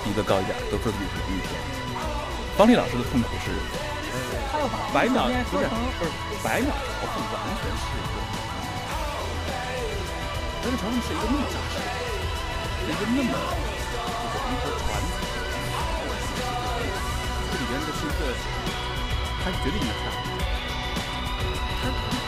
[0.06, 1.58] 逼格高一点，都说自己是文艺片。
[2.54, 3.50] 方力老师的痛苦是，
[4.94, 6.06] 百鸟不是不是
[6.46, 8.22] 百鸟朝凤完全是一个，
[10.62, 11.58] 百鸟朝凤是一个逆向。
[12.92, 13.32] 一个那么
[14.32, 15.16] 这个一个传统，
[17.48, 18.22] 这里边的是一个，
[19.42, 19.96] 它绝对影响。
[21.40, 22.21] 它你看这个，我觉得